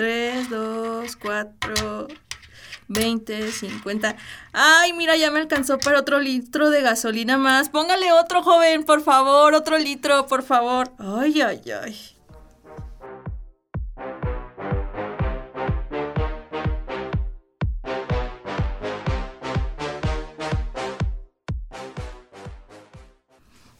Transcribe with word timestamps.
3, 0.00 0.48
2, 0.48 1.16
4, 1.16 2.08
20, 2.88 3.52
50. 3.52 4.16
Ay, 4.54 4.94
mira, 4.94 5.14
ya 5.18 5.30
me 5.30 5.40
alcanzó 5.40 5.78
para 5.78 5.98
otro 5.98 6.18
litro 6.20 6.70
de 6.70 6.80
gasolina 6.80 7.36
más. 7.36 7.68
Póngale 7.68 8.10
otro, 8.14 8.42
joven, 8.42 8.84
por 8.84 9.02
favor, 9.02 9.52
otro 9.52 9.76
litro, 9.76 10.26
por 10.26 10.42
favor. 10.42 10.90
Ay, 10.98 11.42
ay, 11.42 11.60
ay. 11.82 11.98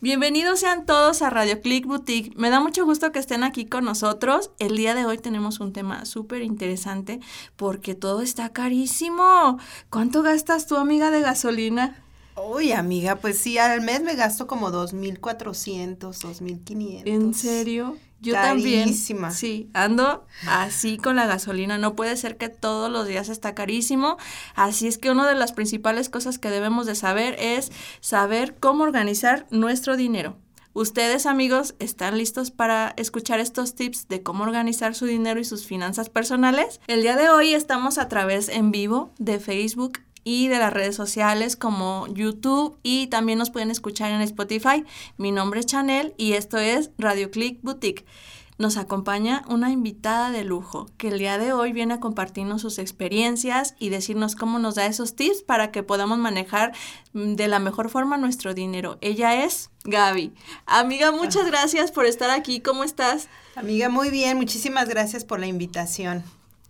Bienvenidos 0.02 0.60
sean 0.60 0.86
todos 0.86 1.20
a 1.20 1.28
Radio 1.28 1.60
Click 1.60 1.84
Boutique. 1.84 2.32
Me 2.34 2.48
da 2.48 2.58
mucho 2.58 2.86
gusto 2.86 3.12
que 3.12 3.18
estén 3.18 3.42
aquí 3.42 3.66
con 3.66 3.84
nosotros. 3.84 4.50
El 4.58 4.78
día 4.78 4.94
de 4.94 5.04
hoy 5.04 5.18
tenemos 5.18 5.60
un 5.60 5.74
tema 5.74 6.06
súper 6.06 6.40
interesante 6.40 7.20
porque 7.56 7.94
todo 7.94 8.22
está 8.22 8.48
carísimo. 8.48 9.58
¿Cuánto 9.90 10.22
gastas 10.22 10.66
tú, 10.66 10.76
amiga, 10.76 11.10
de 11.10 11.20
gasolina? 11.20 12.02
Uy, 12.34 12.72
amiga, 12.72 13.16
pues 13.16 13.36
sí, 13.36 13.58
al 13.58 13.82
mes 13.82 14.02
me 14.02 14.14
gasto 14.14 14.46
como 14.46 14.70
2.400, 14.70 15.98
2.500. 15.98 17.02
¿En 17.04 17.34
serio? 17.34 17.98
Yo 18.20 18.34
Carísima. 18.34 19.28
también. 19.28 19.34
Sí, 19.34 19.70
ando 19.72 20.26
así 20.46 20.98
con 20.98 21.16
la 21.16 21.26
gasolina. 21.26 21.78
No 21.78 21.96
puede 21.96 22.16
ser 22.16 22.36
que 22.36 22.48
todos 22.48 22.90
los 22.90 23.06
días 23.06 23.28
está 23.28 23.54
carísimo. 23.54 24.18
Así 24.54 24.86
es 24.86 24.98
que 24.98 25.10
una 25.10 25.26
de 25.26 25.34
las 25.34 25.52
principales 25.52 26.08
cosas 26.10 26.38
que 26.38 26.50
debemos 26.50 26.86
de 26.86 26.94
saber 26.94 27.36
es 27.38 27.72
saber 28.00 28.56
cómo 28.58 28.84
organizar 28.84 29.46
nuestro 29.50 29.96
dinero. 29.96 30.36
Ustedes 30.72 31.26
amigos, 31.26 31.74
¿están 31.80 32.16
listos 32.16 32.52
para 32.52 32.94
escuchar 32.96 33.40
estos 33.40 33.74
tips 33.74 34.06
de 34.06 34.22
cómo 34.22 34.44
organizar 34.44 34.94
su 34.94 35.04
dinero 35.04 35.40
y 35.40 35.44
sus 35.44 35.66
finanzas 35.66 36.10
personales? 36.10 36.80
El 36.86 37.02
día 37.02 37.16
de 37.16 37.28
hoy 37.28 37.54
estamos 37.54 37.98
a 37.98 38.08
través 38.08 38.48
en 38.48 38.70
vivo 38.70 39.12
de 39.18 39.40
Facebook 39.40 39.98
y 40.24 40.48
de 40.48 40.58
las 40.58 40.72
redes 40.72 40.96
sociales 40.96 41.56
como 41.56 42.06
YouTube 42.08 42.78
y 42.82 43.06
también 43.08 43.38
nos 43.38 43.50
pueden 43.50 43.70
escuchar 43.70 44.10
en 44.12 44.20
Spotify. 44.20 44.84
Mi 45.16 45.32
nombre 45.32 45.60
es 45.60 45.66
Chanel 45.66 46.14
y 46.16 46.32
esto 46.32 46.58
es 46.58 46.90
Radio 46.98 47.30
Click 47.30 47.60
Boutique. 47.62 48.04
Nos 48.60 48.76
acompaña 48.76 49.42
una 49.48 49.70
invitada 49.70 50.30
de 50.30 50.44
lujo 50.44 50.86
que 50.98 51.08
el 51.08 51.18
día 51.18 51.38
de 51.38 51.54
hoy 51.54 51.72
viene 51.72 51.94
a 51.94 52.00
compartirnos 52.00 52.60
sus 52.60 52.78
experiencias 52.78 53.74
y 53.78 53.88
decirnos 53.88 54.36
cómo 54.36 54.58
nos 54.58 54.74
da 54.74 54.84
esos 54.84 55.16
tips 55.16 55.42
para 55.42 55.72
que 55.72 55.82
podamos 55.82 56.18
manejar 56.18 56.72
mm, 57.14 57.36
de 57.36 57.48
la 57.48 57.58
mejor 57.58 57.88
forma 57.88 58.18
nuestro 58.18 58.52
dinero. 58.52 58.98
Ella 59.00 59.44
es 59.44 59.70
Gaby. 59.84 60.34
Amiga, 60.66 61.10
muchas 61.10 61.46
gracias 61.46 61.90
por 61.90 62.04
estar 62.04 62.28
aquí. 62.28 62.60
¿Cómo 62.60 62.84
estás? 62.84 63.28
Amiga, 63.56 63.88
muy 63.88 64.10
bien. 64.10 64.36
Muchísimas 64.36 64.90
gracias 64.90 65.24
por 65.24 65.40
la 65.40 65.46
invitación. 65.46 66.22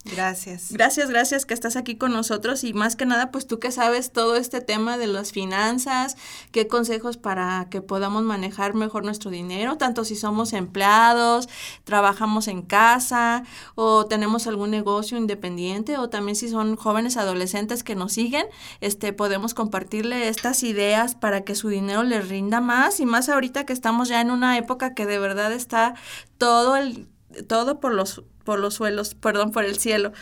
Gracias. 0.05 0.73
Gracias, 0.73 1.11
gracias 1.11 1.45
que 1.45 1.53
estás 1.53 1.77
aquí 1.77 1.97
con 1.97 2.13
nosotros 2.13 2.65
y 2.65 2.73
más 2.73 2.97
que 2.97 3.05
nada, 3.05 3.31
pues 3.31 3.47
tú 3.47 3.59
que 3.59 3.71
sabes 3.71 4.13
todo 4.13 4.37
este 4.37 4.63
tema 4.63 4.97
de 4.97 5.07
las 5.07 5.31
finanzas, 5.31 6.17
qué 6.53 6.67
consejos 6.67 7.19
para 7.19 7.69
que 7.71 7.83
podamos 7.83 8.23
manejar 8.23 8.73
mejor 8.73 9.05
nuestro 9.05 9.31
dinero, 9.31 9.77
tanto 9.77 10.07
si 10.07 10.17
somos 10.17 10.55
empleados, 10.55 11.51
trabajamos 11.85 12.49
en 12.49 12.63
casa 12.63 13.45
o 13.75 14.07
tenemos 14.07 14.47
algún 14.47 14.71
negocio 14.71 15.19
independiente 15.19 15.99
o 15.99 16.09
también 16.09 16.35
si 16.35 16.49
son 16.49 16.77
jóvenes 16.77 17.19
adolescentes 17.19 17.85
que 17.85 17.95
nos 17.95 18.13
siguen, 18.15 18.47
este 18.81 19.13
podemos 19.13 19.53
compartirle 19.53 20.29
estas 20.29 20.63
ideas 20.63 21.15
para 21.15 21.43
que 21.43 21.55
su 21.55 21.69
dinero 21.69 22.05
les 22.05 22.27
rinda 22.27 22.63
más 22.63 23.01
y 23.01 23.07
más 23.07 23.29
ahorita 23.29 23.67
que 23.67 23.75
estamos 23.75 24.09
ya 24.09 24.23
en 24.23 24.31
una 24.31 24.57
época 24.57 24.95
que 24.95 25.05
de 25.05 25.19
verdad 25.19 25.53
está 25.53 25.95
todo 26.39 26.77
el 26.77 27.07
todo 27.47 27.81
por 27.81 27.95
los 27.95 28.23
por 28.45 28.59
los 28.59 28.75
suelos, 28.75 29.15
perdón, 29.15 29.53
por 29.53 29.65
el 29.65 29.79
cielo. 29.79 30.13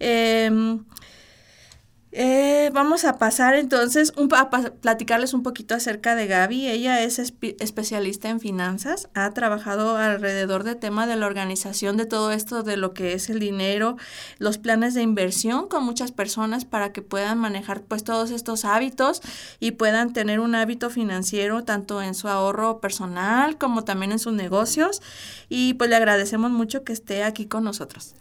Eh, 0.00 0.50
eh, 2.16 2.70
vamos 2.72 3.04
a 3.04 3.18
pasar 3.18 3.56
entonces 3.56 4.12
un, 4.16 4.32
a 4.34 4.48
platicarles 4.48 5.34
un 5.34 5.42
poquito 5.42 5.74
acerca 5.74 6.14
de 6.14 6.28
Gaby. 6.28 6.68
Ella 6.68 7.02
es 7.02 7.18
especialista 7.18 8.28
en 8.28 8.38
finanzas, 8.38 9.08
ha 9.14 9.28
trabajado 9.32 9.96
alrededor 9.96 10.62
del 10.62 10.76
tema 10.76 11.08
de 11.08 11.16
la 11.16 11.26
organización 11.26 11.96
de 11.96 12.06
todo 12.06 12.30
esto, 12.30 12.62
de 12.62 12.76
lo 12.76 12.94
que 12.94 13.14
es 13.14 13.30
el 13.30 13.40
dinero, 13.40 13.96
los 14.38 14.58
planes 14.58 14.94
de 14.94 15.02
inversión 15.02 15.66
con 15.66 15.82
muchas 15.82 16.12
personas 16.12 16.64
para 16.64 16.92
que 16.92 17.02
puedan 17.02 17.36
manejar 17.38 17.82
pues 17.82 18.04
todos 18.04 18.30
estos 18.30 18.64
hábitos 18.64 19.20
y 19.58 19.72
puedan 19.72 20.12
tener 20.12 20.38
un 20.38 20.54
hábito 20.54 20.90
financiero 20.90 21.64
tanto 21.64 22.00
en 22.00 22.14
su 22.14 22.28
ahorro 22.28 22.80
personal 22.80 23.58
como 23.58 23.82
también 23.82 24.12
en 24.12 24.20
sus 24.20 24.34
negocios. 24.34 25.02
Y 25.48 25.74
pues 25.74 25.90
le 25.90 25.96
agradecemos 25.96 26.52
mucho 26.52 26.84
que 26.84 26.92
esté 26.92 27.24
aquí 27.24 27.46
con 27.46 27.64
nosotros. 27.64 28.14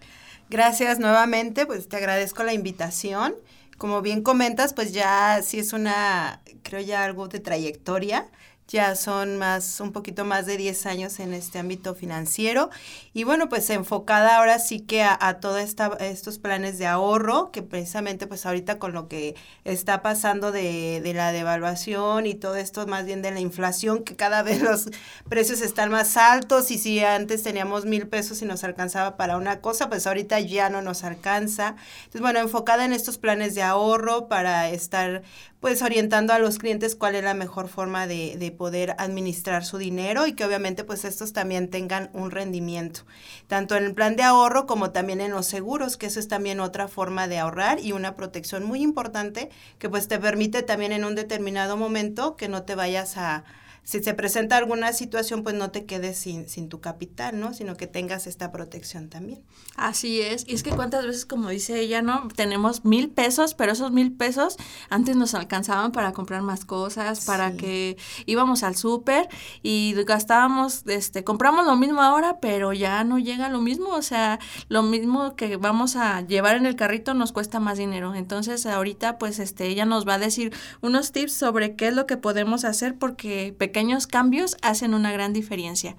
Gracias 0.50 0.98
nuevamente, 0.98 1.68
pues 1.68 1.88
te 1.88 1.98
agradezco 1.98 2.44
la 2.44 2.54
invitación 2.54 3.36
como 3.78 4.02
bien 4.02 4.22
comentas, 4.24 4.74
pues 4.74 4.94
ya 4.94 5.42
sí 5.44 5.60
es 5.60 5.74
una, 5.74 6.42
creo 6.64 6.82
ya 6.82 7.04
algo 7.04 7.28
de 7.28 7.40
trayectoria 7.40 8.30
ya 8.68 8.96
son 8.96 9.38
más, 9.38 9.80
un 9.80 9.92
poquito 9.92 10.26
más 10.26 10.46
de 10.46 10.58
10 10.58 10.86
años 10.86 11.20
en 11.20 11.34
este 11.34 11.60
ámbito 11.60 11.96
financiero 11.96 12.70
y 13.14 13.24
bueno, 13.24 13.50
pues 13.50 13.70
enfocada 13.70 14.38
ahora 14.38 14.60
sí 14.60 14.80
que 14.80 15.04
a, 15.04 15.18
a 15.20 15.40
todos 15.40 15.76
estos 16.00 16.40
planes 16.40 16.78
de 16.78 16.88
ahorro, 16.88 17.52
que 17.52 17.62
precisamente 17.62 18.28
pues 18.28 18.46
ahorita 18.46 18.80
con 18.80 18.94
lo 18.94 19.08
que 19.08 19.36
está 19.64 20.02
pasando 20.02 20.52
de, 20.52 21.02
de, 21.02 21.14
la 21.14 21.32
devaluación 21.32 22.26
y 22.26 22.36
todo 22.36 22.56
esto 22.56 22.88
más 22.88 23.06
bien 23.06 23.22
de 23.22 23.32
la 23.32 23.40
inflación, 23.40 24.04
que 24.04 24.16
cada 24.16 24.44
vez 24.44 24.62
los 24.62 24.90
precios 25.30 25.62
están 25.62 25.92
más 25.92 26.18
altos 26.18 26.72
y 26.72 26.78
si 26.78 27.00
antes 27.00 27.44
teníamos 27.44 27.86
mil 27.86 28.08
pesos 28.08 28.42
y 28.42 28.46
nos 28.46 28.64
alcanzaba 28.64 29.18
para 29.18 29.38
una 29.38 29.62
cosa, 29.62 29.90
pues 29.90 30.08
ahorita 30.08 30.40
ya 30.40 30.70
no 30.70 30.82
nos 30.82 31.04
alcanza. 31.04 31.76
Entonces, 32.00 32.22
bueno, 32.22 32.40
enfocada 32.40 32.86
en 32.86 32.94
estos 32.94 33.18
planes 33.18 33.56
de 33.56 33.64
ahorro 33.64 34.28
para 34.28 34.70
estar 34.70 35.24
pues 35.64 35.82
orientando 35.82 36.34
a 36.34 36.40
los 36.40 36.60
clientes 36.60 36.94
cuál 36.94 37.16
es 37.16 37.24
la 37.24 37.34
mejor 37.34 37.70
forma 37.70 38.06
de, 38.06 38.36
de, 38.38 38.52
poder 38.52 38.98
administrar 38.98 39.64
su 39.64 39.78
dinero 39.78 40.28
y 40.28 40.34
que 40.34 40.44
obviamente 40.44 40.84
pues 40.84 41.06
estos 41.06 41.32
también 41.32 41.70
tengan 41.70 42.10
un 42.12 42.32
rendimiento, 42.32 43.06
tanto 43.48 43.78
en 43.78 43.86
el 43.86 43.94
plan 43.94 44.18
de 44.18 44.24
ahorro 44.24 44.66
como 44.66 44.92
también 44.92 45.22
en 45.22 45.32
los 45.32 45.46
seguros, 45.46 45.96
que 45.96 46.08
eso 46.08 46.20
es 46.20 46.28
también 46.28 46.60
otra 46.60 46.90
forma 46.90 47.30
de 47.30 47.40
ahorrar 47.40 47.80
y 47.80 47.94
una 47.94 48.18
protección 48.18 48.66
muy 48.66 48.82
importante 48.82 49.52
que 49.80 49.88
pues 49.90 50.10
te 50.10 50.20
permite 50.20 50.64
también 50.64 50.92
en 50.92 51.06
un 51.06 51.16
determinado 51.16 51.78
momento 51.78 52.36
que 52.36 52.50
no 52.50 52.64
te 52.64 52.76
vayas 52.76 53.16
a 53.16 53.46
si 53.84 54.02
se 54.02 54.14
presenta 54.14 54.58
alguna 54.58 54.94
situación, 54.94 55.44
pues 55.44 55.56
no 55.56 55.72
te 55.72 55.86
quedes 55.86 56.18
sin, 56.18 56.48
sin 56.48 56.70
tu 56.70 56.80
capital, 56.80 57.40
¿no? 57.40 57.54
Sino 57.54 57.76
que 57.76 57.86
tengas 57.86 58.28
esta 58.28 58.52
protección 58.52 59.10
también. 59.10 59.44
Así 59.76 60.22
es. 60.22 60.46
Y 60.48 60.54
es 60.54 60.64
que 60.64 60.72
cuántas 60.72 61.06
veces, 61.06 61.26
como 61.26 61.50
dice 61.50 61.80
ella, 61.80 62.02
¿no? 62.02 62.30
Tenemos 62.34 62.86
mil 62.86 63.10
pesos, 63.10 63.54
pero 63.54 63.74
esos 63.74 63.92
mil 63.92 64.14
pesos 64.14 64.56
antes 64.90 65.18
nos 65.18 65.34
alcanzaban 65.34 65.92
para 65.92 66.14
comprar 66.14 66.42
más 66.44 66.64
cosas, 66.64 67.26
para 67.26 67.54
que 67.54 67.98
íbamos 68.26 68.64
al 68.64 68.78
súper 68.78 69.28
y 69.64 69.94
gastábamos, 70.06 70.84
este, 70.88 71.26
compramos 71.26 71.66
lo 71.66 71.76
mismo 71.76 72.02
ahora, 72.02 72.40
pero 72.40 72.72
ya 72.72 73.04
no 73.04 73.20
llega 73.20 73.50
lo 73.50 73.60
mismo. 73.60 73.90
O 73.90 74.02
sea, 74.02 74.40
lo 74.70 74.84
mismo 74.84 75.36
que 75.36 75.58
vamos 75.58 75.98
a 75.98 76.22
llevar 76.22 76.56
en 76.56 76.66
el 76.66 76.78
carrito 76.78 77.14
nos 77.14 77.34
cuesta 77.34 77.60
más 77.60 77.78
dinero. 77.78 78.16
Entonces, 78.16 78.66
ahorita, 78.66 79.18
pues, 79.18 79.40
este, 79.40 79.68
ella 79.68 79.86
nos 79.86 80.08
va 80.08 80.14
a 80.14 80.20
decir 80.20 80.54
unos 80.82 81.12
tips 81.12 81.34
sobre 81.34 81.76
qué 81.76 81.90
es 81.90 81.94
lo 81.94 82.06
que 82.06 82.16
podemos 82.16 82.64
hacer 82.64 82.98
porque 82.98 83.56
pequeños 83.74 84.06
cambios 84.06 84.56
hacen 84.62 84.94
una 84.94 85.12
gran 85.12 85.34
diferencia. 85.34 85.96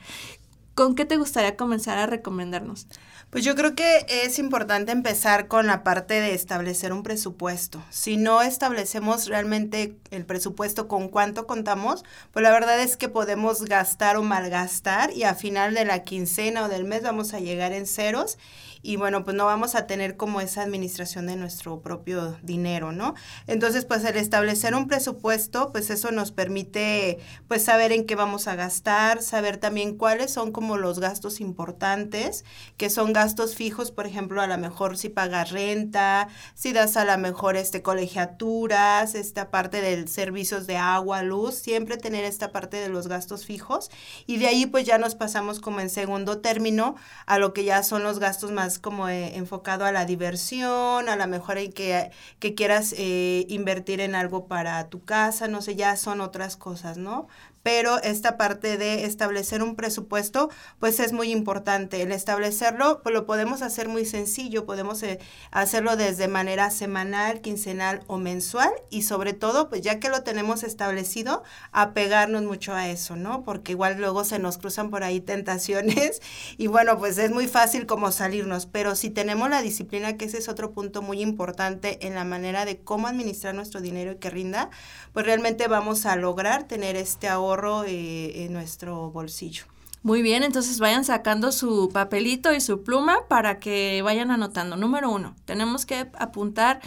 ¿Con 0.77 0.95
qué 0.95 1.05
te 1.05 1.17
gustaría 1.17 1.57
comenzar 1.57 1.99
a 1.99 2.07
recomendarnos? 2.07 2.87
Pues 3.31 3.45
yo 3.45 3.57
creo 3.57 3.75
que 3.75 4.07
es 4.09 4.39
importante 4.39 4.93
empezar 4.93 5.49
con 5.49 5.67
la 5.67 5.83
parte 5.83 6.21
de 6.21 6.35
establecer 6.35 6.93
un 6.93 7.03
presupuesto. 7.03 7.83
Si 7.91 8.17
no 8.17 8.43
establecemos 8.43 9.27
realmente 9.27 9.97
el 10.13 10.25
presupuesto 10.25 10.87
con 10.87 11.09
cuánto 11.09 11.49
contamos, 11.49 12.05
pues 12.31 12.45
la 12.45 12.53
verdad 12.53 12.81
es 12.81 12.97
que 12.97 13.09
podemos 13.09 13.65
gastar 13.65 14.17
o 14.17 14.23
malgastar 14.23 15.13
y 15.13 15.25
a 15.25 15.35
final 15.35 15.75
de 15.75 15.85
la 15.85 16.05
quincena 16.05 16.63
o 16.63 16.69
del 16.69 16.85
mes 16.85 17.03
vamos 17.03 17.35
a 17.35 17.41
llegar 17.41 17.73
en 17.73 17.89
ceros 17.89 18.39
y 18.85 18.97
bueno, 18.97 19.25
pues 19.25 19.35
no 19.35 19.47
vamos 19.47 19.75
a 19.75 19.87
tener 19.87 20.17
como 20.19 20.43
esa 20.43 20.63
administración 20.63 21.27
de 21.27 21.37
nuestro 21.37 21.81
propio 21.81 22.37
dinero, 22.43 22.93
¿no? 22.93 23.15
Entonces, 23.47 23.87
pues 23.87 24.05
el 24.05 24.17
establecer 24.17 24.75
un 24.75 24.87
presupuesto, 24.87 25.73
pues 25.73 25.89
eso 25.89 26.11
nos 26.11 26.33
permite 26.33 27.19
pues 27.49 27.65
saber 27.65 27.93
en 27.93 28.05
qué 28.05 28.15
vamos 28.15 28.47
a 28.47 28.57
gastar, 28.57 29.23
saber 29.23 29.57
también 29.57 29.97
cuáles 29.97 30.31
son 30.31 30.53
como 30.53 30.77
los 30.77 31.01
gastos 31.01 31.41
importantes, 31.41 32.45
que 32.77 32.91
son 32.91 33.15
gastos 33.15 33.55
fijos, 33.55 33.91
por 33.91 34.07
ejemplo, 34.07 34.43
a 34.43 34.47
lo 34.47 34.59
mejor 34.59 34.99
si 34.99 35.09
pagas 35.09 35.51
renta, 35.51 36.29
si 36.55 36.75
das 36.75 36.99
a 36.99 37.07
lo 37.07 37.17
mejor 37.17 37.57
este 37.57 37.81
colegiaturas, 37.81 39.15
esta 39.15 39.51
parte 39.51 39.81
de 39.81 40.07
servicios 40.09 40.67
de 40.67 40.77
agua, 40.77 41.23
luz, 41.23 41.55
siempre 41.55 41.97
tener 41.97 42.25
esta 42.25 42.53
parte 42.53 42.77
de 42.77 42.91
los 42.91 43.09
gastos 43.09 43.47
fijos 43.47 43.91
y 44.27 44.37
de 44.37 44.47
ahí 44.47 44.67
pues 44.67 44.85
ya 44.85 44.99
nos 44.99 45.15
pasamos 45.15 45.59
como 45.59 45.81
en 45.81 45.89
segundo 45.89 46.39
término 46.39 46.97
a 47.25 47.39
lo 47.39 47.55
que 47.55 47.65
ya 47.65 47.83
son 47.83 48.03
los 48.03 48.19
gastos 48.19 48.51
más 48.51 48.74
como 48.79 49.09
eh, 49.09 49.37
enfocado 49.37 49.85
a 49.85 49.93
la 49.93 50.05
diversión, 50.07 51.09
a 51.09 51.17
lo 51.17 51.27
mejor 51.27 51.59
en 51.59 51.73
que, 51.73 52.11
que 52.39 52.55
quieras 52.55 52.95
eh, 52.99 53.47
invertir 53.49 54.01
en 54.01 54.15
algo 54.15 54.47
para 54.47 54.89
tu 54.89 55.05
casa, 55.05 55.49
no 55.49 55.63
sé, 55.63 55.77
ya 55.77 55.97
son 55.97 56.21
otras 56.21 56.57
cosas, 56.57 56.99
¿no? 56.99 57.29
Pero 57.65 58.01
esta 58.03 58.37
parte 58.37 58.77
de 58.77 59.07
establecer 59.07 59.63
un 59.63 59.75
presupuesto, 59.75 60.51
pues 60.79 61.01
es 61.01 61.15
muy 61.15 61.33
importante. 61.33 62.03
El 62.03 62.13
establecerlo, 62.13 63.01
pues 63.03 63.15
lo 63.15 63.25
podemos 63.25 63.63
hacer 63.63 63.89
muy 63.89 64.05
sencillo, 64.05 64.67
podemos 64.67 65.03
eh, 65.03 65.19
hacerlo 65.51 65.97
desde 65.97 66.29
manera 66.29 66.71
semanal, 66.71 67.41
quincenal 67.41 68.03
o 68.07 68.19
mensual 68.19 68.71
y 68.91 69.03
sobre 69.03 69.33
todo, 69.33 69.71
pues 69.71 69.81
ya 69.81 69.99
que 69.99 70.11
lo 70.11 70.23
tenemos 70.23 70.63
establecido, 70.63 71.43
apegarnos 71.73 72.43
mucho 72.43 72.75
a 72.75 72.91
eso, 72.91 73.17
¿no? 73.17 73.45
Porque 73.45 73.73
igual 73.73 73.97
luego 73.97 74.25
se 74.25 74.39
nos 74.39 74.59
cruzan 74.59 74.91
por 74.91 75.03
ahí 75.03 75.23
tentaciones 75.23 76.21
y 76.59 76.67
bueno, 76.67 76.99
pues 76.99 77.17
es 77.17 77.31
muy 77.31 77.49
fácil 77.49 77.87
como 77.87 78.13
salirnos, 78.13 78.67
pero 78.67 78.95
si 78.95 79.09
tenemos 79.09 79.49
la 79.49 79.63
disciplina, 79.63 80.19
que 80.19 80.27
ese 80.27 80.37
es 80.37 80.51
otro 80.51 80.73
punto 80.73 81.01
muy 81.01 81.23
importante 81.23 82.07
en 82.07 82.15
la 82.15 82.25
manera 82.25 82.67
de 82.67 82.81
cómo 82.81 83.09
administrar 83.09 83.55
nuestro 83.55 83.81
dinero 83.81 84.13
y 84.13 84.17
que 84.17 84.29
rinda, 84.29 84.69
pues 85.15 85.25
realmente 85.25 85.67
vamos 85.67 86.05
a 86.05 86.17
lograr 86.17 86.65
tener 86.65 86.97
este 86.97 87.27
ahorro 87.27 87.54
eh, 87.87 88.45
en 88.45 88.53
nuestro 88.53 89.11
bolsillo. 89.11 89.65
Muy 90.03 90.21
bien, 90.21 90.43
entonces 90.43 90.81
vayan 90.81 91.05
sacando 91.05 91.51
su 91.51 91.89
papelito 91.91 92.53
y 92.53 92.61
su 92.61 92.83
pluma 92.83 93.27
para 93.27 93.59
que 93.59 94.03
vayan 94.03 94.31
anotando. 94.31 94.77
Número 94.77 95.11
uno, 95.11 95.35
tenemos 95.47 95.87
que 95.87 96.11
apuntar 96.19 96.81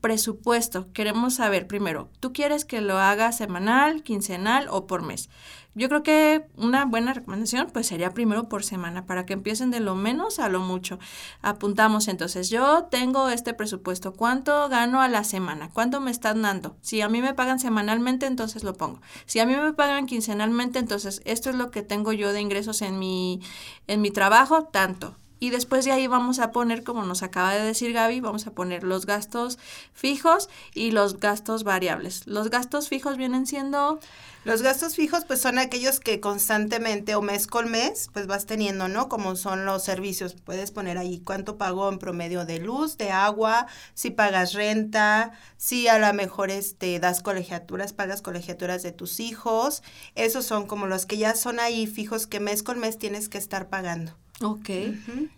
presupuesto. 0.00 0.90
Queremos 0.92 1.34
saber 1.34 1.66
primero, 1.66 2.08
¿tú 2.20 2.32
quieres 2.32 2.64
que 2.64 2.80
lo 2.80 2.98
haga 2.98 3.32
semanal, 3.32 4.02
quincenal 4.02 4.68
o 4.70 4.86
por 4.86 5.02
mes? 5.02 5.28
Yo 5.74 5.88
creo 5.88 6.02
que 6.02 6.46
una 6.56 6.84
buena 6.84 7.14
recomendación 7.14 7.68
pues 7.72 7.86
sería 7.86 8.10
primero 8.10 8.48
por 8.48 8.62
semana 8.62 9.06
para 9.06 9.24
que 9.24 9.32
empiecen 9.32 9.70
de 9.70 9.80
lo 9.80 9.94
menos 9.94 10.38
a 10.38 10.48
lo 10.50 10.60
mucho. 10.60 10.98
Apuntamos 11.40 12.08
entonces, 12.08 12.50
yo 12.50 12.84
tengo 12.90 13.30
este 13.30 13.54
presupuesto, 13.54 14.12
¿cuánto 14.12 14.68
gano 14.68 15.00
a 15.00 15.08
la 15.08 15.24
semana? 15.24 15.70
¿Cuánto 15.72 16.00
me 16.00 16.10
están 16.10 16.42
dando? 16.42 16.76
Si 16.82 17.00
a 17.00 17.08
mí 17.08 17.22
me 17.22 17.32
pagan 17.34 17.58
semanalmente, 17.58 18.26
entonces 18.26 18.64
lo 18.64 18.74
pongo. 18.74 19.00
Si 19.24 19.40
a 19.40 19.46
mí 19.46 19.56
me 19.56 19.72
pagan 19.72 20.06
quincenalmente, 20.06 20.78
entonces 20.78 21.22
esto 21.24 21.48
es 21.50 21.56
lo 21.56 21.70
que 21.70 21.82
tengo 21.82 22.12
yo 22.12 22.32
de 22.32 22.40
ingresos 22.40 22.82
en 22.82 22.98
mi 22.98 23.40
en 23.86 24.00
mi 24.02 24.10
trabajo, 24.10 24.64
tanto. 24.64 25.16
Y 25.42 25.50
después 25.50 25.84
de 25.84 25.90
ahí 25.90 26.06
vamos 26.06 26.38
a 26.38 26.52
poner, 26.52 26.84
como 26.84 27.02
nos 27.02 27.24
acaba 27.24 27.52
de 27.52 27.64
decir 27.64 27.92
Gaby, 27.92 28.20
vamos 28.20 28.46
a 28.46 28.52
poner 28.52 28.84
los 28.84 29.06
gastos 29.06 29.58
fijos 29.92 30.48
y 30.72 30.92
los 30.92 31.18
gastos 31.18 31.64
variables. 31.64 32.28
Los 32.28 32.48
gastos 32.48 32.88
fijos 32.88 33.16
vienen 33.16 33.44
siendo... 33.48 33.98
Los 34.44 34.62
gastos 34.62 34.94
fijos 34.94 35.24
pues 35.24 35.40
son 35.40 35.58
aquellos 35.58 35.98
que 35.98 36.20
constantemente 36.20 37.16
o 37.16 37.22
mes 37.22 37.48
con 37.48 37.72
mes 37.72 38.08
pues 38.12 38.28
vas 38.28 38.46
teniendo, 38.46 38.86
¿no? 38.86 39.08
Como 39.08 39.34
son 39.34 39.64
los 39.64 39.82
servicios. 39.82 40.34
Puedes 40.34 40.70
poner 40.70 40.96
ahí 40.96 41.18
cuánto 41.18 41.58
pagó 41.58 41.88
en 41.88 41.98
promedio 41.98 42.46
de 42.46 42.60
luz, 42.60 42.96
de 42.96 43.10
agua, 43.10 43.66
si 43.94 44.10
pagas 44.10 44.52
renta, 44.52 45.32
si 45.56 45.88
a 45.88 45.98
lo 45.98 46.14
mejor 46.14 46.52
este, 46.52 47.00
das 47.00 47.20
colegiaturas, 47.20 47.92
pagas 47.92 48.22
colegiaturas 48.22 48.84
de 48.84 48.92
tus 48.92 49.18
hijos. 49.18 49.82
Esos 50.14 50.46
son 50.46 50.68
como 50.68 50.86
los 50.86 51.04
que 51.04 51.18
ya 51.18 51.34
son 51.34 51.58
ahí 51.58 51.88
fijos 51.88 52.28
que 52.28 52.38
mes 52.38 52.62
con 52.62 52.78
mes 52.78 52.96
tienes 52.96 53.28
que 53.28 53.38
estar 53.38 53.68
pagando. 53.68 54.21
Ok. 54.40 54.70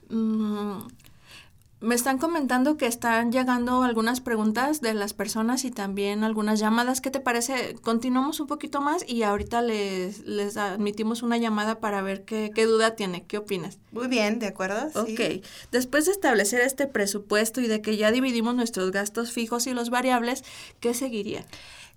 Mm, 0.08 0.79
me 1.81 1.94
están 1.94 2.17
comentando 2.17 2.79
que 2.79 2.87
están 2.87 3.31
llegando 3.31 3.82
algunas 3.82 4.23
preguntas 4.23 4.81
de 4.81 4.94
las 4.94 5.12
personas 5.12 5.67
y 5.67 5.70
también 5.70 6.25
algunas 6.25 6.58
llamadas. 6.58 7.02
¿Qué 7.02 7.11
te 7.11 7.20
parece? 7.20 7.75
Continuamos 7.82 8.41
un 8.41 8.46
poquito 8.46 8.81
más 8.81 9.05
y 9.06 9.23
ahorita 9.23 9.61
les, 9.61 10.20
les 10.20 10.56
admitimos 10.56 11.23
una 11.23 11.37
llamada 11.37 11.81
para 11.81 12.00
ver 12.00 12.25
qué, 12.25 12.52
qué 12.55 12.64
duda 12.64 12.96
tiene. 12.96 13.25
¿Qué 13.25 13.37
opinas? 13.37 13.79
Muy 13.93 14.06
bien, 14.06 14.38
¿de 14.38 14.46
acuerdo? 14.46 14.88
Ok. 14.99 15.43
Después 15.73 16.06
de 16.06 16.12
establecer 16.12 16.62
este 16.62 16.87
presupuesto 16.87 17.61
y 17.61 17.67
de 17.67 17.82
que 17.82 17.99
ya 17.99 18.11
dividimos 18.11 18.55
nuestros 18.55 18.91
gastos 18.91 19.32
fijos 19.32 19.67
y 19.67 19.75
los 19.75 19.91
variables, 19.91 20.43
¿qué 20.81 20.94
seguiría? 20.94 21.44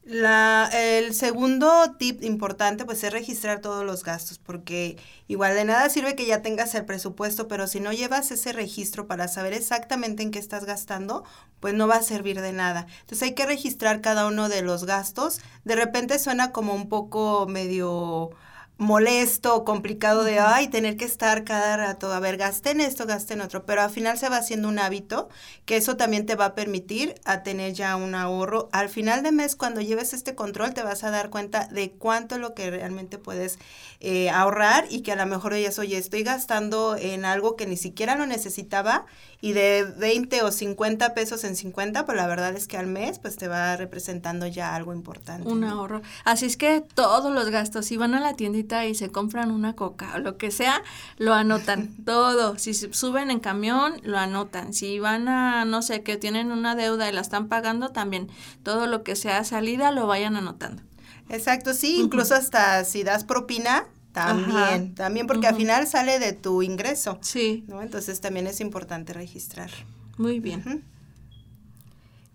La, 0.09 0.69
el 0.71 1.13
segundo 1.13 1.97
tip 1.99 2.23
importante 2.23 2.85
pues 2.85 3.03
es 3.03 3.11
registrar 3.11 3.59
todos 3.59 3.83
los 3.83 4.05
gastos 4.05 4.39
porque 4.39 4.95
igual 5.27 5.53
de 5.53 5.65
nada 5.65 5.89
sirve 5.89 6.15
que 6.15 6.25
ya 6.25 6.41
tengas 6.41 6.73
el 6.75 6.85
presupuesto 6.85 7.49
pero 7.49 7.67
si 7.67 7.81
no 7.81 7.91
llevas 7.91 8.31
ese 8.31 8.53
registro 8.53 9.05
para 9.05 9.27
saber 9.27 9.51
exactamente 9.51 10.23
en 10.23 10.31
qué 10.31 10.39
estás 10.39 10.63
gastando 10.63 11.25
pues 11.59 11.73
no 11.73 11.89
va 11.89 11.95
a 11.95 12.03
servir 12.03 12.39
de 12.39 12.53
nada. 12.53 12.87
Entonces 13.01 13.23
hay 13.23 13.35
que 13.35 13.45
registrar 13.45 13.99
cada 13.99 14.27
uno 14.27 14.47
de 14.47 14.61
los 14.61 14.85
gastos. 14.85 15.41
De 15.65 15.75
repente 15.75 16.19
suena 16.19 16.53
como 16.53 16.73
un 16.73 16.87
poco 16.87 17.45
medio 17.45 18.29
molesto, 18.77 19.65
complicado 19.65 20.23
de, 20.23 20.39
ay, 20.39 20.67
tener 20.67 20.97
que 20.97 21.05
estar 21.05 21.43
cada 21.43 21.77
rato, 21.77 22.13
a 22.13 22.19
ver, 22.19 22.37
gasten 22.37 22.79
esto, 22.79 23.07
gasten 23.07 23.41
otro, 23.41 23.65
pero 23.65 23.81
al 23.81 23.89
final 23.89 24.17
se 24.19 24.29
va 24.29 24.37
haciendo 24.37 24.67
un 24.67 24.77
hábito, 24.77 25.29
que 25.65 25.77
eso 25.77 25.97
también 25.97 26.25
te 26.27 26.35
va 26.35 26.45
a 26.45 26.55
permitir 26.55 27.15
a 27.25 27.41
tener 27.41 27.73
ya 27.73 27.95
un 27.95 28.13
ahorro. 28.13 28.69
Al 28.71 28.89
final 28.89 29.23
de 29.23 29.31
mes, 29.31 29.55
cuando 29.55 29.81
lleves 29.81 30.13
este 30.13 30.35
control, 30.35 30.73
te 30.75 30.83
vas 30.83 31.03
a 31.03 31.09
dar 31.09 31.29
cuenta 31.31 31.67
de 31.71 31.91
cuánto 31.91 32.35
es 32.35 32.41
lo 32.41 32.53
que 32.53 32.69
realmente 32.69 33.17
puedes 33.17 33.57
eh, 33.99 34.29
ahorrar 34.29 34.85
y 34.89 35.01
que 35.01 35.11
a 35.11 35.15
lo 35.15 35.25
mejor 35.25 35.55
dices, 35.55 35.79
oye, 35.79 35.97
estoy 35.97 36.21
gastando 36.23 36.95
en 36.95 37.25
algo 37.25 37.55
que 37.55 37.65
ni 37.65 37.77
siquiera 37.77 38.15
lo 38.15 38.27
necesitaba 38.27 39.05
y 39.39 39.53
de 39.53 39.83
20 39.97 40.41
o 40.41 40.51
50 40.51 41.13
pesos 41.13 41.43
en 41.43 41.55
50, 41.55 42.05
pues 42.05 42.17
la 42.17 42.25
verdad 42.27 42.55
es 42.55 42.67
que 42.67 42.77
al 42.77 42.87
mes, 42.87 43.19
pues 43.19 43.35
te 43.35 43.47
va 43.47 43.75
representando 43.75 44.47
ya 44.47 44.75
algo 44.75 44.93
importante. 44.93 45.47
Un 45.47 45.63
ahorro. 45.63 46.01
Así 46.23 46.45
es 46.45 46.57
que 46.57 46.81
todos 46.81 47.33
los 47.33 47.49
gastos, 47.49 47.85
si 47.85 47.97
van 47.97 48.15
a 48.15 48.19
la 48.19 48.33
tiendita, 48.33 48.85
y 48.85 48.95
se 48.95 49.09
compran 49.11 49.51
una 49.51 49.73
coca 49.73 50.13
o 50.15 50.19
lo 50.19 50.37
que 50.37 50.49
sea, 50.49 50.81
lo 51.17 51.33
anotan 51.33 51.95
todo. 52.05 52.57
Si 52.57 52.73
suben 52.73 53.29
en 53.29 53.39
camión, 53.39 54.01
lo 54.03 54.17
anotan. 54.17 54.73
Si 54.73 54.99
van 54.99 55.27
a, 55.27 55.65
no 55.65 55.81
sé, 55.81 56.01
que 56.01 56.17
tienen 56.17 56.51
una 56.51 56.75
deuda 56.75 57.09
y 57.09 57.13
la 57.13 57.21
están 57.21 57.47
pagando, 57.47 57.89
también 57.89 58.29
todo 58.63 58.87
lo 58.87 59.03
que 59.03 59.15
sea 59.15 59.43
salida 59.43 59.91
lo 59.91 60.07
vayan 60.07 60.35
anotando. 60.35 60.81
Exacto, 61.29 61.73
sí, 61.73 61.97
incluso 61.99 62.35
hasta 62.35 62.83
si 62.85 63.03
das 63.03 63.23
propina, 63.25 63.85
también, 64.25 64.95
también 64.95 65.27
porque 65.27 65.47
al 65.47 65.55
final 65.55 65.85
sale 65.87 66.17
de 66.19 66.33
tu 66.33 66.63
ingreso. 66.63 67.19
Sí. 67.21 67.63
¿no? 67.67 67.81
Entonces 67.81 68.19
también 68.19 68.47
es 68.47 68.59
importante 68.61 69.13
registrar. 69.13 69.69
Muy 70.17 70.39
bien. 70.39 70.83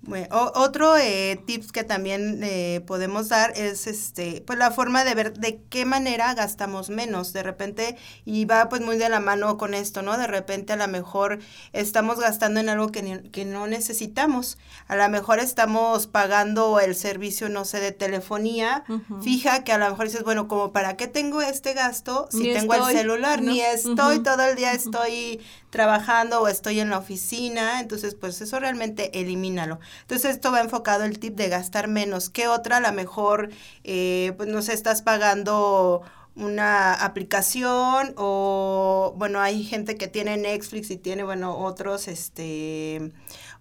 Bueno, 0.05 0.27
otro 0.57 0.97
eh, 0.97 1.41
tips 1.47 1.71
que 1.71 1.85
también 1.85 2.41
eh, 2.43 2.83
podemos 2.89 3.29
dar 3.29 3.53
es 3.57 3.87
este, 3.87 4.43
pues 4.45 4.59
la 4.59 4.73
forma 4.73 5.05
de 5.05 5.15
ver 5.15 5.33
de 5.35 5.61
qué 5.71 5.85
manera 5.85 6.35
gastamos 6.35 6.91
menos. 6.91 7.33
De 7.33 7.45
repente, 7.45 7.97
y 8.25 8.45
va 8.45 8.69
pues 8.69 8.81
muy 8.81 8.97
de 8.97 9.09
la 9.09 9.21
mano 9.21 9.57
con 9.59 9.75
esto, 9.75 10.03
¿no? 10.03 10.19
De 10.19 10.27
repente 10.27 10.73
a 10.73 10.77
lo 10.77 10.89
mejor 10.89 11.39
estamos 11.73 12.19
gastando 12.19 12.59
en 12.59 12.69
algo 12.69 12.91
que, 12.91 13.31
que 13.31 13.45
no 13.45 13.69
necesitamos. 13.69 14.59
A 14.89 14.97
lo 14.97 15.09
mejor 15.09 15.39
estamos 15.39 16.09
pagando 16.09 16.81
el 16.81 16.97
servicio, 16.97 17.49
no 17.49 17.65
sé, 17.65 17.79
de 17.79 17.93
telefonía. 17.93 18.83
Fija 19.23 19.63
que 19.63 19.71
a 19.71 19.79
lo 19.79 19.89
mejor 19.89 20.07
dices, 20.07 20.25
bueno, 20.25 20.49
como 20.49 20.73
para 20.73 20.97
qué 20.97 21.07
tengo 21.07 21.43
este 21.43 21.75
gasto 21.75 22.29
si 22.33 22.53
tengo 22.53 22.75
el 22.75 22.97
celular, 22.97 23.41
ni 23.41 23.61
estoy, 23.61 24.19
todo 24.21 24.43
el 24.43 24.57
día 24.57 24.73
estoy 24.73 25.41
trabajando 25.73 26.43
o 26.43 26.49
estoy 26.49 26.81
en 26.81 26.91
la 26.91 26.99
oficina. 26.99 27.81
Entonces, 27.81 28.15
pues 28.15 28.41
eso 28.41 28.61
realmente 28.61 29.19
elimínalo. 29.19 29.81
Entonces 30.03 30.33
esto 30.33 30.53
va 30.53 30.61
enfocado 30.61 31.05
el 31.05 31.19
tip 31.19 31.35
de 31.35 31.49
gastar 31.49 31.89
menos. 31.89 32.29
¿Qué 32.29 32.47
otra? 32.47 32.77
A 32.77 32.81
lo 32.81 32.93
mejor, 32.93 33.49
eh, 33.83 34.35
pues 34.37 34.49
no 34.49 34.61
sé, 34.63 34.75
estás 34.75 35.03
pagando 35.03 36.03
una 36.35 36.95
aplicación 36.95 38.15
o 38.17 39.15
bueno 39.19 39.41
hay 39.41 39.65
gente 39.65 39.97
que 39.97 40.09
tiene 40.09 40.39
Netflix 40.39 40.91
y 40.91 40.97
tiene 40.97 41.25
bueno 41.25 41.59
otros 41.59 42.09
este 42.09 43.13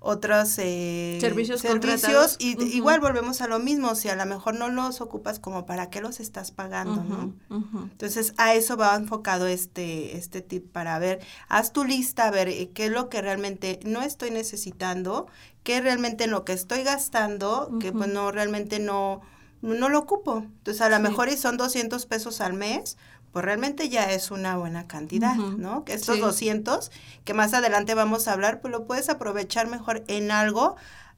otros 0.03 0.57
eh, 0.57 1.19
servicios, 1.21 1.61
servicios 1.61 2.35
y 2.39 2.59
igual 2.75 2.99
volvemos 2.99 3.39
a 3.41 3.47
lo 3.47 3.59
mismo 3.59 3.93
si 3.93 4.09
a 4.09 4.15
lo 4.15 4.25
mejor 4.25 4.55
no 4.55 4.67
los 4.67 4.99
ocupas 4.99 5.37
como 5.37 5.67
para 5.67 5.91
qué 5.91 6.01
los 6.01 6.19
estás 6.19 6.49
pagando 6.49 7.03
¿no? 7.03 7.35
entonces 7.83 8.33
a 8.37 8.55
eso 8.55 8.77
va 8.77 8.95
enfocado 8.95 9.45
este 9.45 10.17
este 10.17 10.41
tip 10.41 10.71
para 10.71 10.97
ver 10.97 11.19
haz 11.49 11.71
tu 11.71 11.83
lista 11.83 12.25
a 12.25 12.31
ver 12.31 12.49
eh, 12.49 12.71
qué 12.73 12.85
es 12.85 12.91
lo 12.91 13.09
que 13.09 13.21
realmente 13.21 13.79
no 13.83 14.01
estoy 14.01 14.31
necesitando 14.31 15.27
qué 15.61 15.81
realmente 15.81 16.23
en 16.23 16.31
lo 16.31 16.45
que 16.45 16.53
estoy 16.53 16.81
gastando 16.81 17.69
que 17.79 17.91
pues 17.91 18.09
no 18.09 18.31
realmente 18.31 18.79
no 18.79 19.21
no 19.61 19.89
lo 19.89 19.99
ocupo. 19.99 20.39
Entonces, 20.39 20.81
a 20.81 20.89
lo 20.89 20.99
mejor 20.99 21.29
y 21.29 21.37
son 21.37 21.57
200 21.57 22.05
pesos 22.05 22.41
al 22.41 22.53
mes, 22.53 22.97
pues 23.31 23.45
realmente 23.45 23.89
ya 23.89 24.11
es 24.11 24.31
una 24.31 24.57
buena 24.57 24.87
cantidad, 24.87 25.35
¿no? 25.35 25.85
Que 25.85 25.93
estos 25.93 26.19
200, 26.19 26.91
que 27.23 27.33
más 27.33 27.53
adelante 27.53 27.93
vamos 27.93 28.27
a 28.27 28.33
hablar, 28.33 28.59
pues 28.59 28.71
lo 28.71 28.85
puedes 28.85 29.09
aprovechar 29.09 29.67
mejor 29.67 30.03
en 30.07 30.31
algo, 30.31 30.75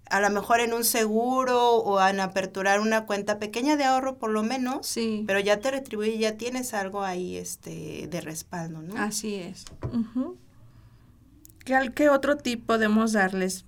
a 0.09 0.19
lo 0.19 0.29
mejor 0.29 0.59
en 0.59 0.73
un 0.73 0.83
seguro 0.83 1.71
o 1.77 2.05
en 2.05 2.19
aperturar 2.19 2.81
una 2.81 3.05
cuenta 3.05 3.39
pequeña 3.39 3.77
de 3.77 3.85
ahorro 3.85 4.19
por 4.19 4.29
lo 4.29 4.43
menos, 4.43 4.85
sí. 4.85 5.23
pero 5.25 5.39
ya 5.39 5.59
te 5.59 5.71
retribuye, 5.71 6.19
ya 6.19 6.37
tienes 6.37 6.75
algo 6.75 7.03
ahí 7.03 7.35
este 7.35 8.07
de 8.07 8.21
respaldo, 8.21 8.83
¿no? 8.83 9.01
Así 9.01 9.35
es. 9.35 9.65
¿Qué, 11.65 11.91
¿Qué 11.95 12.09
otro 12.09 12.37
tip 12.37 12.63
podemos 12.63 13.13
darles? 13.13 13.65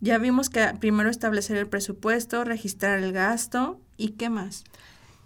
Ya 0.00 0.18
vimos 0.18 0.50
que 0.50 0.66
primero 0.78 1.08
establecer 1.08 1.56
el 1.56 1.68
presupuesto, 1.68 2.44
registrar 2.44 2.98
el 2.98 3.12
gasto 3.12 3.80
y 3.98 4.12
qué 4.12 4.30
más. 4.30 4.64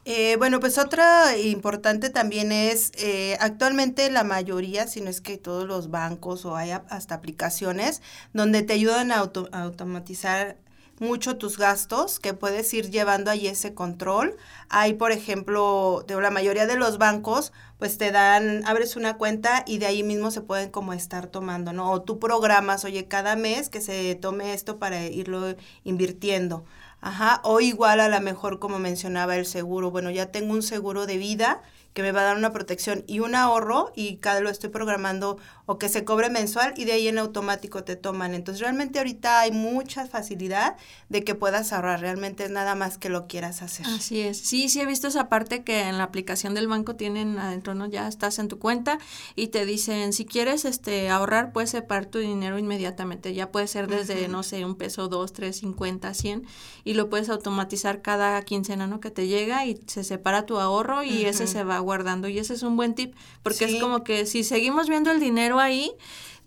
Eh, 0.05 0.35
bueno, 0.37 0.59
pues 0.59 0.79
otra 0.79 1.37
importante 1.39 2.11
también 2.11 2.51
es, 2.51 2.91
eh, 2.97 3.37
actualmente 3.39 4.11
la 4.11 4.25
mayoría, 4.25 4.89
si 4.89 5.01
no 5.01 5.09
es 5.11 5.21
que 5.21 5.39
todos 5.39 5.69
los 5.69 5.91
bancos 5.91 6.45
o 6.45 6.57
hay 6.57 6.73
hasta 6.73 7.15
aplicaciones 7.15 8.03
donde 8.33 8.63
te 8.63 8.73
ayudan 8.73 9.13
a 9.13 9.19
automatizar 9.53 10.59
mucho 10.99 11.37
tus 11.37 11.59
gastos, 11.59 12.21
que 12.21 12.35
puedes 12.35 12.73
ir 12.75 12.91
llevando 12.91 13.31
ahí 13.31 13.47
ese 13.49 13.75
control. 13.75 14.37
Hay, 14.69 14.95
por 14.95 15.13
ejemplo, 15.13 16.05
de 16.07 16.21
la 16.21 16.31
mayoría 16.31 16.67
de 16.67 16.77
los 16.77 16.99
bancos, 16.99 17.53
pues 17.79 17.99
te 17.99 18.13
dan, 18.13 18.65
abres 18.67 18.97
una 18.97 19.17
cuenta 19.19 19.65
y 19.67 19.79
de 19.79 19.87
ahí 19.87 20.03
mismo 20.03 20.31
se 20.31 20.41
pueden 20.43 20.71
como 20.71 20.93
estar 20.93 21.27
tomando, 21.27 21.73
¿no? 21.73 21.91
O 21.91 22.03
tú 22.03 22.19
programas, 22.19 22.85
oye, 22.85 23.09
cada 23.09 23.37
mes 23.37 23.69
que 23.69 23.81
se 23.81 24.15
tome 24.15 24.55
esto 24.55 24.79
para 24.79 25.05
irlo 25.07 25.57
invirtiendo. 25.85 26.65
Ajá, 27.05 27.41
o 27.43 27.59
igual 27.61 27.99
a 27.99 28.09
lo 28.09 28.21
mejor 28.21 28.61
como 28.61 28.79
mencionaba 28.79 29.37
el 29.37 29.45
seguro, 29.45 29.91
bueno, 29.91 30.11
ya 30.11 30.31
tengo 30.31 30.53
un 30.53 30.63
seguro 30.63 31.05
de 31.05 31.17
vida 31.17 31.61
que 31.95 32.03
me 32.03 32.13
va 32.13 32.21
a 32.21 32.25
dar 32.25 32.37
una 32.37 32.53
protección 32.53 33.03
y 33.09 33.19
un 33.19 33.35
ahorro 33.35 33.93
y 33.97 34.19
cada 34.19 34.41
lo 34.41 34.49
estoy 34.49 34.71
programando 34.71 35.37
o 35.73 35.79
que 35.79 35.89
se 35.89 36.05
cobre 36.05 36.29
mensual 36.29 36.75
y 36.77 36.85
de 36.85 36.93
ahí 36.93 37.09
en 37.09 37.17
automático 37.17 37.83
te 37.83 37.97
toman. 37.97 38.35
Entonces 38.35 38.61
realmente 38.61 38.99
ahorita 38.99 39.41
hay 39.41 39.53
mucha 39.53 40.07
facilidad 40.07 40.77
de 41.09 41.25
que 41.25 41.35
puedas 41.35 41.73
ahorrar, 41.73 42.01
realmente 42.01 42.45
es 42.45 42.51
nada 42.51 42.75
más 42.75 42.99
que 42.99 43.09
lo 43.09 43.27
quieras 43.27 43.63
hacer. 43.63 43.87
Así 43.87 44.21
es, 44.21 44.37
sí, 44.37 44.69
sí 44.69 44.83
he 44.83 44.87
visto 44.87 45.09
esa 45.09 45.31
parte 45.31 45.65
que 45.65 45.81
en 45.81 45.97
la 45.97 46.05
aplicación 46.05 46.53
del 46.53 46.69
banco 46.69 46.95
tienen 46.95 47.39
adentro, 47.39 47.75
¿no? 47.75 47.87
Ya 47.87 48.07
estás 48.07 48.39
en 48.39 48.49
tu 48.49 48.59
cuenta 48.59 48.99
y 49.35 49.47
te 49.47 49.65
dicen, 49.65 50.13
si 50.13 50.27
quieres 50.27 50.67
este 50.67 51.09
ahorrar, 51.09 51.53
puedes 51.53 51.71
separar 51.71 52.05
tu 52.05 52.19
dinero 52.19 52.59
inmediatamente, 52.59 53.33
ya 53.33 53.51
puede 53.51 53.67
ser 53.67 53.89
desde, 53.89 54.29
no 54.29 54.43
sé, 54.43 54.67
un 54.67 54.75
peso, 54.75 55.09
dos, 55.09 55.33
tres, 55.33 55.57
cincuenta, 55.57 56.13
cien 56.13 56.45
y 56.85 56.93
lo 56.93 57.09
puedes 57.09 57.31
automatizar 57.31 58.03
cada 58.03 58.43
quincena, 58.43 58.87
¿no? 58.87 59.01
Que 59.01 59.11
te 59.11 59.27
llega 59.27 59.65
y 59.65 59.81
se 59.87 60.05
separa 60.05 60.45
tu 60.45 60.59
ahorro 60.59 61.03
y 61.03 61.25
ese 61.25 61.47
se 61.47 61.65
va 61.65 61.79
guardando 61.79 62.29
y 62.29 62.39
ese 62.39 62.53
es 62.53 62.63
un 62.63 62.77
buen 62.77 62.95
tip 62.95 63.15
porque 63.43 63.65
es 63.65 63.81
como 63.81 64.05
que 64.05 64.27
si 64.27 64.45
seguimos 64.45 64.91
viendo 64.91 65.11
el 65.11 65.19
dinero 65.19 65.62
ahí, 65.63 65.97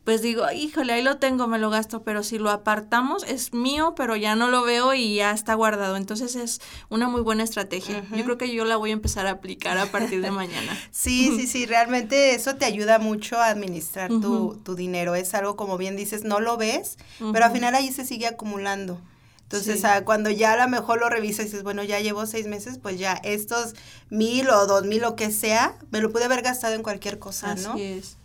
pues 0.05 0.21
digo, 0.21 0.45
híjole, 0.51 0.93
ahí 0.93 1.01
lo 1.01 1.17
tengo, 1.17 1.47
me 1.47 1.57
lo 1.57 1.71
gasto, 1.71 2.03
pero 2.03 2.21
si 2.21 2.37
lo 2.37 2.51
apartamos 2.51 3.23
es 3.23 3.55
mío, 3.55 3.95
pero 3.97 4.15
ya 4.15 4.35
no 4.35 4.49
lo 4.49 4.61
veo 4.61 4.93
y 4.93 5.15
ya 5.15 5.31
está 5.31 5.55
guardado. 5.55 5.97
Entonces 5.97 6.35
es 6.35 6.61
una 6.89 7.07
muy 7.07 7.21
buena 7.21 7.43
estrategia. 7.43 8.05
Yo 8.15 8.23
creo 8.23 8.37
que 8.37 8.53
yo 8.53 8.65
la 8.65 8.77
voy 8.77 8.91
a 8.91 8.93
empezar 8.93 9.25
a 9.25 9.31
aplicar 9.31 9.79
a 9.79 9.87
partir 9.87 10.21
de 10.21 10.29
mañana. 10.29 10.77
sí, 10.91 11.33
sí, 11.35 11.47
sí, 11.47 11.65
realmente 11.65 12.35
eso 12.35 12.55
te 12.55 12.65
ayuda 12.65 12.99
mucho 12.99 13.37
a 13.37 13.47
administrar 13.47 14.11
tu, 14.11 14.61
tu, 14.63 14.75
dinero. 14.75 15.15
Es 15.15 15.33
algo, 15.33 15.55
como 15.55 15.75
bien 15.79 15.95
dices, 15.95 16.23
no 16.23 16.39
lo 16.39 16.55
ves, 16.55 16.97
pero 17.33 17.45
al 17.45 17.51
final 17.51 17.73
ahí 17.73 17.91
se 17.91 18.05
sigue 18.05 18.27
acumulando. 18.27 19.01
Entonces, 19.57 19.85
ah, 19.85 20.03
cuando 20.03 20.29
ya 20.29 20.53
a 20.53 20.57
lo 20.57 20.69
mejor 20.69 20.99
lo 20.99 21.09
revisas 21.09 21.41
y 21.41 21.43
dices, 21.45 21.63
bueno, 21.63 21.83
ya 21.83 21.99
llevo 21.99 22.25
seis 22.25 22.47
meses, 22.47 22.77
pues 22.77 22.99
ya 22.99 23.13
estos 23.23 23.73
mil 24.09 24.49
o 24.49 24.67
dos 24.67 24.85
mil, 24.85 25.03
o 25.05 25.15
que 25.15 25.31
sea, 25.31 25.77
me 25.91 26.01
lo 26.01 26.11
pude 26.11 26.25
haber 26.25 26.41
gastado 26.41 26.75
en 26.75 26.83
cualquier 26.83 27.19
cosa, 27.19 27.55
¿no? 27.55 27.73
Así 27.73 27.83
es. 27.83 28.17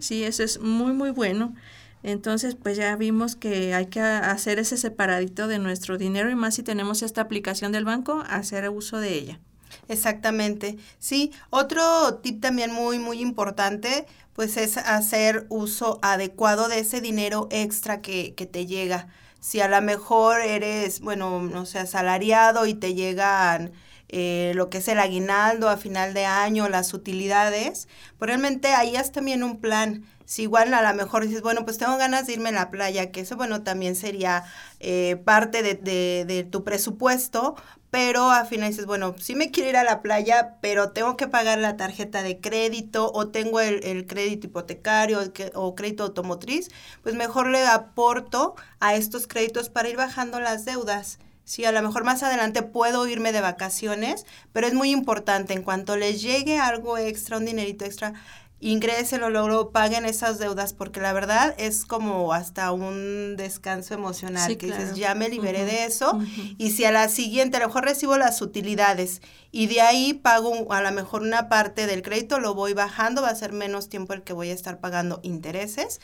Sí, 0.00 0.24
eso 0.24 0.42
es 0.42 0.60
muy, 0.60 0.92
muy 0.92 1.10
bueno. 1.10 1.54
Entonces, 2.02 2.54
pues 2.54 2.76
ya 2.76 2.94
vimos 2.96 3.34
que 3.34 3.74
hay 3.74 3.86
que 3.86 4.00
hacer 4.00 4.58
ese 4.58 4.76
separadito 4.76 5.48
de 5.48 5.58
nuestro 5.58 5.96
dinero 5.96 6.30
y 6.30 6.34
más 6.34 6.54
si 6.54 6.62
tenemos 6.62 7.02
esta 7.02 7.22
aplicación 7.22 7.72
del 7.72 7.84
banco, 7.86 8.22
hacer 8.28 8.68
uso 8.68 8.98
de 8.98 9.14
ella. 9.14 9.40
Exactamente. 9.88 10.76
Sí, 10.98 11.32
otro 11.50 12.16
tip 12.22 12.40
también 12.40 12.72
muy, 12.72 12.98
muy 12.98 13.20
importante, 13.20 14.06
pues 14.34 14.56
es 14.56 14.76
hacer 14.76 15.46
uso 15.48 15.98
adecuado 16.02 16.68
de 16.68 16.80
ese 16.80 17.00
dinero 17.00 17.48
extra 17.50 18.00
que, 18.00 18.34
que 18.34 18.46
te 18.46 18.66
llega 18.66 19.08
si 19.44 19.60
a 19.60 19.68
lo 19.68 19.82
mejor 19.82 20.40
eres, 20.40 21.00
bueno, 21.02 21.42
no 21.42 21.66
sé, 21.66 21.78
asalariado 21.78 22.64
y 22.64 22.72
te 22.72 22.94
llegan 22.94 23.72
eh, 24.08 24.52
lo 24.54 24.70
que 24.70 24.78
es 24.78 24.88
el 24.88 24.98
aguinaldo 24.98 25.68
a 25.68 25.76
final 25.76 26.14
de 26.14 26.24
año, 26.24 26.66
las 26.70 26.94
utilidades, 26.94 27.86
pues 28.16 28.28
realmente 28.28 28.68
ahí 28.68 28.96
es 28.96 29.12
también 29.12 29.42
un 29.42 29.60
plan. 29.60 30.06
Si 30.24 30.44
igual 30.44 30.72
a 30.72 30.80
lo 30.80 30.96
mejor 30.96 31.26
dices, 31.26 31.42
bueno, 31.42 31.66
pues 31.66 31.76
tengo 31.76 31.98
ganas 31.98 32.26
de 32.26 32.32
irme 32.32 32.48
a 32.48 32.52
la 32.52 32.70
playa, 32.70 33.12
que 33.12 33.20
eso, 33.20 33.36
bueno, 33.36 33.62
también 33.62 33.96
sería 33.96 34.44
eh, 34.80 35.16
parte 35.26 35.62
de, 35.62 35.74
de, 35.74 36.24
de, 36.26 36.44
tu 36.44 36.64
presupuesto, 36.64 37.54
pero 37.94 38.32
al 38.32 38.48
final 38.48 38.70
dices, 38.70 38.86
bueno, 38.86 39.14
sí 39.20 39.36
me 39.36 39.52
quiero 39.52 39.70
ir 39.70 39.76
a 39.76 39.84
la 39.84 40.02
playa, 40.02 40.56
pero 40.60 40.90
tengo 40.90 41.16
que 41.16 41.28
pagar 41.28 41.60
la 41.60 41.76
tarjeta 41.76 42.24
de 42.24 42.40
crédito 42.40 43.12
o 43.14 43.28
tengo 43.28 43.60
el, 43.60 44.08
crédito 44.08 44.48
hipotecario 44.48 45.20
o 45.54 45.76
crédito 45.76 46.02
automotriz, 46.02 46.72
pues 47.04 47.14
mejor 47.14 47.46
le 47.50 47.64
aporto 47.64 48.56
a 48.80 48.96
estos 48.96 49.28
créditos 49.28 49.68
para 49.68 49.88
ir 49.88 49.96
bajando 49.96 50.40
las 50.40 50.64
deudas. 50.64 51.20
Sí, 51.44 51.64
a 51.66 51.70
lo 51.70 51.82
mejor 51.82 52.02
más 52.02 52.24
adelante 52.24 52.62
puedo 52.62 53.06
irme 53.06 53.30
de 53.30 53.40
vacaciones, 53.40 54.26
pero 54.52 54.66
es 54.66 54.74
muy 54.74 54.90
importante, 54.90 55.52
en 55.52 55.62
cuanto 55.62 55.96
les 55.96 56.20
llegue 56.20 56.58
algo 56.58 56.98
extra, 56.98 57.36
un 57.36 57.44
dinerito 57.44 57.84
extra, 57.84 58.14
lo 59.18 59.28
luego 59.28 59.70
paguen 59.70 60.06
esas 60.06 60.38
deudas, 60.38 60.72
porque 60.72 61.00
la 61.00 61.12
verdad 61.12 61.54
es 61.58 61.84
como 61.84 62.32
hasta 62.32 62.72
un 62.72 63.36
descanso 63.36 63.92
emocional, 63.92 64.56
que 64.56 64.66
dices, 64.66 64.94
ya 64.94 65.14
me 65.14 65.28
liberé 65.28 65.66
de 65.66 65.84
eso, 65.84 66.18
y 66.56 66.70
si 66.70 66.86
a 66.86 66.90
la 66.90 67.08
siguiente, 67.08 67.58
a 67.58 67.60
lo 67.60 67.66
mejor 67.66 67.84
recibo 67.84 68.16
las 68.16 68.40
utilidades, 68.40 69.20
y 69.52 69.66
de 69.66 69.82
ahí 69.82 70.14
pago 70.14 70.72
a 70.72 70.80
lo 70.80 70.92
mejor 70.92 71.22
una 71.22 71.50
parte 71.50 71.86
del 71.86 72.00
crédito, 72.00 72.40
lo 72.40 72.54
voy 72.54 72.72
bajando, 72.72 73.20
va 73.20 73.28
a 73.28 73.34
ser 73.34 73.52
menos 73.52 73.90
tiempo 73.90 74.14
el 74.14 74.22
que 74.22 74.32
voy 74.32 74.48
a 74.48 74.54
estar 74.54 74.80
pagando 74.80 75.20
intereses, 75.22 76.00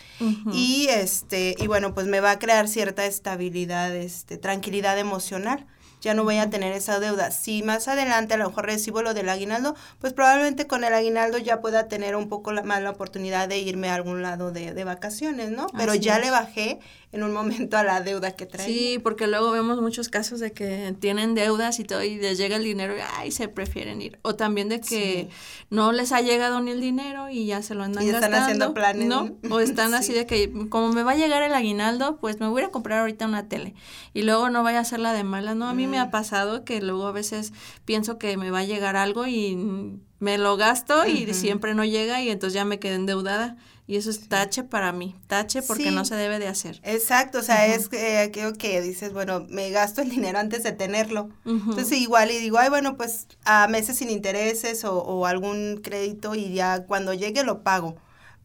y 0.52 0.88
este, 0.90 1.54
y 1.58 1.66
bueno, 1.66 1.94
pues 1.94 2.08
me 2.08 2.20
va 2.20 2.32
a 2.32 2.38
crear 2.38 2.68
cierta 2.68 3.06
estabilidad, 3.06 3.96
este, 3.96 4.36
tranquilidad 4.36 4.98
emocional 4.98 5.66
ya 6.00 6.14
no 6.14 6.24
voy 6.24 6.38
a 6.38 6.50
tener 6.50 6.72
esa 6.72 7.00
deuda. 7.00 7.30
Si 7.30 7.62
más 7.62 7.88
adelante 7.88 8.34
a 8.34 8.36
lo 8.36 8.48
mejor 8.48 8.66
recibo 8.66 9.02
lo 9.02 9.14
del 9.14 9.28
aguinaldo, 9.28 9.74
pues 9.98 10.12
probablemente 10.12 10.66
con 10.66 10.84
el 10.84 10.94
aguinaldo 10.94 11.38
ya 11.38 11.60
pueda 11.60 11.88
tener 11.88 12.16
un 12.16 12.28
poco 12.28 12.52
la, 12.52 12.62
más 12.62 12.82
la 12.82 12.90
oportunidad 12.90 13.48
de 13.48 13.58
irme 13.58 13.90
a 13.90 13.94
algún 13.94 14.22
lado 14.22 14.52
de, 14.52 14.72
de 14.72 14.84
vacaciones, 14.84 15.50
¿no? 15.50 15.66
Pero 15.76 15.94
ya 15.94 16.18
le 16.18 16.30
bajé 16.30 16.78
en 17.12 17.24
un 17.24 17.32
momento 17.32 17.76
a 17.76 17.82
la 17.82 18.00
deuda 18.00 18.32
que 18.32 18.46
trae. 18.46 18.64
Sí, 18.64 19.00
porque 19.02 19.26
luego 19.26 19.50
vemos 19.50 19.80
muchos 19.80 20.08
casos 20.08 20.38
de 20.38 20.52
que 20.52 20.94
tienen 21.00 21.34
deudas 21.34 21.80
y 21.80 21.84
todo 21.84 22.04
y 22.04 22.16
les 22.16 22.38
llega 22.38 22.56
el 22.56 22.62
dinero 22.62 22.96
y 22.96 23.00
ay, 23.16 23.32
se 23.32 23.48
prefieren 23.48 24.00
ir. 24.00 24.20
O 24.22 24.36
también 24.36 24.68
de 24.68 24.80
que 24.80 25.28
no 25.70 25.90
les 25.90 26.12
ha 26.12 26.20
llegado 26.20 26.60
ni 26.60 26.70
el 26.70 26.80
dinero 26.80 27.28
y 27.28 27.46
ya 27.46 27.62
se 27.62 27.74
lo 27.74 27.82
andan 27.82 28.04
y 28.04 28.10
están 28.10 28.34
haciendo 28.34 28.74
planes. 28.74 29.08
¿no? 29.08 29.36
O 29.50 29.58
están 29.58 29.92
así 29.94 30.12
de 30.12 30.26
que 30.26 30.52
como 30.68 30.92
me 30.92 31.02
va 31.02 31.12
a 31.12 31.16
llegar 31.16 31.42
el 31.42 31.52
aguinaldo, 31.52 32.18
pues 32.18 32.38
me 32.38 32.46
voy 32.46 32.62
a 32.62 32.68
comprar 32.68 33.00
ahorita 33.00 33.26
una 33.26 33.48
tele. 33.48 33.74
Y 34.14 34.22
luego 34.22 34.48
no 34.48 34.62
vaya 34.62 34.78
a 34.78 34.84
ser 34.84 35.00
la 35.00 35.12
de 35.12 35.24
mala. 35.24 35.56
No, 35.56 35.68
a 35.68 35.74
mí 35.74 35.88
me 35.88 35.98
ha 35.98 36.06
mm. 36.06 36.10
pasado 36.12 36.64
que 36.64 36.80
luego 36.80 37.06
a 37.06 37.12
veces 37.12 37.52
pienso 37.84 38.18
que 38.18 38.36
me 38.36 38.52
va 38.52 38.60
a 38.60 38.64
llegar 38.64 38.94
algo 38.94 39.26
y 39.26 39.98
me 40.20 40.38
lo 40.38 40.56
gasto 40.56 41.06
y 41.06 41.32
siempre 41.34 41.74
no 41.74 41.84
llega 41.84 42.22
y 42.22 42.30
entonces 42.30 42.54
ya 42.54 42.64
me 42.64 42.78
quedé 42.78 42.94
endeudada. 42.94 43.56
Y 43.90 43.96
eso 43.96 44.08
es 44.08 44.28
tache 44.28 44.62
para 44.62 44.92
mí, 44.92 45.16
tache 45.26 45.62
porque 45.62 45.90
no 45.90 46.04
se 46.04 46.14
debe 46.14 46.38
de 46.38 46.46
hacer. 46.46 46.80
Exacto, 46.84 47.40
o 47.40 47.42
sea, 47.42 47.66
es 47.66 47.88
que 47.88 48.18
aquello 48.18 48.52
que 48.52 48.80
dices, 48.80 49.12
bueno, 49.12 49.44
me 49.48 49.70
gasto 49.70 50.00
el 50.00 50.10
dinero 50.16 50.38
antes 50.38 50.62
de 50.62 50.70
tenerlo. 50.70 51.28
Entonces 51.44 51.98
igual 51.98 52.30
y 52.30 52.38
digo, 52.38 52.58
ay, 52.58 52.68
bueno, 52.68 52.96
pues 52.96 53.26
a 53.44 53.66
meses 53.66 53.96
sin 53.96 54.08
intereses 54.08 54.84
o, 54.84 54.96
o 54.96 55.26
algún 55.26 55.80
crédito 55.82 56.36
y 56.36 56.54
ya 56.54 56.84
cuando 56.86 57.14
llegue 57.14 57.42
lo 57.42 57.64
pago 57.64 57.96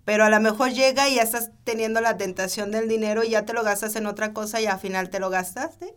pero 0.06 0.24
a 0.24 0.30
lo 0.30 0.40
mejor 0.40 0.72
llega 0.72 1.10
y 1.10 1.16
ya 1.16 1.24
estás 1.24 1.50
teniendo 1.64 2.00
la 2.00 2.16
tentación 2.16 2.70
del 2.70 2.88
dinero 2.88 3.24
y 3.24 3.32
ya 3.32 3.44
te 3.44 3.54
lo 3.54 3.64
gastas 3.64 3.96
en 3.96 4.06
otra 4.06 4.34
cosa 4.34 4.62
y 4.62 4.68
al 4.68 4.80
final 4.80 5.10
te 5.10 5.20
lo 5.20 5.32
gastaste 5.32 5.96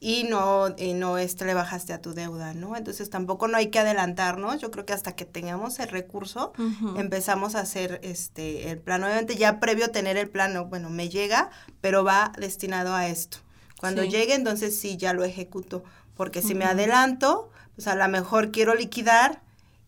y 0.00 0.24
no, 0.24 0.74
y 0.78 0.94
no 0.94 1.18
este, 1.18 1.44
le 1.44 1.52
bajaste 1.52 1.92
a 1.92 2.00
tu 2.00 2.14
deuda, 2.14 2.54
¿no? 2.54 2.74
Entonces 2.74 3.10
tampoco 3.10 3.48
no 3.48 3.58
hay 3.58 3.68
que 3.68 3.78
adelantarnos, 3.78 4.58
yo 4.58 4.70
creo 4.70 4.86
que 4.86 4.94
hasta 4.94 5.14
que 5.14 5.26
tengamos 5.26 5.78
el 5.78 5.88
recurso 5.88 6.54
empezamos 6.96 7.54
a 7.54 7.60
hacer 7.60 8.00
este 8.02 8.70
el 8.70 8.78
plan, 8.78 9.04
obviamente 9.04 9.36
ya 9.36 9.60
previo 9.60 9.90
tener 9.90 10.16
el 10.16 10.30
plan, 10.30 10.68
bueno, 10.70 10.88
me 10.88 11.10
llega, 11.10 11.50
pero 11.82 12.02
va 12.02 12.32
destinado 12.38 12.94
a 12.94 13.08
esto. 13.08 13.38
Cuando 13.78 14.04
llegue, 14.04 14.34
entonces 14.34 14.78
sí, 14.78 14.96
ya 14.96 15.12
lo 15.12 15.24
ejecuto, 15.24 15.84
porque 16.14 16.42
si 16.42 16.54
me 16.54 16.64
adelanto, 16.64 17.50
pues 17.74 17.86
a 17.86 17.94
lo 17.94 18.08
mejor 18.08 18.50
quiero 18.50 18.74
liquidar, 18.74 19.42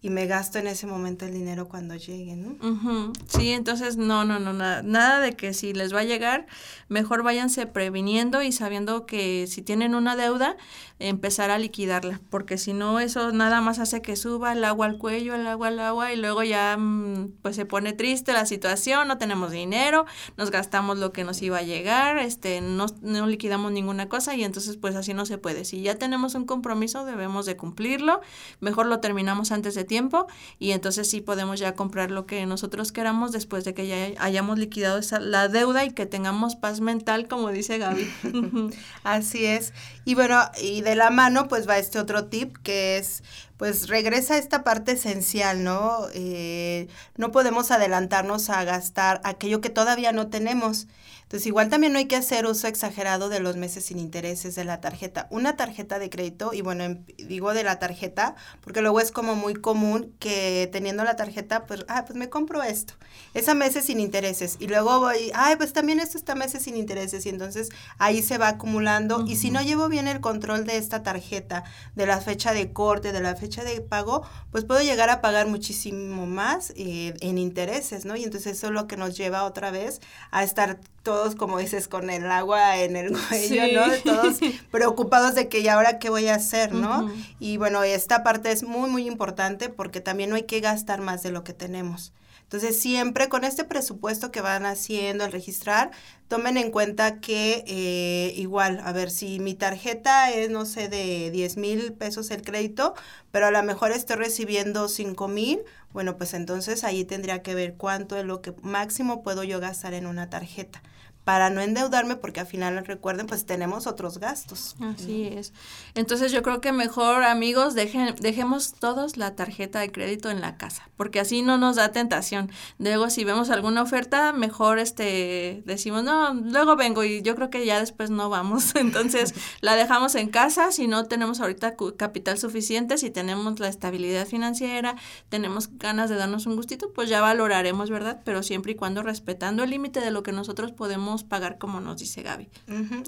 y 0.05 0.11
me 0.11 0.27
gasto 0.27 0.59
en 0.59 0.67
ese 0.67 0.89
momento 0.89 1.27
el 1.27 1.33
dinero 1.33 1.69
cuando 1.69 1.95
llegue, 1.95 2.35
¿no? 2.35 3.13
Sí, 3.29 3.51
entonces 3.51 3.97
no, 3.97 4.25
no, 4.25 4.41
no, 4.41 4.53
nada, 4.53 4.83
nada 4.83 5.21
de 5.21 5.35
que 5.35 5.55
si 5.55 5.73
les 5.73 5.95
va 5.95 6.01
a 6.01 6.05
llegar, 6.05 6.47
mejor 6.89 7.23
váyanse 7.23 7.67
previniendo 7.67 8.43
y 8.43 8.51
sabiendo 8.51 9.07
que 9.07 9.47
si 9.47 9.63
tienen 9.63 9.95
una 9.95 10.17
deuda, 10.17 10.57
empezar 10.99 11.51
a 11.51 11.59
liquidarla, 11.59 12.21
porque 12.31 12.59
si 12.59 12.73
no 12.73 12.99
eso 12.99 13.31
nada 13.31 13.61
más 13.61 13.79
hace 13.79 14.03
que 14.03 14.17
suba 14.17 14.53
el 14.53 14.65
agua 14.65 14.87
al 14.87 14.99
cuello, 14.99 15.37
el 15.37 15.47
agua 15.47 15.69
al 15.69 15.79
agua 15.79 16.13
y 16.13 16.17
luego 16.17 16.43
ya 16.43 16.77
mm, 16.77 17.35
pues 17.41 17.55
se 17.55 17.65
pone 17.65 17.93
triste 17.93 18.33
la 18.33 18.45
situación, 18.47 19.07
no 19.07 19.19
tenemos 19.19 19.53
dinero, 19.53 20.05
nos 20.37 20.51
gastamos 20.51 20.99
lo 20.99 21.13
que 21.13 21.23
nos 21.23 21.41
iba 21.43 21.59
a 21.59 21.63
llegar, 21.63 22.19
este 22.19 22.61
no, 22.61 22.87
no 23.03 23.27
liquidamos 23.29 23.71
ninguna 23.71 24.09
cosa 24.09 24.35
y 24.35 24.43
entonces 24.43 24.77
pues 24.77 24.97
así 24.97 25.15
no 25.15 25.27
se 25.27 25.39
puede. 25.39 25.65
Si 25.65 25.81
ya 25.81 25.95
tenemos 25.95 26.35
un 26.35 26.45
compromiso 26.45 27.05
debemos 27.05 27.47
de 27.47 27.57
cumplirlo, 27.57 28.21
mejor 28.59 28.87
lo 28.87 28.99
terminamos 28.99 29.53
antes 29.53 29.77
de 29.77 29.85
tiempo 29.93 30.27
y 30.59 30.71
entonces 30.71 31.11
sí 31.11 31.21
podemos 31.21 31.61
ya 31.61 31.75
comprar 31.75 32.11
lo 32.11 32.25
que 32.25 32.47
nosotros 32.47 32.93
queramos 32.93 33.31
después 33.31 33.63
de 33.65 33.75
que 33.75 33.87
ya 33.87 34.23
hayamos 34.25 34.59
liquidado 34.59 34.97
esa, 34.97 35.21
la 35.21 35.49
deuda 35.49 35.85
y 35.85 35.91
que 35.91 36.07
tengamos 36.07 36.57
paz 36.57 36.81
mental, 36.81 37.29
como 37.29 37.51
dice 37.51 37.77
Gaby. 37.77 38.11
Así 39.05 39.45
es. 39.45 39.75
Y 40.07 40.15
bueno, 40.15 40.41
y 40.63 40.81
de 40.81 40.95
la 40.97 41.11
mano 41.11 41.47
pues 41.47 41.69
va 41.69 41.77
este 41.77 41.99
otro 41.99 42.25
tip 42.25 42.57
que 42.63 42.97
es 42.97 43.23
pues 43.59 43.89
regresa 43.89 44.35
a 44.35 44.39
esta 44.39 44.65
parte 44.65 44.93
esencial, 44.93 45.63
¿no? 45.63 46.07
Eh, 46.15 46.89
no 47.17 47.31
podemos 47.31 47.71
adelantarnos 47.71 48.49
a 48.49 48.65
gastar 48.65 49.21
aquello 49.25 49.61
que 49.61 49.69
todavía 49.69 50.13
no 50.13 50.29
tenemos. 50.29 50.87
Entonces, 51.33 51.47
igual 51.47 51.71
también 51.71 51.95
no 51.95 51.99
hay 51.99 52.05
que 52.05 52.17
hacer 52.17 52.45
uso 52.45 52.67
exagerado 52.67 53.31
de 53.31 53.41
los 53.41 53.57
meses 53.57 53.87
sin 53.87 53.99
intereses 53.99 54.55
de 54.55 54.65
la 54.65 54.83
tarjeta. 54.83 55.29
Una 55.31 55.57
tarjeta 55.57 55.99
de 55.99 56.11
crédito, 56.11 56.53
y 56.53 56.61
bueno, 56.61 56.85
em, 56.85 57.07
digo 57.17 57.55
de 57.55 57.65
la 57.65 57.79
tarjeta, 57.79 58.35
porque 58.61 58.83
luego 58.83 59.01
es 59.01 59.11
como 59.13 59.35
muy 59.35 59.55
común 59.55 60.15
que 60.19 60.69
teniendo 60.73 61.05
la 61.05 61.17
tarjeta, 61.17 61.65
pues, 61.65 61.87
ah, 61.89 62.05
pues 62.05 62.19
me 62.19 62.29
compro 62.29 62.63
esto. 62.63 62.93
Es 63.33 63.49
a 63.49 63.55
meses 63.55 63.87
sin 63.87 63.99
intereses. 63.99 64.59
Y 64.61 64.67
luego 64.67 65.01
voy, 65.01 65.33
ay, 65.35 65.57
pues 65.57 65.73
también 65.73 66.01
esto 66.01 66.19
está 66.19 66.33
a 66.33 66.35
meses 66.35 66.65
sin 66.65 66.77
intereses. 66.77 67.25
Y 67.25 67.31
entonces 67.31 67.71
ahí 67.97 68.21
se 68.21 68.37
va 68.37 68.49
acumulando. 68.49 69.25
Y 69.27 69.37
si 69.37 69.51
no 69.51 69.63
llevo 69.63 69.89
bien 69.89 70.09
el 70.09 70.21
control 70.21 70.67
de 70.67 70.77
esta 70.77 71.03
tarjeta, 71.03 71.65
de 71.95 72.05
la 72.05 72.21
fecha 72.21 72.53
de 72.53 72.75
corte, 72.75 73.11
de 73.11 73.23
la 73.23 73.37
fecha 73.37 73.65
de 73.65 73.81
pago, 73.81 74.23
pues 74.51 74.67
puedo 74.67 74.83
llegar 74.83 75.09
a 75.09 75.23
pagar 75.23 75.47
muchísimo 75.47 76.27
más 76.27 76.75
eh, 76.77 77.15
en 77.21 77.39
intereses, 77.39 78.05
¿no? 78.05 78.17
Y 78.17 78.25
entonces 78.25 78.59
eso 78.59 78.67
es 78.67 78.73
lo 78.75 78.87
que 78.87 78.99
nos 78.99 79.17
lleva 79.17 79.45
otra 79.45 79.71
vez 79.71 80.03
a 80.31 80.45
estar 80.45 80.79
todos, 81.03 81.35
como 81.35 81.59
dices, 81.59 81.89
con 81.89 82.11
el 82.11 82.31
agua 82.31 82.79
en 82.79 82.97
el 82.97 83.13
cuello, 83.29 83.63
¿no? 83.73 83.93
Todos 84.05 84.39
preocupados 84.71 85.35
de 85.35 85.49
que 85.49 85.61
y 85.61 85.69
ahora 85.69 85.99
qué 85.99 86.11
voy 86.11 86.29
a 86.29 86.37
hacer, 86.37 86.73
¿no? 86.73 87.11
Y 87.39 87.57
bueno, 87.57 87.83
esta 87.83 88.23
parte 88.23 88.53
es 88.53 88.63
muy, 88.63 88.89
muy 88.89 89.07
importante 89.07 89.69
porque 89.69 90.01
también 90.01 90.31
no 90.31 90.37
hay 90.37 90.45
que 90.45 90.61
gastar 90.61 91.01
más 91.01 91.23
de 91.23 91.31
lo 91.31 91.45
que 91.45 91.53
tenemos. 91.53 92.13
Entonces, 92.53 92.79
siempre 92.79 93.31
con 93.31 93.45
este 93.45 93.65
presupuesto 93.65 94.31
que 94.31 94.43
van 94.43 94.67
haciendo 94.67 95.25
al 95.25 95.33
registrar, 95.33 95.91
tomen 96.29 96.59
en 96.59 96.71
cuenta 96.71 97.19
que 97.19 97.65
eh, 97.67 98.35
igual, 98.37 98.83
a 98.85 98.93
ver, 98.93 99.11
si 99.11 99.39
mi 99.39 99.55
tarjeta 99.55 100.31
es, 100.31 100.51
no 100.51 100.67
sé, 100.67 100.89
de 100.89 101.31
10 101.31 101.57
mil 101.57 101.95
pesos 101.95 102.31
el 102.31 102.43
crédito, 102.43 102.93
pero 103.31 103.47
a 103.47 103.51
lo 103.51 103.63
mejor 103.63 103.91
estoy 103.93 104.17
recibiendo 104.17 104.89
5 104.89 105.29
mil, 105.29 105.61
bueno, 105.95 106.19
pues 106.19 106.35
entonces 106.35 106.85
ahí 106.85 107.07
tendría 107.07 107.43
que 107.43 107.55
ver 107.55 107.75
cuánto 107.79 108.19
es 108.19 108.25
lo 108.27 108.43
que 108.43 108.53
máximo 108.61 109.23
puedo 109.23 109.45
yo 109.45 109.59
gastar 109.59 109.95
en 109.95 110.07
una 110.07 110.29
tarjeta 110.29 110.83
para 111.25 111.51
no 111.51 111.61
endeudarme 111.61 112.17
porque 112.17 112.41
al 112.41 112.47
final 112.47 112.85
recuerden 112.85 113.27
pues 113.27 113.47
tenemos 113.47 113.87
otros 113.87 114.19
gastos. 114.19 114.75
Así 114.81 115.25
es. 115.25 115.53
Entonces 115.95 116.33
yo 116.33 116.43
creo 116.43 116.61
que 116.61 116.73
mejor 116.73 117.23
amigos 117.23 117.75
dejen, 117.75 118.15
dejemos 118.21 118.75
todos 118.75 119.17
la 119.17 119.37
tarjeta 119.37 119.79
de 119.79 119.93
crédito 119.93 120.31
en 120.31 120.41
la 120.41 120.57
casa 120.57 120.89
porque 120.97 121.21
así 121.21 121.43
no 121.43 121.59
nos 121.59 121.77
da 121.77 121.93
tentación. 121.93 122.51
Luego 122.79 123.09
si 123.09 123.25
vemos 123.25 123.51
alguna 123.51 123.83
oferta 123.83 124.33
mejor 124.33 124.79
este 124.79 125.63
decimos 125.65 126.03
no 126.03 126.35
luego 126.35 126.75
vengo 126.75 127.05
y 127.05 127.23
yo 127.23 127.37
creo 127.37 127.51
que 127.51 127.65
ya 127.65 127.79
después 127.79 128.11
no 128.11 128.29
vamos. 128.29 128.75
Entonces 128.75 129.35
la 129.61 129.77
dejamos 129.77 130.17
en 130.17 130.29
casa 130.29 130.73
si 130.73 130.89
no 130.89 131.05
tenemos 131.05 131.41
ahorita 131.41 131.77
capital 131.97 132.39
suficiente 132.39 132.99
si 132.99 133.11
tenemos 133.11 133.61
la 133.61 133.69
estabilidad 133.69 134.27
financiera 134.27 134.97
tenemos 135.29 135.79
ganas 135.79 136.11
de 136.11 136.17
darnos 136.17 136.47
un 136.47 136.57
gustito 136.57 136.93
pues 136.93 137.09
ya 137.09 137.21
valoraremos 137.21 137.91
verdad 137.91 138.21
pero 138.25 138.43
siempre 138.43 138.73
y 138.73 138.75
cuando 138.75 139.03
respetando 139.03 139.63
el 139.63 139.71
límite 139.71 140.01
de 140.01 140.11
lo 140.11 140.23
que 140.23 140.33
nosotros 140.33 140.73
podemos 140.73 141.12
pagar 141.25 141.59
como 141.59 141.81
nos 141.81 141.99
dice 141.99 142.23
Gaby. 142.23 142.49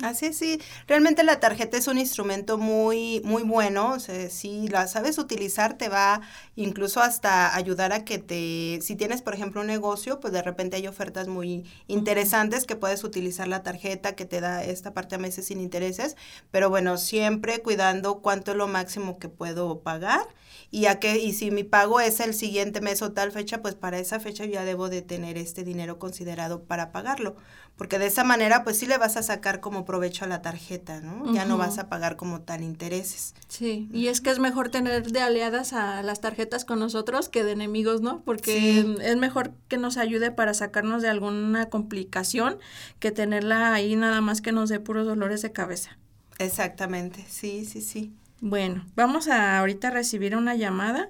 Así 0.02 0.26
es, 0.26 0.37
sí. 0.37 0.61
Realmente 0.87 1.25
la 1.25 1.40
tarjeta 1.40 1.76
es 1.76 1.88
un 1.88 1.99
instrumento 1.99 2.58
muy, 2.58 3.20
muy 3.25 3.42
bueno. 3.42 3.92
O 3.92 4.00
sea, 4.00 4.28
si 4.30 4.68
la 4.68 4.87
sabes 4.87 5.18
utilizar, 5.18 5.78
te 5.78 5.88
va 5.88 6.20
incluso 6.56 7.00
hasta 7.00 7.56
ayudar 7.56 7.92
a 7.92 8.04
que 8.04 8.18
te, 8.18 8.80
si 8.82 8.96
tienes, 8.96 9.23
por 9.23 9.34
ejemplo, 9.34 9.62
un 9.62 9.66
negocio, 9.66 10.20
pues 10.20 10.32
de 10.32 10.42
repente 10.42 10.76
hay 10.76 10.87
ofertas 10.87 11.28
muy 11.28 11.64
interesantes 11.87 12.66
que 12.66 12.76
puedes 12.76 13.04
utilizar 13.04 13.49
la 13.49 13.62
tarjeta 13.62 14.14
que 14.14 14.26
te 14.26 14.40
da 14.40 14.62
esta 14.62 14.92
parte 14.92 15.14
a 15.14 15.18
meses 15.18 15.46
sin 15.46 15.61
intereses. 15.61 16.16
Pero 16.50 16.68
bueno, 16.70 16.99
siempre 16.99 17.62
cuidando 17.62 18.20
cuánto 18.20 18.52
es 18.52 18.56
lo 18.56 18.68
máximo 18.68 19.18
que 19.18 19.28
puedo 19.28 19.80
pagar 19.80 20.26
y 20.74 20.86
a 20.86 20.98
qué, 20.98 21.18
y 21.18 21.32
si 21.32 21.50
mi 21.50 21.62
pago 21.62 22.00
es 22.00 22.20
el 22.20 22.34
siguiente 22.34 22.80
mes 22.80 23.00
o 23.02 23.12
tal 23.12 23.30
fecha, 23.30 23.62
pues 23.62 23.74
para 23.74 23.98
esa 23.98 24.18
fecha 24.18 24.44
ya 24.44 24.64
debo 24.64 24.88
de 24.88 25.02
tener 25.02 25.38
este 25.38 25.62
dinero 25.62 25.98
considerado 25.98 26.64
para 26.64 26.90
pagarlo 26.90 27.36
porque 27.76 27.98
de 27.98 28.06
esa 28.06 28.22
manera 28.22 28.62
pues 28.62 28.78
sí 28.78 28.86
le 28.86 28.98
vas 28.98 29.16
a 29.16 29.22
sacar 29.22 29.60
como 29.60 29.84
provecho 29.84 30.24
a 30.24 30.28
la 30.28 30.42
tarjeta, 30.42 31.00
¿no? 31.00 31.32
Ya 31.32 31.44
no 31.44 31.58
vas 31.58 31.78
a 31.78 31.88
pagar 31.88 32.16
como 32.16 32.42
tal 32.42 32.62
intereses. 32.62 33.34
Sí, 33.48 33.88
y 33.92 34.06
es 34.06 34.20
que 34.20 34.30
es 34.30 34.38
mejor 34.38 34.68
tener 34.68 35.10
de 35.10 35.20
aliadas 35.20 35.72
a 35.72 36.02
las 36.02 36.20
tarjetas 36.20 36.64
con 36.64 36.78
nosotros 36.78 37.28
que 37.28 37.42
de 37.42 37.52
enemigos, 37.52 38.00
¿no? 38.00 38.22
Porque 38.22 38.86
es 39.00 39.16
mejor 39.16 39.52
que 39.66 39.76
nos 39.76 39.96
ayude 39.96 40.30
para 40.30 40.54
sacarnos 40.54 41.02
de 41.02 41.08
alguna 41.08 41.68
complicación 41.68 42.58
que 43.00 43.10
tenerla 43.10 43.74
ahí 43.74 43.96
nada 43.96 44.20
más 44.20 44.40
que 44.40 44.52
nos 44.52 44.68
dé 44.68 44.78
puros 44.78 45.06
dolores 45.06 45.42
de 45.42 45.50
cabeza. 45.50 45.98
Exactamente, 46.38 47.24
sí, 47.28 47.64
sí, 47.64 47.80
sí. 47.80 48.12
Bueno, 48.46 48.85
vamos 48.94 49.28
a 49.28 49.59
ahorita 49.59 49.88
recibir 49.88 50.37
una 50.37 50.54
llamada. 50.54 51.09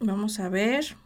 Vamos 0.00 0.40
a 0.40 0.48
ver. 0.48 0.96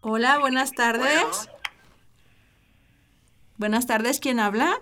Hola, 0.00 0.38
buenas 0.38 0.72
tardes. 0.72 1.50
Buenas 3.58 3.86
tardes, 3.86 4.18
¿quién 4.18 4.40
habla? 4.40 4.80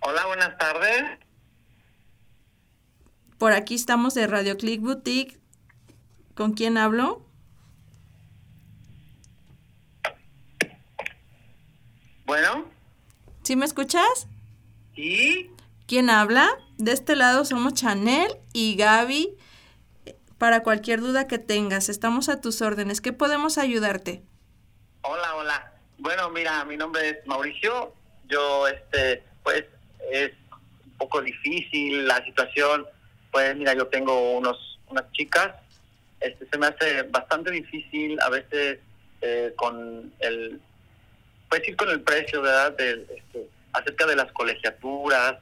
Hola, 0.00 0.26
buenas 0.26 0.58
tardes. 0.58 1.20
Por 3.38 3.52
aquí 3.52 3.76
estamos 3.76 4.14
de 4.14 4.26
Radio 4.26 4.56
Click 4.56 4.80
Boutique. 4.80 5.38
¿Con 6.34 6.54
quién 6.54 6.76
hablo? 6.76 7.24
Bueno. 12.32 12.64
¿Sí 13.52 13.56
me 13.56 13.66
escuchas? 13.66 14.28
Sí. 14.96 15.50
¿Quién 15.86 16.08
habla? 16.08 16.48
De 16.78 16.92
este 16.92 17.16
lado 17.16 17.44
somos 17.44 17.74
Chanel 17.74 18.32
y 18.54 18.76
Gaby. 18.76 19.36
Para 20.38 20.62
cualquier 20.62 21.02
duda 21.02 21.28
que 21.28 21.38
tengas, 21.38 21.90
estamos 21.90 22.30
a 22.30 22.40
tus 22.40 22.62
órdenes. 22.62 23.02
¿Qué 23.02 23.12
podemos 23.12 23.58
ayudarte? 23.58 24.22
Hola, 25.02 25.34
hola. 25.34 25.72
Bueno, 25.98 26.30
mira, 26.30 26.64
mi 26.64 26.78
nombre 26.78 27.10
es 27.10 27.26
Mauricio. 27.26 27.92
Yo, 28.26 28.68
este, 28.68 29.22
pues, 29.42 29.64
es 30.10 30.32
un 30.86 30.92
poco 30.96 31.20
difícil 31.20 32.08
la 32.08 32.24
situación. 32.24 32.86
Pues, 33.30 33.54
mira, 33.54 33.74
yo 33.74 33.86
tengo 33.88 34.38
unos, 34.38 34.78
unas 34.88 35.12
chicas. 35.12 35.52
Este, 36.20 36.48
se 36.50 36.56
me 36.56 36.68
hace 36.68 37.02
bastante 37.02 37.50
difícil 37.50 38.18
a 38.22 38.30
veces 38.30 38.78
eh, 39.20 39.52
con 39.58 40.10
el, 40.20 40.58
pues 41.52 41.68
ir 41.68 41.76
con 41.76 41.90
el 41.90 42.00
precio, 42.00 42.40
¿verdad? 42.40 42.74
De, 42.78 43.06
este, 43.14 43.46
acerca 43.74 44.06
de 44.06 44.16
las 44.16 44.32
colegiaturas, 44.32 45.34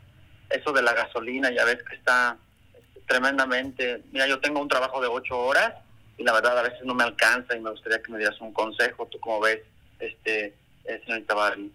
eso 0.48 0.72
de 0.72 0.82
la 0.82 0.92
gasolina, 0.92 1.52
ya 1.52 1.64
ves 1.64 1.80
que 1.84 1.94
está 1.94 2.36
este, 2.74 3.00
tremendamente. 3.06 4.02
Mira, 4.10 4.26
yo 4.26 4.40
tengo 4.40 4.60
un 4.60 4.66
trabajo 4.66 5.00
de 5.00 5.06
ocho 5.06 5.38
horas 5.38 5.72
y 6.18 6.24
la 6.24 6.32
verdad 6.32 6.58
a 6.58 6.62
veces 6.62 6.80
no 6.82 6.94
me 6.94 7.04
alcanza 7.04 7.54
y 7.54 7.60
me 7.60 7.70
gustaría 7.70 8.02
que 8.02 8.10
me 8.10 8.18
dieras 8.18 8.40
un 8.40 8.52
consejo. 8.52 9.06
¿Tú 9.06 9.20
cómo 9.20 9.38
ves, 9.38 9.60
este, 10.00 10.52
eh, 10.84 11.00
señorita 11.04 11.34
Barbie? 11.34 11.70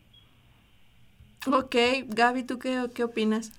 Ok, 1.50 1.76
Gaby, 2.08 2.44
¿tú 2.44 2.60
qué, 2.60 2.90
qué 2.94 3.06
opinas? 3.06 3.54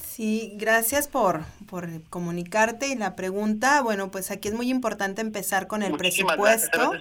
Sí, 0.00 0.52
gracias 0.54 1.08
por, 1.08 1.40
por 1.68 1.88
comunicarte 2.10 2.86
y 2.86 2.94
la 2.94 3.16
pregunta. 3.16 3.82
Bueno, 3.82 4.12
pues 4.12 4.30
aquí 4.30 4.46
es 4.46 4.54
muy 4.54 4.70
importante 4.70 5.20
empezar 5.20 5.66
con 5.66 5.82
el 5.82 5.96
presupuesto. 5.96 6.92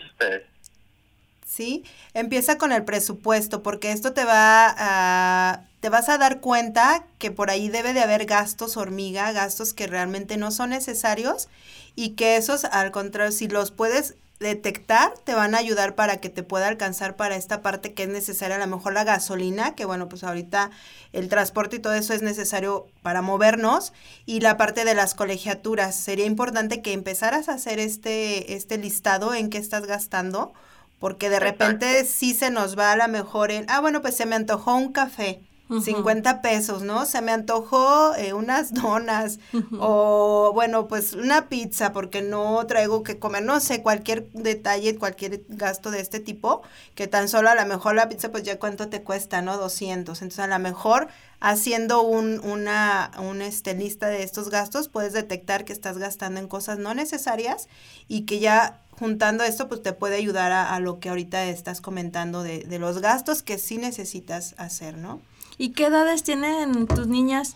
Sí, 1.52 1.84
empieza 2.14 2.58
con 2.58 2.72
el 2.72 2.86
presupuesto 2.86 3.62
porque 3.62 3.92
esto 3.92 4.14
te 4.14 4.24
va 4.24 4.74
a 4.78 5.66
te 5.82 5.90
vas 5.90 6.08
a 6.08 6.18
dar 6.18 6.40
cuenta 6.40 7.04
que 7.18 7.30
por 7.30 7.50
ahí 7.50 7.68
debe 7.68 7.92
de 7.94 8.00
haber 8.00 8.26
gastos 8.26 8.78
hormiga, 8.78 9.34
gastos 9.34 9.74
que 9.74 9.86
realmente 9.86 10.38
no 10.38 10.52
son 10.52 10.70
necesarios 10.70 11.50
y 11.94 12.12
que 12.12 12.38
esos, 12.38 12.64
al 12.64 12.92
contrario, 12.92 13.34
si 13.34 13.50
los 13.50 13.72
puedes 13.72 14.16
detectar, 14.40 15.14
te 15.26 15.34
van 15.34 15.54
a 15.54 15.58
ayudar 15.58 15.94
para 15.94 16.18
que 16.22 16.30
te 16.30 16.42
pueda 16.42 16.70
alcanzar 16.70 17.18
para 17.18 17.36
esta 17.36 17.62
parte 17.62 17.94
que 17.94 18.04
es 18.04 18.10
necesaria, 18.10 18.56
a 18.56 18.60
lo 18.60 18.68
mejor 18.68 18.94
la 18.94 19.04
gasolina, 19.04 19.76
que 19.76 19.84
bueno, 19.84 20.08
pues 20.08 20.24
ahorita 20.24 20.72
el 21.12 21.28
transporte 21.28 21.76
y 21.76 21.80
todo 21.80 21.96
eso 21.96 22.14
es 22.14 22.22
necesario 22.22 22.88
para 23.02 23.22
movernos, 23.22 23.92
y 24.26 24.40
la 24.40 24.56
parte 24.56 24.86
de 24.86 24.96
las 24.96 25.16
colegiaturas. 25.16 25.96
Sería 25.96 26.26
importante 26.26 26.82
que 26.82 26.94
empezaras 26.94 27.50
a 27.50 27.56
hacer 27.56 27.80
este, 27.80 28.54
este 28.54 28.78
listado 28.78 29.34
en 29.34 29.50
qué 29.50 29.58
estás 29.58 29.86
gastando, 29.86 30.54
porque 31.02 31.32
de 31.32 31.40
repente 31.40 32.06
sí 32.06 32.36
se 32.36 32.52
nos 32.52 32.78
va 32.78 32.92
a 32.92 32.96
la 32.96 33.08
mejor 33.08 33.50
en, 33.50 33.66
ah, 33.70 33.82
bueno, 33.82 34.04
pues 34.04 34.16
se 34.16 34.28
me 34.28 34.36
antojó 34.36 34.76
un 34.76 34.94
café 34.94 35.42
50 35.80 36.42
pesos, 36.42 36.84
¿no? 36.84 37.06
Se 37.06 37.22
me 37.22 37.32
antojó 37.32 38.14
eh, 38.16 38.34
unas 38.34 38.74
donas 38.74 39.40
o, 39.80 40.52
bueno, 40.54 40.88
pues 40.88 41.14
una 41.14 41.48
pizza 41.48 41.94
porque 41.94 42.22
no 42.22 42.66
traigo 42.68 43.04
que 43.04 43.20
comer, 43.20 43.44
no 43.44 43.60
sé, 43.60 43.82
cualquier 43.82 44.30
detalle, 44.32 44.98
cualquier 44.98 45.44
gasto 45.48 45.90
de 45.90 46.02
este 46.02 46.20
tipo, 46.20 46.62
que 46.94 47.08
tan 47.08 47.30
solo 47.30 47.50
a 47.50 47.56
lo 47.56 47.66
mejor 47.66 47.96
la 47.96 48.10
pizza, 48.10 48.32
pues 48.32 48.44
ya 48.44 48.60
cuánto 48.60 48.90
te 48.90 49.02
cuesta, 49.02 49.42
¿no? 49.42 49.58
200. 49.58 50.22
Entonces, 50.22 50.40
a 50.40 50.48
lo 50.48 50.60
mejor 50.60 51.08
haciendo 51.40 52.04
un, 52.04 52.40
una 52.44 53.12
un, 53.18 53.42
este, 53.42 53.74
lista 53.74 54.08
de 54.08 54.24
estos 54.24 54.50
gastos, 54.50 54.90
puedes 54.90 55.14
detectar 55.14 55.64
que 55.66 55.74
estás 55.74 55.98
gastando 55.98 56.40
en 56.40 56.48
cosas 56.48 56.80
no 56.80 56.94
necesarias 56.94 57.70
y 58.08 58.26
que 58.26 58.40
ya 58.40 58.81
juntando 59.02 59.44
esto, 59.44 59.68
pues 59.68 59.82
te 59.82 59.94
puede 59.94 60.16
ayudar 60.16 60.52
a, 60.52 60.76
a 60.76 60.80
lo 60.80 61.00
que 61.00 61.10
ahorita 61.10 61.46
estás 61.46 61.82
comentando 61.82 62.44
de, 62.44 62.60
de, 62.60 62.78
los 62.78 63.02
gastos 63.02 63.42
que 63.42 63.58
sí 63.58 63.80
necesitas 63.80 64.54
hacer, 64.60 64.96
¿no? 64.96 65.20
¿Y 65.58 65.74
qué 65.74 65.88
edades 65.88 66.22
tienen 66.22 66.86
tus 66.86 67.08
niñas? 67.08 67.56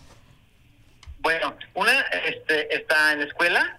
Bueno, 1.20 1.54
una 1.74 2.00
este, 2.00 2.74
está 2.74 3.12
en 3.12 3.20
la 3.20 3.26
escuela, 3.26 3.78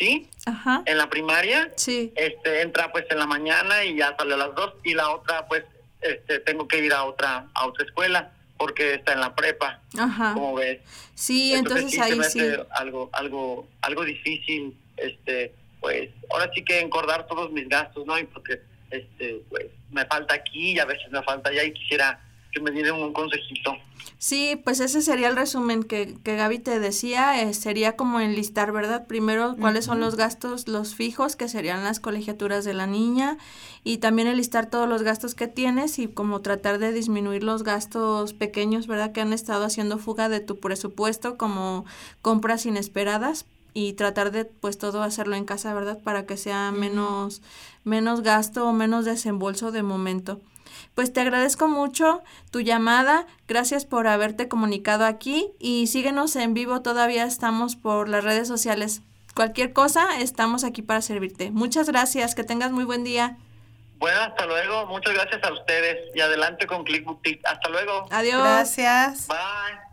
¿sí? 0.00 0.28
Ajá. 0.46 0.82
En 0.86 0.98
la 0.98 1.08
primaria. 1.08 1.70
Sí. 1.76 2.12
Este, 2.16 2.62
entra 2.62 2.90
pues 2.90 3.04
en 3.08 3.20
la 3.20 3.26
mañana 3.26 3.84
y 3.84 3.96
ya 3.96 4.16
sale 4.18 4.34
a 4.34 4.38
las 4.38 4.56
dos. 4.56 4.74
Y 4.82 4.94
la 4.94 5.10
otra, 5.10 5.46
pues, 5.46 5.62
este, 6.00 6.40
tengo 6.40 6.66
que 6.66 6.84
ir 6.84 6.92
a 6.92 7.04
otra, 7.04 7.46
a 7.54 7.66
otra 7.68 7.84
escuela 7.84 8.32
porque 8.58 8.94
está 8.94 9.12
en 9.12 9.20
la 9.20 9.32
prepa. 9.36 9.80
Ajá. 9.96 10.34
Como 10.34 10.54
ves. 10.54 10.80
Sí, 11.14 11.54
entonces, 11.54 11.92
sí, 11.92 12.00
ahí 12.00 12.10
se 12.10 12.16
me 12.16 12.24
sí. 12.24 12.40
algo, 12.70 13.10
algo, 13.12 13.68
algo 13.80 14.04
difícil, 14.04 14.76
este, 14.96 15.54
pues, 15.84 16.08
ahora 16.30 16.50
sí 16.54 16.64
que 16.64 16.80
encordar 16.80 17.26
todos 17.26 17.52
mis 17.52 17.68
gastos, 17.68 18.06
¿no? 18.06 18.18
Y 18.18 18.24
porque, 18.24 18.58
este, 18.90 19.42
pues, 19.50 19.66
me 19.90 20.06
falta 20.06 20.32
aquí 20.32 20.72
y 20.72 20.78
a 20.78 20.86
veces 20.86 21.12
me 21.12 21.22
falta 21.22 21.50
allá 21.50 21.62
y 21.62 21.74
quisiera 21.74 22.18
que 22.50 22.60
me 22.62 22.70
dieran 22.70 22.94
un 22.94 23.12
consejito. 23.12 23.76
Sí, 24.16 24.58
pues 24.64 24.80
ese 24.80 25.02
sería 25.02 25.28
el 25.28 25.36
resumen 25.36 25.82
que, 25.82 26.14
que 26.24 26.36
Gaby 26.36 26.60
te 26.60 26.80
decía, 26.80 27.42
eh, 27.42 27.52
sería 27.52 27.96
como 27.96 28.20
enlistar, 28.20 28.72
¿verdad? 28.72 29.06
Primero, 29.06 29.56
cuáles 29.60 29.84
son 29.84 30.00
los 30.00 30.16
gastos, 30.16 30.68
los 30.68 30.94
fijos, 30.94 31.36
que 31.36 31.48
serían 31.48 31.84
las 31.84 32.00
colegiaturas 32.00 32.64
de 32.64 32.72
la 32.72 32.86
niña, 32.86 33.36
y 33.82 33.98
también 33.98 34.26
enlistar 34.26 34.70
todos 34.70 34.88
los 34.88 35.02
gastos 35.02 35.34
que 35.34 35.48
tienes 35.48 35.98
y 35.98 36.08
como 36.08 36.40
tratar 36.40 36.78
de 36.78 36.92
disminuir 36.92 37.44
los 37.44 37.62
gastos 37.62 38.32
pequeños, 38.32 38.86
¿verdad? 38.86 39.12
Que 39.12 39.20
han 39.20 39.34
estado 39.34 39.64
haciendo 39.64 39.98
fuga 39.98 40.30
de 40.30 40.40
tu 40.40 40.60
presupuesto, 40.60 41.36
como 41.36 41.84
compras 42.22 42.64
inesperadas, 42.64 43.44
y 43.74 43.92
tratar 43.94 44.30
de 44.30 44.44
pues 44.44 44.78
todo 44.78 45.02
hacerlo 45.02 45.34
en 45.34 45.44
casa, 45.44 45.74
¿verdad? 45.74 45.98
Para 46.02 46.24
que 46.24 46.36
sea 46.36 46.70
menos, 46.70 47.42
menos 47.82 48.22
gasto 48.22 48.66
o 48.66 48.72
menos 48.72 49.04
desembolso 49.04 49.72
de 49.72 49.82
momento. 49.82 50.40
Pues 50.94 51.12
te 51.12 51.20
agradezco 51.20 51.68
mucho 51.68 52.22
tu 52.50 52.60
llamada, 52.60 53.26
gracias 53.48 53.84
por 53.84 54.06
haberte 54.06 54.48
comunicado 54.48 55.04
aquí 55.04 55.50
y 55.58 55.88
síguenos 55.88 56.36
en 56.36 56.54
vivo, 56.54 56.82
todavía 56.82 57.24
estamos 57.24 57.74
por 57.74 58.08
las 58.08 58.22
redes 58.22 58.46
sociales. 58.46 59.02
Cualquier 59.34 59.72
cosa, 59.72 60.20
estamos 60.20 60.62
aquí 60.62 60.82
para 60.82 61.02
servirte. 61.02 61.50
Muchas 61.50 61.88
gracias, 61.88 62.36
que 62.36 62.44
tengas 62.44 62.70
muy 62.70 62.84
buen 62.84 63.02
día. 63.02 63.36
Bueno, 63.98 64.20
hasta 64.20 64.46
luego, 64.46 64.86
muchas 64.86 65.14
gracias 65.14 65.42
a 65.42 65.52
ustedes 65.52 66.14
y 66.14 66.20
adelante 66.20 66.66
con 66.66 66.84
Click 66.84 67.04
Boutique. 67.04 67.40
Hasta 67.44 67.68
luego. 67.68 68.06
Adiós. 68.10 68.42
Gracias. 68.42 69.26
Bye. 69.26 69.83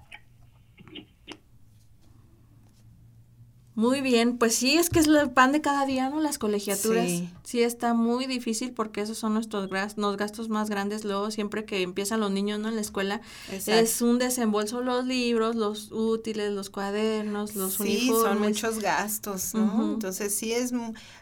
Muy 3.82 4.02
bien, 4.02 4.38
pues 4.38 4.54
sí, 4.54 4.78
es 4.78 4.91
que 4.91 5.00
es 5.00 5.08
el 5.08 5.32
pan 5.32 5.52
de 5.52 5.62
cada 5.62 5.88
día, 5.88 6.08
¿no? 6.12 6.20
Las 6.22 6.38
colegiaturas. 6.38 7.08
Sí. 7.08 7.30
Sí, 7.41 7.63
está 7.63 7.96
muy 7.96 8.28
difícil 8.28 8.74
porque 8.74 9.02
esos 9.02 9.17
son 9.17 9.34
nuestros 9.34 9.70
los 9.98 10.17
gastos 10.17 10.50
más 10.50 10.70
grandes 10.70 11.04
luego, 11.04 11.32
siempre 11.32 11.65
que 11.65 11.82
empiezan 11.82 12.20
los 12.20 12.30
niños, 12.30 12.60
¿no? 12.60 12.70
En 12.70 12.76
la 12.76 12.82
escuela, 12.82 13.22
Exacto. 13.52 13.82
es 13.82 14.02
un 14.04 14.20
desembolso 14.20 14.82
los 14.82 15.06
libros, 15.06 15.56
los 15.56 15.91
útiles, 15.91 16.52
los 16.52 16.70
cuadernos, 16.70 17.56
los 17.56 17.74
sí, 17.74 17.82
uniformes. 17.82 18.22
son 18.22 18.39
muchos 18.39 18.80
gastos, 18.80 19.56
¿no? 19.56 19.94
Entonces 19.94 20.36
sí 20.36 20.54
es 20.54 20.72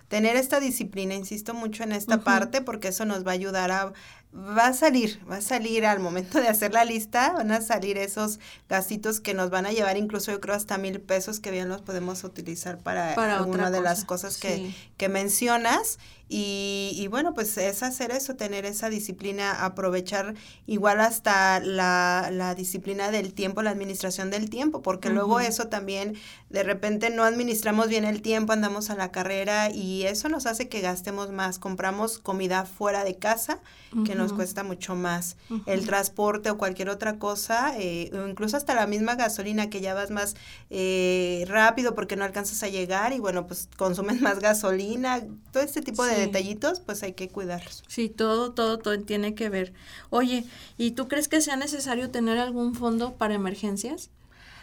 tener 0.10 0.36
esta 0.36 0.60
disciplina, 0.60 1.16
insisto 1.16 1.54
mucho 1.54 1.84
en 1.84 1.94
esta 1.94 2.22
parte 2.26 2.62
porque 2.62 2.90
eso 2.90 3.06
nos 3.06 3.26
va 3.26 3.32
a 3.32 3.36
ayudar 3.36 3.72
a 3.72 3.94
va 4.32 4.68
a 4.68 4.74
salir, 4.74 5.20
va 5.30 5.38
a 5.38 5.42
salir 5.42 5.86
al 5.86 6.00
momento 6.00 6.40
de 6.40 6.48
hacer 6.48 6.74
la 6.74 6.86
lista, 6.86 7.34
van 7.34 7.52
a 7.52 7.62
salir 7.62 7.98
esos 7.98 8.40
gastitos 8.68 9.20
que 9.20 9.34
nos 9.34 9.50
van 9.50 9.66
a 9.66 9.72
llevar 9.72 9.98
incluso 9.98 10.32
yo 10.32 10.40
creo 10.40 10.56
hasta 10.56 10.78
mil 10.78 11.02
pesos 11.02 11.40
que 11.40 11.52
bien 11.52 11.68
los 11.68 11.82
podemos 11.82 12.24
utilizar 12.24 12.78
para, 12.78 13.16
Para 13.16 13.38
alguna 13.38 13.72
de 13.72 13.82
las 13.82 14.06
cosa, 14.06 14.28
cosas 14.28 14.38
que, 14.38 14.56
sí. 14.56 14.76
que 14.98 15.10
mencionas 15.10 15.98
y, 16.30 16.92
y 16.96 17.08
bueno, 17.08 17.34
pues 17.34 17.58
es 17.58 17.82
hacer 17.82 18.12
eso, 18.12 18.36
tener 18.36 18.66
esa 18.66 18.90
disciplina, 18.90 19.66
aprovechar 19.66 20.36
igual 20.68 21.00
hasta 21.00 21.60
la, 21.60 22.30
la 22.32 22.54
disciplina 22.54 23.10
del 23.10 23.34
tiempo, 23.34 23.64
la 23.64 23.72
administración 23.72 24.30
del 24.30 24.50
tiempo, 24.50 24.84
porque 24.84 25.10
luego 25.10 25.40
eso 25.40 25.68
también 25.68 26.16
de 26.52 26.62
repente 26.62 27.10
no 27.10 27.24
administramos 27.24 27.88
bien 27.88 28.06
el 28.06 28.22
tiempo, 28.22 28.54
andamos 28.54 28.92
a 28.92 28.96
la 28.96 29.12
carrera 29.12 29.72
y 29.72 30.04
eso 30.04 30.30
nos 30.30 30.46
hace 30.46 30.70
que 30.70 30.82
gastemos 30.82 31.32
más, 31.32 31.58
compramos 31.58 32.20
comida 32.20 32.66
fuera 32.66 33.04
de 33.04 33.18
casa 33.18 33.60
que 34.06 34.14
nos 34.14 34.34
cuesta 34.34 34.64
mucho 34.64 34.94
más, 34.94 35.36
el 35.66 35.88
transporte 35.88 36.52
o 36.52 36.58
cualquier 36.60 36.90
otra 36.90 37.18
cosa, 37.18 37.74
eh, 37.76 38.12
o 38.14 38.28
incluso 38.28 38.56
hasta 38.56 38.76
la 38.76 38.86
misma 38.86 39.16
gasolina 39.16 39.72
que 39.72 39.82
ya 39.82 39.96
vas 39.96 40.12
más 40.12 40.36
eh, 40.70 41.44
rápido 41.48 41.96
porque 41.96 42.16
no 42.16 42.24
alcanzas 42.24 42.62
a 42.62 42.68
llegar 42.68 43.14
y 43.14 43.20
bueno, 43.20 43.48
pues 43.48 43.68
consumes 43.78 44.22
más 44.22 44.40
gasolina, 44.40 45.24
todo 45.52 45.64
este 45.64 45.82
tipo 45.82 46.06
de 46.06 46.19
Detallitos, 46.20 46.80
pues 46.80 47.04
hay 47.04 47.14
que 47.14 47.30
cuidarlos. 47.30 47.84
Sí, 47.88 48.10
todo, 48.10 48.52
todo, 48.54 48.78
todo 48.80 49.00
tiene 49.02 49.36
que 49.36 49.50
ver. 49.50 49.74
Oye, 50.10 50.46
¿y 50.78 50.92
tú 50.92 51.08
crees 51.08 51.28
que 51.28 51.42
sea 51.42 51.56
necesario 51.56 52.12
tener 52.12 52.38
algún 52.38 52.76
fondo 52.76 53.14
para 53.16 53.34
emergencias? 53.34 54.10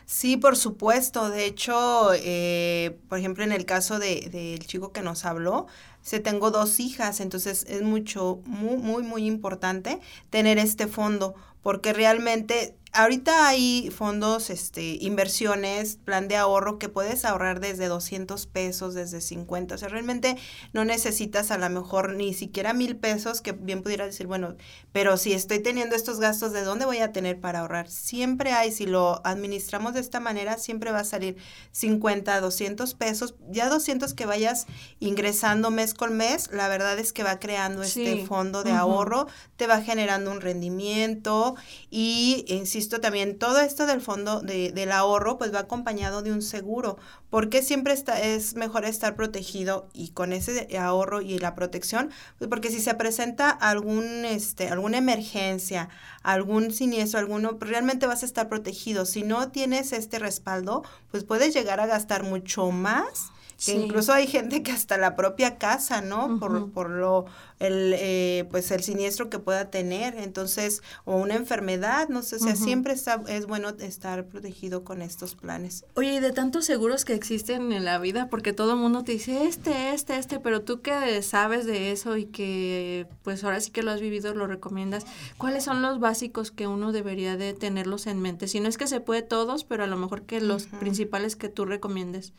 Sí, 0.07 0.37
por 0.37 0.57
supuesto. 0.57 1.31
De 1.31 1.47
hecho, 1.47 2.11
eh, 2.15 2.97
por 3.09 3.19
ejemplo, 3.19 3.43
en 3.45 3.53
el 3.53 3.67
caso 3.67 3.99
de, 3.99 4.29
del 4.31 4.65
chico 4.67 4.93
que 4.93 5.03
nos 5.03 5.25
habló, 5.25 5.67
se 6.01 6.21
tengo 6.21 6.53
dos 6.53 6.79
hijas, 6.79 7.19
entonces 7.21 7.67
es 7.69 7.83
mucho, 7.83 8.41
muy, 8.47 8.77
muy, 8.77 9.03
muy 9.03 9.27
importante 9.27 9.99
tener 10.31 10.59
este 10.59 10.87
fondo, 10.87 11.35
porque 11.63 11.93
realmente 11.93 12.77
ahorita 12.93 13.49
hay 13.49 13.91
fondos, 13.91 14.51
este, 14.51 14.99
inversiones, 15.01 15.97
plan 15.97 16.29
de 16.29 16.37
ahorro 16.37 16.79
que 16.79 16.89
puedes 16.89 17.25
ahorrar 17.25 17.61
desde 17.61 17.89
200 17.89 18.47
pesos, 18.47 18.95
desde 18.95 19.21
50. 19.21 19.75
O 19.75 19.79
sea, 19.79 19.89
realmente 19.89 20.37
no 20.73 20.85
necesitas 20.85 21.51
a 21.51 21.59
lo 21.59 21.69
mejor 21.69 22.15
ni 22.15 22.35
siquiera 22.35 22.73
mil 22.73 22.97
pesos, 22.97 23.41
que 23.41 23.53
bien 23.53 23.83
pudiera 23.83 24.07
decir, 24.07 24.27
bueno, 24.27 24.57
pero 24.93 25.17
si 25.17 25.33
estoy 25.33 25.61
teniendo 25.61 25.95
estos 25.95 26.21
gastos, 26.21 26.53
¿de 26.53 26.63
dónde 26.63 26.87
voy 26.87 26.99
a 26.99 27.13
tener 27.13 27.41
para 27.41 27.61
ahorrar? 27.61 27.89
Siempre 27.91 28.53
hay, 28.53 28.73
si 28.73 28.87
lo 28.87 29.21
administramos 29.25 29.95
de 29.95 30.01
esta 30.01 30.21
manera, 30.21 30.59
siempre 30.59 30.91
va 30.91 31.01
a 31.01 31.05
salir 31.05 31.37
50, 31.73 32.41
200 32.41 32.95
pesos. 32.95 33.35
Ya 33.51 33.69
200 33.69 34.15
que 34.15 34.27
vayas 34.27 34.67
ingresando 35.01 35.71
mes 35.71 35.95
con 35.95 36.17
mes, 36.17 36.51
la 36.53 36.69
verdad 36.69 36.99
es 36.99 37.13
que 37.13 37.23
va 37.23 37.39
creando 37.39 37.83
este 37.83 38.25
fondo 38.25 38.63
de 38.63 38.73
ahorro, 38.73 39.27
te 39.57 39.67
va 39.67 39.83
generando 39.83 40.31
un 40.31 40.41
rendimiento 40.41 41.57
y, 41.91 42.45
insisto, 42.77 43.01
también 43.01 43.39
todo 43.39 43.61
esto 43.61 43.87
del 43.87 44.03
fondo 44.03 44.41
de, 44.41 44.71
del 44.71 44.93
ahorro, 44.93 45.39
pues 45.39 45.53
va 45.55 45.61
acompañado 45.61 46.21
de 46.23 46.31
un 46.31 46.43
seguro, 46.43 46.99
porque 47.31 47.63
siempre 47.63 47.95
está, 47.95 48.21
es 48.21 48.55
mejor 48.55 48.85
estar 48.85 49.17
protegido 49.17 49.89
y 49.95 50.11
con 50.11 50.35
ese 50.35 50.69
ahorro 50.79 51.23
y 51.23 51.39
la 51.39 51.55
protección, 51.55 52.11
pues 52.39 52.51
porque 52.51 52.71
si 52.71 52.81
se 52.81 52.95
presenta 52.95 53.49
algún, 53.49 54.27
este, 54.27 54.69
alguna 54.69 54.99
emergencia, 54.99 55.89
algún 56.23 56.71
siniestro, 56.71 57.19
alguno, 57.19 57.59
pues 57.59 57.71
realmente 57.71 58.07
vas 58.07 58.23
a 58.23 58.27
estar 58.27 58.49
protegido. 58.49 59.07
Si 59.07 59.23
no 59.23 59.51
tienes 59.51 59.93
este 59.93 60.19
respaldo, 60.19 60.83
pues 61.11 61.25
puedes 61.25 61.55
llegar 61.55 61.81
a 61.81 61.87
gastar 61.87 62.25
mucho 62.25 62.71
más. 62.71 63.33
Que 63.57 63.73
Sí. 63.73 63.73
incluso 63.73 64.13
hay 64.13 64.27
gente 64.27 64.63
que 64.63 64.71
hasta 64.71 64.99
la 64.99 65.17
propia 65.17 65.57
casa, 65.57 66.03
¿no? 66.03 66.39
por, 66.39 66.71
por 66.73 66.91
lo, 66.91 67.25
el, 67.59 67.95
eh, 67.97 68.45
pues 68.51 68.71
el 68.71 68.83
siniestro 68.83 69.31
que 69.31 69.39
pueda 69.39 69.71
tener. 69.71 70.15
Entonces, 70.19 70.83
o 71.07 71.17
una 71.17 71.37
enfermedad, 71.37 72.11
no 72.11 72.23
sé, 72.23 72.37
o 72.37 72.39
sea, 72.39 72.55
siempre 72.55 72.93
está, 72.93 73.23
es 73.29 73.47
bueno 73.47 73.71
estar 73.81 74.27
protegido 74.27 74.85
con 74.85 75.01
estos 75.01 75.35
planes. 75.37 75.87
Oye, 75.95 76.17
y 76.17 76.21
de 76.21 76.33
tantos 76.33 76.67
seguros 76.67 77.07
que 77.07 77.15
existen 77.15 77.73
en 77.73 77.87
la 77.87 77.99
vida, 77.99 78.29
porque 78.29 78.53
todo 78.53 78.73
el 78.73 78.79
mundo 78.79 79.05
te 79.05 79.13
dice 79.13 79.47
este, 79.47 79.95
este, 79.95 80.19
este, 80.19 80.39
pero 80.39 80.61
tú 80.61 80.83
que 80.83 81.23
sabes 81.23 81.65
de 81.65 81.93
eso 81.93 82.19
y 82.19 82.27
que 82.27 83.07
pues 83.23 83.43
ahora 83.43 83.61
sí 83.61 83.71
que 83.71 83.83
lo 83.83 83.91
has 83.91 84.03
vivido, 84.03 84.35
lo 84.35 84.47
recomiendas, 84.47 85.07
¿cuáles 85.39 85.65
son 85.65 85.81
los 85.81 85.99
básicos 85.99 86.51
que 86.51 86.67
uno 86.67 86.93
debería 86.93 87.39
de 87.39 87.55
tenerlos 87.55 88.07
en 88.07 88.21
mente? 88.21 88.49
Si 88.49 88.61
no 88.61 88.69
es 88.69 88.77
que 88.77 88.87
se 88.87 89.01
puede 89.01 89.23
todos, 89.23 89.65
pero 89.65 89.85
a 89.85 89.87
lo 89.87 89.97
mejor 89.97 90.23
que 90.25 90.43
los 90.43 90.67
principales 90.67 91.37
que 91.37 91.49
tú 91.49 91.65
recomiendes. 91.65 92.35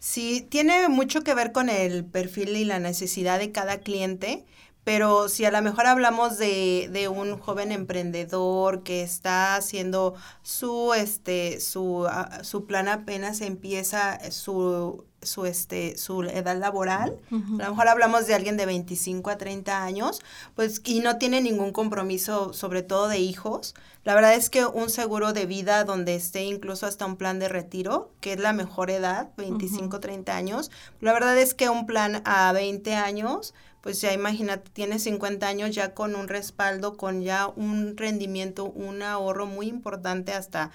Sí, 0.00 0.40
tiene 0.50 0.88
mucho 0.88 1.20
que 1.22 1.34
ver 1.34 1.52
con 1.52 1.68
el 1.68 2.04
perfil 2.06 2.56
y 2.56 2.64
la 2.64 2.78
necesidad 2.78 3.38
de 3.38 3.52
cada 3.52 3.80
cliente, 3.80 4.46
pero 4.82 5.28
si 5.28 5.44
a 5.44 5.50
lo 5.50 5.60
mejor 5.62 5.86
hablamos 5.86 6.38
de, 6.38 6.88
de, 6.90 7.08
un 7.08 7.38
joven 7.38 7.70
emprendedor 7.70 8.82
que 8.82 9.02
está 9.02 9.56
haciendo 9.56 10.14
su 10.42 10.94
este 10.94 11.60
su, 11.60 12.06
ah, 12.08 12.42
su 12.44 12.66
plan 12.66 12.88
apenas 12.88 13.42
empieza 13.42 14.30
su 14.30 15.04
su 15.22 15.46
este 15.46 15.96
su 15.98 16.22
edad 16.22 16.56
laboral, 16.56 17.18
a 17.30 17.34
lo 17.34 17.70
mejor 17.70 17.88
hablamos 17.88 18.26
de 18.26 18.34
alguien 18.34 18.56
de 18.56 18.66
25 18.66 19.30
a 19.30 19.36
30 19.36 19.82
años, 19.82 20.20
pues 20.54 20.80
y 20.84 21.00
no 21.00 21.18
tiene 21.18 21.40
ningún 21.40 21.72
compromiso 21.72 22.52
sobre 22.52 22.82
todo 22.82 23.08
de 23.08 23.18
hijos. 23.18 23.74
La 24.04 24.14
verdad 24.14 24.34
es 24.34 24.48
que 24.48 24.64
un 24.64 24.88
seguro 24.88 25.32
de 25.32 25.44
vida 25.44 25.84
donde 25.84 26.14
esté 26.14 26.44
incluso 26.44 26.86
hasta 26.86 27.04
un 27.04 27.16
plan 27.16 27.38
de 27.38 27.48
retiro, 27.48 28.10
que 28.20 28.32
es 28.32 28.40
la 28.40 28.54
mejor 28.54 28.90
edad, 28.90 29.28
25 29.36 30.00
30 30.00 30.34
años, 30.34 30.70
la 31.00 31.12
verdad 31.12 31.36
es 31.38 31.52
que 31.52 31.68
un 31.68 31.86
plan 31.86 32.22
a 32.24 32.50
20 32.52 32.94
años 32.94 33.52
pues 33.80 34.00
ya 34.00 34.12
imagínate, 34.12 34.70
tienes 34.72 35.04
50 35.04 35.46
años 35.46 35.74
ya 35.74 35.94
con 35.94 36.14
un 36.14 36.28
respaldo, 36.28 36.96
con 36.96 37.22
ya 37.22 37.46
un 37.46 37.96
rendimiento, 37.96 38.66
un 38.66 39.02
ahorro 39.02 39.46
muy 39.46 39.68
importante 39.68 40.32
hasta 40.32 40.70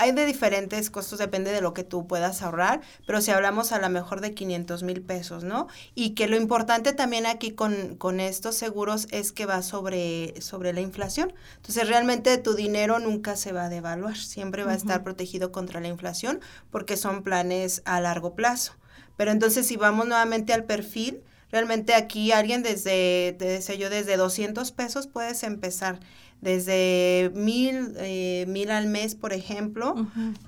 hay 0.00 0.12
de 0.12 0.24
diferentes 0.24 0.88
costos, 0.88 1.18
depende 1.18 1.52
de 1.52 1.60
lo 1.60 1.74
que 1.74 1.84
tú 1.84 2.06
puedas 2.06 2.40
ahorrar, 2.40 2.80
pero 3.06 3.20
si 3.20 3.30
hablamos 3.30 3.70
a 3.72 3.78
lo 3.78 3.88
mejor 3.90 4.22
de 4.22 4.32
500 4.32 4.82
mil 4.82 5.02
pesos, 5.02 5.44
¿no? 5.44 5.68
Y 5.94 6.10
que 6.10 6.26
lo 6.26 6.36
importante 6.36 6.94
también 6.94 7.26
aquí 7.26 7.50
con, 7.50 7.96
con 7.96 8.18
estos 8.18 8.54
seguros 8.54 9.08
es 9.10 9.30
que 9.32 9.44
va 9.44 9.60
sobre, 9.60 10.40
sobre 10.40 10.72
la 10.72 10.80
inflación. 10.80 11.34
Entonces 11.56 11.86
realmente 11.86 12.38
tu 12.38 12.54
dinero 12.54 12.98
nunca 12.98 13.36
se 13.36 13.52
va 13.52 13.66
a 13.66 13.68
devaluar, 13.68 14.16
siempre 14.16 14.64
va 14.64 14.72
a 14.72 14.76
estar 14.76 15.04
protegido 15.04 15.52
contra 15.52 15.80
la 15.80 15.88
inflación 15.88 16.40
porque 16.70 16.96
son 16.96 17.22
planes 17.22 17.82
a 17.84 18.00
largo 18.00 18.34
plazo. 18.34 18.72
Pero 19.18 19.32
entonces 19.32 19.66
si 19.66 19.76
vamos 19.76 20.06
nuevamente 20.06 20.54
al 20.54 20.64
perfil, 20.64 21.22
Realmente 21.52 21.94
aquí 21.94 22.30
alguien 22.30 22.62
desde, 22.62 23.34
desde 23.36 23.76
yo, 23.76 23.90
desde 23.90 24.16
200 24.16 24.70
pesos 24.70 25.08
puedes 25.08 25.42
empezar 25.42 25.98
desde 26.40 27.30
mil, 27.34 27.94
eh, 27.98 28.44
mil 28.48 28.70
al 28.70 28.86
mes, 28.86 29.14
por 29.14 29.32
ejemplo, 29.32 29.94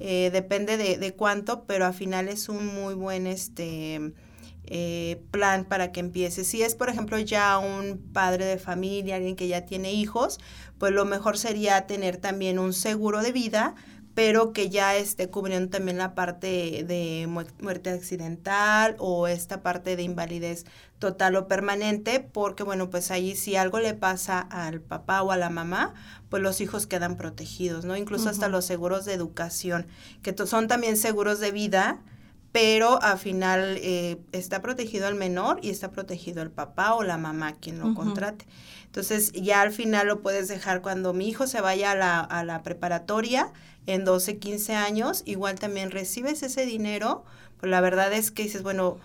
eh, 0.01 0.31
depende 0.33 0.77
de, 0.77 0.97
de, 0.97 1.15
cuánto, 1.15 1.65
pero 1.65 1.85
al 1.85 1.95
final 1.95 2.29
es 2.29 2.49
un 2.49 2.67
muy 2.67 2.95
buen 2.95 3.27
este 3.27 4.13
eh, 4.65 5.23
plan 5.31 5.67
para 5.67 5.93
que 5.93 6.01
empiece. 6.01 6.45
Si 6.45 6.63
es, 6.63 6.75
por 6.75 6.89
ejemplo, 6.89 7.19
ya 7.19 7.59
un 7.59 7.99
padre 8.13 8.47
de 8.47 8.59
familia, 8.59 9.17
alguien 9.17 9.37
que 9.37 9.49
ya 9.49 9.67
tiene 9.67 9.93
hijos, 9.93 10.39
pues 10.79 10.93
lo 10.93 11.05
mejor 11.05 11.37
sería 11.37 11.87
tener 11.87 12.17
también 12.17 12.59
un 12.59 12.73
seguro 12.73 13.23
de 13.23 13.33
vida 13.33 13.75
pero 14.15 14.53
que 14.53 14.69
ya 14.69 14.97
esté 14.97 15.31
cubriendo 15.31 15.71
también 15.71 15.97
la 15.97 16.15
parte 16.15 16.85
de 16.87 17.27
muerte 17.27 17.91
accidental 17.91 18.95
o 18.99 19.27
esta 19.27 19.63
parte 19.63 19.97
de 19.97 20.03
invalidez 20.03 20.67
total 21.03 21.35
o 21.35 21.49
permanente, 21.49 22.21
porque 22.21 22.63
bueno, 22.63 22.89
pues 22.89 23.11
ahí 23.11 23.35
si 23.35 23.57
algo 23.57 23.81
le 23.81 23.93
pasa 23.93 24.39
al 24.39 24.81
papá 24.81 25.21
o 25.23 25.33
a 25.33 25.37
la 25.37 25.51
mamá, 25.51 25.95
pues 26.29 26.45
los 26.45 26.61
hijos 26.61 26.87
quedan 26.87 27.17
protegidos, 27.17 27.85
¿no? 27.85 27.97
Incluso 27.97 28.29
hasta 28.29 28.47
los 28.47 28.65
seguros 28.65 29.05
de 29.05 29.15
educación, 29.15 29.89
que 30.23 30.33
son 30.47 30.69
también 30.69 30.97
seguros 30.97 31.41
de 31.41 31.51
vida, 31.51 32.01
pero 32.53 33.03
al 33.03 33.19
final 33.19 33.79
eh, 33.81 34.21
está 34.31 34.63
protegido 34.63 35.09
el 35.09 35.17
menor 35.17 35.59
y 35.61 35.71
está 35.71 35.91
protegido 35.91 36.41
el 36.41 36.53
papá 36.53 36.95
o 36.95 37.03
la 37.03 37.19
mamá 37.19 37.55
quien 37.55 37.81
lo 37.81 37.95
contrate. 37.95 38.47
Entonces 38.85 39.33
ya 39.33 39.61
al 39.61 39.73
final 39.73 40.07
lo 40.07 40.23
puedes 40.23 40.47
dejar 40.47 40.83
cuando 40.83 41.13
mi 41.13 41.29
hijo 41.29 41.49
se 41.49 41.61
vaya 41.61 41.91
a 41.91 41.97
la, 41.97 42.21
a 42.21 42.45
la 42.45 42.63
preparatoria, 42.63 43.53
en 43.87 44.05
12, 44.05 44.39
15 44.39 44.77
años, 44.77 45.25
igual 45.27 45.59
también 45.59 45.91
recibes 45.91 46.45
ese 46.45 46.65
dinero, 46.65 47.25
pues 47.59 47.71
la 47.71 47.81
verdad 47.81 48.13
es 48.13 48.31
que 48.31 48.45
dices, 48.45 48.63
bueno, 48.63 48.99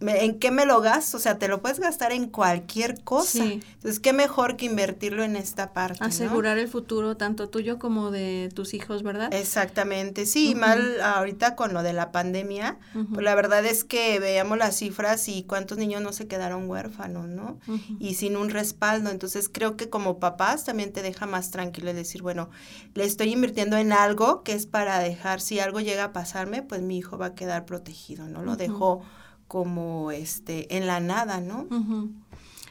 ¿en 0.00 0.38
qué 0.38 0.50
me 0.50 0.64
lo 0.64 0.80
gasto? 0.80 1.16
O 1.16 1.20
sea, 1.20 1.38
te 1.38 1.48
lo 1.48 1.60
puedes 1.60 1.80
gastar 1.80 2.12
en 2.12 2.28
cualquier 2.28 3.02
cosa. 3.02 3.44
Entonces, 3.44 4.00
qué 4.00 4.12
mejor 4.12 4.56
que 4.56 4.66
invertirlo 4.66 5.24
en 5.24 5.36
esta 5.36 5.72
parte. 5.72 6.04
Asegurar 6.04 6.58
el 6.58 6.68
futuro 6.68 7.16
tanto 7.16 7.48
tuyo 7.48 7.78
como 7.78 8.10
de 8.10 8.50
tus 8.54 8.74
hijos, 8.74 9.02
¿verdad? 9.02 9.32
Exactamente, 9.34 10.26
sí, 10.26 10.54
mal 10.54 11.00
ahorita 11.00 11.56
con 11.56 11.74
lo 11.74 11.82
de 11.82 11.92
la 11.92 12.12
pandemia, 12.12 12.78
pues 13.12 13.24
la 13.24 13.34
verdad 13.34 13.64
es 13.64 13.84
que 13.84 14.18
veíamos 14.20 14.58
las 14.58 14.76
cifras 14.76 15.28
y 15.28 15.42
cuántos 15.42 15.78
niños 15.78 16.02
no 16.02 16.12
se 16.12 16.28
quedaron 16.28 16.68
huérfanos, 16.68 17.26
¿no? 17.26 17.58
Y 17.98 18.14
sin 18.14 18.36
un 18.36 18.50
respaldo. 18.50 19.10
Entonces, 19.10 19.48
creo 19.48 19.76
que 19.76 19.88
como 19.88 20.18
papás 20.18 20.64
también 20.64 20.92
te 20.92 21.02
deja 21.02 21.26
más 21.26 21.50
tranquilo 21.50 21.92
decir, 21.92 22.22
bueno, 22.22 22.50
le 22.94 23.04
estoy 23.04 23.32
invirtiendo 23.32 23.76
en 23.76 23.92
algo 23.92 24.42
que 24.42 24.52
es 24.52 24.66
para 24.66 24.98
dejar, 25.00 25.40
si 25.40 25.58
algo 25.60 25.80
llega 25.80 26.04
a 26.04 26.12
pasarme, 26.12 26.62
pues 26.62 26.82
mi 26.82 26.98
hijo 26.98 27.18
va 27.18 27.26
a 27.26 27.34
quedar 27.34 27.64
protegido, 27.64 28.28
¿no? 28.28 28.42
Lo 28.42 28.56
dejo 28.56 29.02
como 29.48 30.12
este 30.12 30.76
en 30.76 30.86
la 30.86 31.00
nada, 31.00 31.40
¿no? 31.40 31.66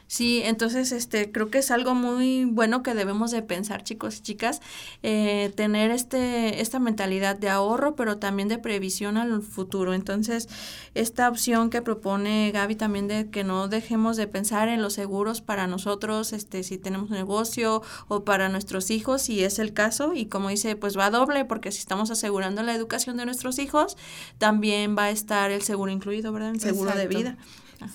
Sí, 0.08 0.40
entonces 0.42 0.90
este 0.90 1.30
creo 1.30 1.50
que 1.50 1.58
es 1.58 1.70
algo 1.70 1.94
muy 1.94 2.46
bueno 2.46 2.82
que 2.82 2.94
debemos 2.94 3.30
de 3.30 3.42
pensar, 3.42 3.84
chicos 3.84 4.16
y 4.16 4.22
chicas, 4.22 4.62
eh, 5.02 5.52
tener 5.54 5.90
este 5.90 6.62
esta 6.62 6.78
mentalidad 6.78 7.36
de 7.36 7.50
ahorro, 7.50 7.94
pero 7.94 8.16
también 8.16 8.48
de 8.48 8.56
previsión 8.56 9.18
al 9.18 9.42
futuro. 9.42 9.92
Entonces, 9.92 10.48
esta 10.94 11.28
opción 11.28 11.68
que 11.68 11.82
propone 11.82 12.50
Gaby 12.52 12.74
también 12.76 13.06
de 13.06 13.28
que 13.28 13.44
no 13.44 13.68
dejemos 13.68 14.16
de 14.16 14.26
pensar 14.26 14.68
en 14.68 14.80
los 14.80 14.94
seguros 14.94 15.42
para 15.42 15.66
nosotros, 15.66 16.32
este 16.32 16.62
si 16.62 16.78
tenemos 16.78 17.10
un 17.10 17.16
negocio 17.16 17.82
o 18.08 18.24
para 18.24 18.48
nuestros 18.48 18.90
hijos, 18.90 19.20
si 19.20 19.44
es 19.44 19.58
el 19.58 19.74
caso 19.74 20.14
y 20.14 20.24
como 20.24 20.48
dice, 20.48 20.74
pues 20.74 20.96
va 20.96 21.10
doble 21.10 21.44
porque 21.44 21.70
si 21.70 21.80
estamos 21.80 22.10
asegurando 22.10 22.62
la 22.62 22.74
educación 22.74 23.18
de 23.18 23.26
nuestros 23.26 23.58
hijos, 23.58 23.98
también 24.38 24.96
va 24.96 25.04
a 25.04 25.10
estar 25.10 25.50
el 25.50 25.60
seguro 25.60 25.92
incluido, 25.92 26.32
¿verdad? 26.32 26.54
El 26.54 26.60
seguro 26.60 26.92
de 26.92 27.08
vida. 27.08 27.36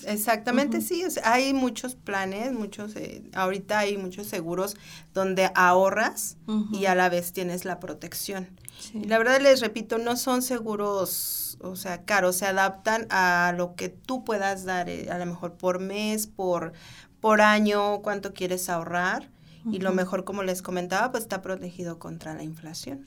Exactamente, 0.06 0.80
sí. 0.80 1.02
hay 1.24 1.52
muchos 1.52 1.94
planes, 1.94 2.52
muchos, 2.52 2.96
eh, 2.96 3.22
ahorita 3.34 3.80
hay 3.80 3.96
muchos 3.96 4.26
seguros 4.26 4.76
donde 5.12 5.50
ahorras 5.54 6.36
y 6.72 6.86
a 6.86 6.94
la 6.94 7.08
vez 7.08 7.32
tienes 7.32 7.64
la 7.64 7.80
protección. 7.80 8.48
Y 8.92 9.04
la 9.04 9.18
verdad 9.18 9.40
les 9.40 9.60
repito, 9.60 9.98
no 9.98 10.16
son 10.16 10.42
seguros, 10.42 11.58
o 11.60 11.76
sea, 11.76 12.04
caros, 12.04 12.36
se 12.36 12.46
adaptan 12.46 13.06
a 13.10 13.54
lo 13.56 13.74
que 13.74 13.88
tú 13.88 14.24
puedas 14.24 14.64
dar, 14.64 14.88
eh, 14.88 15.10
a 15.10 15.18
lo 15.18 15.26
mejor 15.26 15.54
por 15.54 15.80
mes, 15.80 16.26
por, 16.26 16.72
por 17.20 17.40
año, 17.40 18.00
cuánto 18.02 18.32
quieres 18.32 18.68
ahorrar. 18.68 19.30
Y 19.72 19.78
lo 19.78 19.94
mejor, 19.94 20.24
como 20.24 20.42
les 20.42 20.60
comentaba, 20.60 21.10
pues 21.10 21.22
está 21.22 21.40
protegido 21.40 21.98
contra 21.98 22.34
la 22.34 22.42
inflación. 22.42 23.06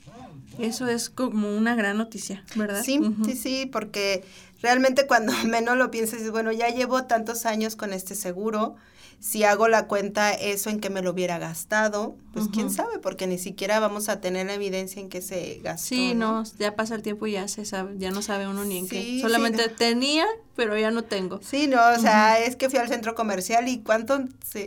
Eso 0.58 0.88
es 0.88 1.08
como 1.08 1.56
una 1.56 1.76
gran 1.76 1.96
noticia, 1.96 2.42
¿verdad? 2.56 2.82
Sí, 2.82 3.00
sí, 3.24 3.36
sí, 3.36 3.66
porque 3.70 4.24
realmente 4.62 5.06
cuando 5.06 5.32
menos 5.46 5.76
lo 5.76 5.90
piensas, 5.90 6.30
bueno, 6.30 6.52
ya 6.52 6.68
llevo 6.68 7.04
tantos 7.04 7.46
años 7.46 7.76
con 7.76 7.92
este 7.92 8.14
seguro, 8.14 8.76
si 9.20 9.44
hago 9.44 9.68
la 9.68 9.86
cuenta 9.86 10.32
eso 10.32 10.70
en 10.70 10.80
que 10.80 10.90
me 10.90 11.02
lo 11.02 11.10
hubiera 11.10 11.38
gastado, 11.38 12.16
pues 12.32 12.46
quién 12.52 12.70
sabe, 12.70 13.00
porque 13.00 13.26
ni 13.26 13.36
siquiera 13.36 13.80
vamos 13.80 14.08
a 14.08 14.20
tener 14.20 14.46
la 14.46 14.54
evidencia 14.54 15.00
en 15.00 15.08
que 15.08 15.22
se 15.22 15.60
gastó. 15.62 15.88
Sí, 15.88 16.14
no, 16.14 16.44
ya 16.58 16.76
pasa 16.76 16.94
el 16.94 17.02
tiempo 17.02 17.26
y 17.26 17.32
ya 17.32 17.48
se 17.48 17.64
sabe, 17.64 17.94
ya 17.98 18.12
no 18.12 18.22
sabe 18.22 18.46
uno 18.46 18.64
ni 18.64 18.78
en 18.78 18.88
qué. 18.88 19.18
Solamente 19.20 19.68
tenía, 19.68 20.24
pero 20.54 20.78
ya 20.78 20.92
no 20.92 21.02
tengo. 21.02 21.40
Sí, 21.42 21.66
no, 21.66 21.80
o 21.96 21.98
sea, 21.98 22.38
es 22.38 22.54
que 22.54 22.70
fui 22.70 22.78
al 22.78 22.88
centro 22.88 23.16
comercial 23.16 23.66
y 23.68 23.78
cuánto 23.80 24.20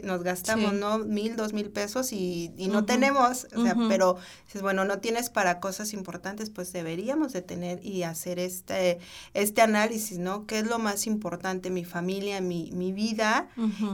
nos 0.03 0.23
gastamos, 0.23 0.73
¿no? 0.73 0.99
Mil, 0.99 1.37
dos 1.37 1.53
mil 1.53 1.69
pesos 1.69 2.11
y, 2.11 2.51
y 2.57 2.67
no 2.67 2.83
tenemos, 2.83 3.47
o 3.55 3.63
sea, 3.63 3.75
pero 3.87 4.17
dices, 4.45 4.61
bueno, 4.61 4.83
no 4.83 4.99
tienes 4.99 5.29
para 5.29 5.61
cosas 5.61 5.93
importantes, 5.93 6.49
pues 6.49 6.73
deberíamos 6.73 7.31
de 7.31 7.41
tener 7.41 7.85
y 7.85 8.03
hacer 8.03 8.37
este, 8.37 8.99
este 9.33 9.61
análisis, 9.61 10.17
¿no? 10.17 10.45
¿Qué 10.45 10.59
es 10.59 10.67
lo 10.67 10.77
más 10.77 11.07
importante? 11.07 11.69
Mi 11.69 11.85
familia, 11.85 12.41
mi, 12.41 12.71
mi 12.73 12.91
vida, 12.91 13.47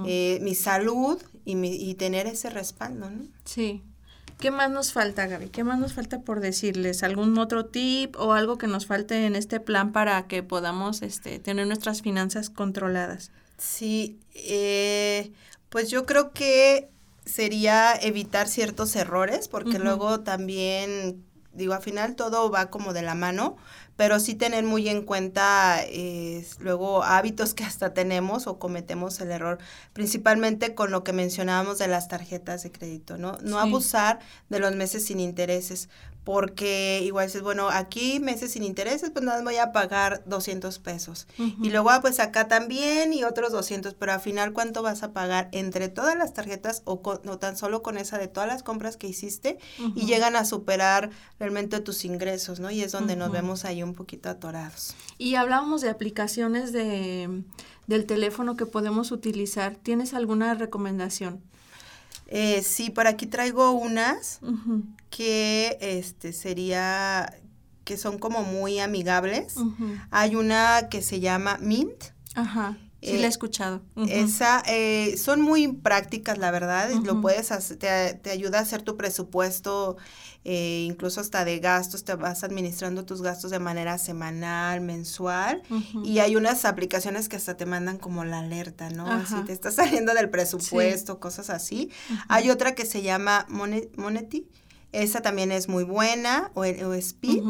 eh, 0.07 0.39
mi 0.47 0.55
salud 0.55 1.21
y, 1.43 1.55
mi, 1.55 1.75
y 1.75 1.95
tener 1.95 2.25
ese 2.25 2.49
respaldo, 2.49 3.09
¿no? 3.09 3.27
Sí. 3.43 3.83
¿Qué 4.39 4.49
más 4.49 4.71
nos 4.71 4.93
falta, 4.93 5.27
Gaby? 5.27 5.49
¿Qué 5.49 5.65
más 5.65 5.77
nos 5.77 5.91
falta 5.93 6.21
por 6.21 6.39
decirles? 6.39 7.03
¿Algún 7.03 7.37
otro 7.37 7.65
tip 7.65 8.15
o 8.17 8.31
algo 8.31 8.57
que 8.57 8.67
nos 8.67 8.85
falte 8.85 9.25
en 9.25 9.35
este 9.35 9.59
plan 9.59 9.91
para 9.91 10.25
que 10.27 10.43
podamos 10.43 11.01
este, 11.01 11.39
tener 11.39 11.67
nuestras 11.67 12.01
finanzas 12.01 12.49
controladas? 12.49 13.31
Sí, 13.57 14.21
eh, 14.35 15.33
pues 15.67 15.89
yo 15.89 16.05
creo 16.05 16.31
que 16.31 16.89
sería 17.25 17.93
evitar 18.01 18.47
ciertos 18.47 18.95
errores, 18.95 19.49
porque 19.49 19.79
luego 19.79 20.21
también, 20.21 21.25
digo, 21.51 21.73
al 21.73 21.81
final 21.81 22.15
todo 22.15 22.49
va 22.49 22.69
como 22.69 22.93
de 22.93 23.01
la 23.01 23.15
mano, 23.15 23.57
pero 23.97 24.19
sí 24.19 24.35
tener 24.35 24.63
muy 24.63 24.87
en 24.87 25.01
cuenta 25.01 25.81
eh, 25.83 26.45
luego 26.59 27.03
hábitos 27.03 27.53
que 27.53 27.65
hasta 27.65 27.93
tenemos 27.93 28.47
o 28.47 28.59
cometemos 28.59 29.19
el 29.19 29.31
error, 29.31 29.57
principalmente 29.91 30.75
con 30.75 30.91
lo 30.91 31.03
que 31.03 31.11
mencionábamos 31.11 31.79
de 31.79 31.87
las 31.87 32.07
tarjetas 32.07 32.63
de 32.63 32.71
crédito, 32.71 33.17
¿no? 33.17 33.37
No 33.41 33.59
abusar 33.59 34.19
de 34.49 34.59
los 34.59 34.75
meses 34.75 35.05
sin 35.05 35.19
intereses, 35.19 35.89
porque 36.27 37.03
igual 37.05 37.27
dices, 37.27 37.41
bueno, 37.41 37.69
aquí 37.69 38.19
meses 38.19 38.51
sin 38.51 38.63
intereses, 38.63 39.11
pues 39.11 39.23
nada, 39.23 39.41
voy 39.43 39.55
a 39.55 39.71
pagar 39.71 40.23
200 40.25 40.77
pesos. 40.79 41.25
Y 41.37 41.69
luego, 41.69 41.89
ah, 41.89 42.01
pues 42.01 42.19
acá 42.19 42.49
también 42.49 43.13
y 43.13 43.23
otros 43.23 43.53
200, 43.53 43.93
pero 43.93 44.11
al 44.11 44.19
final, 44.19 44.51
¿cuánto 44.51 44.83
vas 44.83 45.03
a 45.03 45.13
pagar 45.13 45.47
entre 45.53 45.87
todas 45.87 46.17
las 46.17 46.33
tarjetas 46.33 46.81
o, 46.83 46.97
tan 47.39 47.55
solo 47.55 47.81
con 47.81 47.97
esa 47.97 48.17
de 48.17 48.27
todas 48.27 48.49
las 48.49 48.61
compras 48.61 48.97
que 48.97 49.07
hiciste? 49.07 49.57
Y 49.95 50.05
llegan 50.05 50.35
a 50.35 50.43
superar 50.43 51.11
realmente 51.39 51.79
tus 51.79 52.03
ingresos, 52.03 52.59
¿no? 52.59 52.71
Y 52.71 52.81
es 52.81 52.91
donde 52.91 53.15
nos 53.15 53.31
vemos 53.31 53.63
ahí 53.63 53.81
un 53.81 53.93
poquito 53.93 54.27
atorados. 54.27 54.95
Y 55.17 55.35
hablábamos 55.35 55.79
de 55.79 55.89
aplicaciones 55.89 56.73
de, 56.73 57.41
del 57.87 58.05
teléfono 58.05 58.57
que 58.57 58.65
podemos 58.65 59.13
utilizar. 59.13 59.77
¿Tienes 59.77 60.13
alguna 60.13 60.55
recomendación? 60.55 61.41
Eh, 62.27 62.61
sí, 62.61 62.89
por 62.89 63.07
aquí 63.07 63.25
traigo 63.25 63.71
unas 63.71 64.39
que 65.09 65.77
este 65.79 66.33
sería 66.33 67.33
que 67.83 67.97
son 67.97 68.19
como 68.19 68.43
muy 68.43 68.79
amigables. 68.79 69.55
Hay 70.11 70.35
una 70.35 70.89
que 70.89 71.01
se 71.01 71.19
llama 71.19 71.57
Mint. 71.59 72.03
Ajá. 72.35 72.77
Sí, 73.01 73.13
la 73.13 73.19
he 73.19 73.23
eh, 73.25 73.27
escuchado. 73.27 73.83
Esa, 74.07 74.63
eh, 74.65 75.17
son 75.17 75.41
muy 75.41 75.67
prácticas, 75.67 76.39
la 76.39 76.49
verdad. 76.49 76.89
Lo 77.03 77.21
puedes 77.21 77.51
hacer, 77.51 77.77
te, 77.77 78.13
te, 78.15 78.31
ayuda 78.31 78.57
a 78.57 78.61
hacer 78.61 78.81
tu 78.81 78.97
presupuesto, 78.97 79.97
eh, 80.43 80.85
incluso 80.87 81.21
hasta 81.21 81.45
de 81.45 81.59
gastos, 81.59 82.03
te 82.03 82.15
vas 82.15 82.43
administrando 82.43 83.05
tus 83.05 83.21
gastos 83.21 83.51
de 83.51 83.59
manera 83.59 83.99
semanal, 83.99 84.81
mensual. 84.81 85.61
Y 86.03 86.19
hay 86.19 86.35
unas 86.35 86.65
aplicaciones 86.65 87.29
que 87.29 87.35
hasta 87.35 87.55
te 87.55 87.67
mandan 87.67 87.99
como 87.99 88.25
la 88.25 88.39
alerta, 88.39 88.89
¿no? 88.89 89.25
Si 89.27 89.35
te 89.45 89.53
está 89.53 89.69
saliendo 89.71 90.13
del 90.15 90.29
presupuesto, 90.29 91.19
cosas 91.19 91.51
así. 91.51 91.91
Hay 92.29 92.49
otra 92.49 92.73
que 92.73 92.85
se 92.85 93.03
llama 93.03 93.45
Monety. 93.49 94.47
Esa 94.91 95.21
también 95.21 95.51
es 95.51 95.67
muy 95.67 95.83
buena, 95.83 96.49
o, 96.55 96.61
o 96.61 96.93
Speed. 96.93 97.43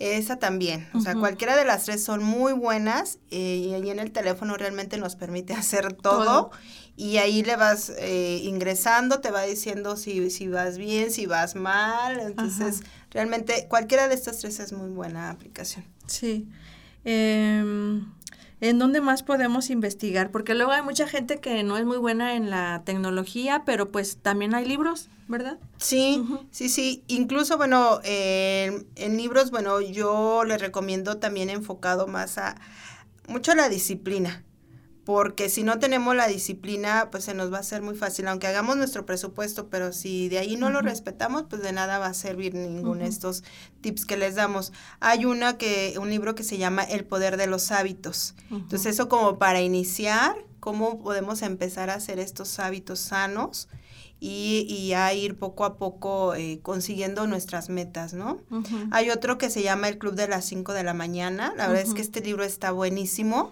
Esa 0.00 0.38
también, 0.38 0.88
o 0.94 1.00
sea, 1.00 1.14
cualquiera 1.14 1.56
de 1.56 1.66
las 1.66 1.84
tres 1.84 2.02
son 2.02 2.24
muy 2.24 2.54
buenas 2.54 3.18
eh, 3.30 3.56
y 3.66 3.74
ahí 3.74 3.90
en 3.90 3.98
el 3.98 4.12
teléfono 4.12 4.56
realmente 4.56 4.96
nos 4.96 5.14
permite 5.14 5.52
hacer 5.54 5.92
todo, 5.92 6.50
y 6.96 7.18
ahí 7.18 7.42
le 7.42 7.56
vas 7.56 7.92
eh, 7.98 8.40
ingresando, 8.42 9.20
te 9.20 9.30
va 9.30 9.42
diciendo 9.42 9.98
si, 9.98 10.30
si 10.30 10.48
vas 10.48 10.78
bien, 10.78 11.10
si 11.10 11.26
vas 11.26 11.54
mal, 11.54 12.18
entonces 12.18 12.80
realmente 13.10 13.66
cualquiera 13.68 14.08
de 14.08 14.14
estas 14.14 14.38
tres 14.38 14.58
es 14.58 14.72
muy 14.72 14.88
buena 14.88 15.28
aplicación. 15.28 15.84
Sí. 16.06 16.48
Eh, 17.04 18.02
¿En 18.60 18.78
dónde 18.78 19.00
más 19.00 19.22
podemos 19.22 19.70
investigar? 19.70 20.30
Porque 20.30 20.54
luego 20.54 20.72
hay 20.72 20.82
mucha 20.82 21.08
gente 21.08 21.40
que 21.40 21.62
no 21.62 21.78
es 21.78 21.84
muy 21.84 21.96
buena 21.96 22.34
en 22.36 22.50
la 22.50 22.82
tecnología, 22.84 23.62
pero 23.64 23.90
pues 23.90 24.18
también 24.18 24.54
hay 24.54 24.66
libros, 24.66 25.08
¿verdad? 25.28 25.58
Sí, 25.78 26.22
sí, 26.50 26.68
sí. 26.68 27.02
Incluso, 27.06 27.56
bueno, 27.56 28.00
en 28.04 29.16
libros, 29.16 29.50
bueno, 29.50 29.80
yo 29.80 30.44
les 30.44 30.60
recomiendo 30.60 31.16
también 31.16 31.48
enfocado 31.48 32.06
más 32.06 32.36
a 32.36 32.56
mucho 33.28 33.52
a 33.52 33.54
la 33.54 33.68
disciplina 33.68 34.44
porque 35.10 35.48
si 35.48 35.64
no 35.64 35.80
tenemos 35.80 36.14
la 36.14 36.28
disciplina, 36.28 37.08
pues 37.10 37.24
se 37.24 37.34
nos 37.34 37.52
va 37.52 37.56
a 37.56 37.60
hacer 37.62 37.82
muy 37.82 37.96
fácil, 37.96 38.28
aunque 38.28 38.46
hagamos 38.46 38.76
nuestro 38.76 39.06
presupuesto, 39.06 39.66
pero 39.68 39.92
si 39.92 40.28
de 40.28 40.38
ahí 40.38 40.54
no 40.54 40.70
lo 40.70 40.82
respetamos, 40.82 41.46
pues 41.50 41.62
de 41.62 41.72
nada 41.72 41.98
va 41.98 42.06
a 42.06 42.14
servir 42.14 42.54
ninguno 42.54 43.00
de 43.02 43.08
estos 43.08 43.42
tips 43.80 44.06
que 44.06 44.16
les 44.16 44.36
damos. 44.36 44.72
Hay 45.00 45.24
una 45.24 45.58
que, 45.58 45.96
un 46.00 46.10
libro 46.10 46.36
que 46.36 46.44
se 46.44 46.58
llama 46.58 46.84
El 46.84 47.04
poder 47.04 47.38
de 47.38 47.48
los 47.48 47.72
hábitos. 47.72 48.36
Entonces, 48.52 48.86
eso 48.86 49.08
como 49.08 49.36
para 49.36 49.60
iniciar, 49.60 50.36
cómo 50.60 51.02
podemos 51.02 51.42
empezar 51.42 51.90
a 51.90 51.94
hacer 51.94 52.20
estos 52.20 52.60
hábitos 52.60 53.00
sanos 53.00 53.68
y, 54.20 54.64
y 54.68 54.92
a 54.92 55.12
ir 55.12 55.36
poco 55.36 55.64
a 55.64 55.76
poco 55.76 56.36
eh, 56.36 56.60
consiguiendo 56.62 57.26
nuestras 57.26 57.68
metas, 57.68 58.14
¿no? 58.14 58.38
Hay 58.92 59.10
otro 59.10 59.38
que 59.38 59.50
se 59.50 59.64
llama 59.64 59.88
El 59.88 59.98
Club 59.98 60.14
de 60.14 60.28
las 60.28 60.44
5 60.44 60.72
de 60.72 60.84
la 60.84 60.94
mañana. 60.94 61.52
La 61.56 61.66
verdad 61.66 61.82
es 61.82 61.94
que 61.94 62.00
este 62.00 62.20
libro 62.20 62.44
está 62.44 62.70
buenísimo 62.70 63.50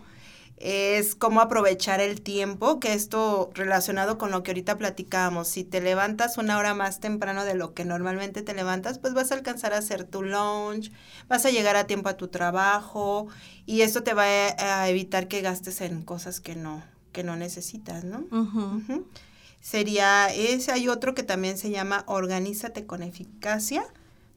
es 0.60 1.14
cómo 1.14 1.40
aprovechar 1.40 2.00
el 2.00 2.20
tiempo, 2.20 2.80
que 2.80 2.92
esto 2.92 3.50
relacionado 3.54 4.18
con 4.18 4.30
lo 4.30 4.42
que 4.42 4.50
ahorita 4.50 4.76
platicábamos, 4.78 5.48
si 5.48 5.64
te 5.64 5.80
levantas 5.80 6.38
una 6.38 6.58
hora 6.58 6.74
más 6.74 7.00
temprano 7.00 7.44
de 7.44 7.54
lo 7.54 7.74
que 7.74 7.84
normalmente 7.84 8.42
te 8.42 8.54
levantas, 8.54 8.98
pues 8.98 9.14
vas 9.14 9.30
a 9.30 9.34
alcanzar 9.34 9.72
a 9.72 9.78
hacer 9.78 10.04
tu 10.04 10.22
lunch, 10.22 10.92
vas 11.28 11.46
a 11.46 11.50
llegar 11.50 11.76
a 11.76 11.86
tiempo 11.86 12.08
a 12.08 12.16
tu 12.16 12.28
trabajo 12.28 13.28
y 13.66 13.82
esto 13.82 14.02
te 14.02 14.14
va 14.14 14.24
a 14.24 14.88
evitar 14.88 15.28
que 15.28 15.40
gastes 15.40 15.80
en 15.80 16.02
cosas 16.02 16.40
que 16.40 16.56
no, 16.56 16.82
que 17.12 17.22
no 17.22 17.36
necesitas, 17.36 18.04
¿no? 18.04 18.24
Sería 19.60 20.28
ese, 20.28 20.72
hay 20.72 20.88
otro 20.88 21.14
que 21.14 21.22
también 21.22 21.58
se 21.58 21.70
llama 21.70 22.04
Organízate 22.06 22.86
con 22.86 23.02
eficacia 23.02 23.84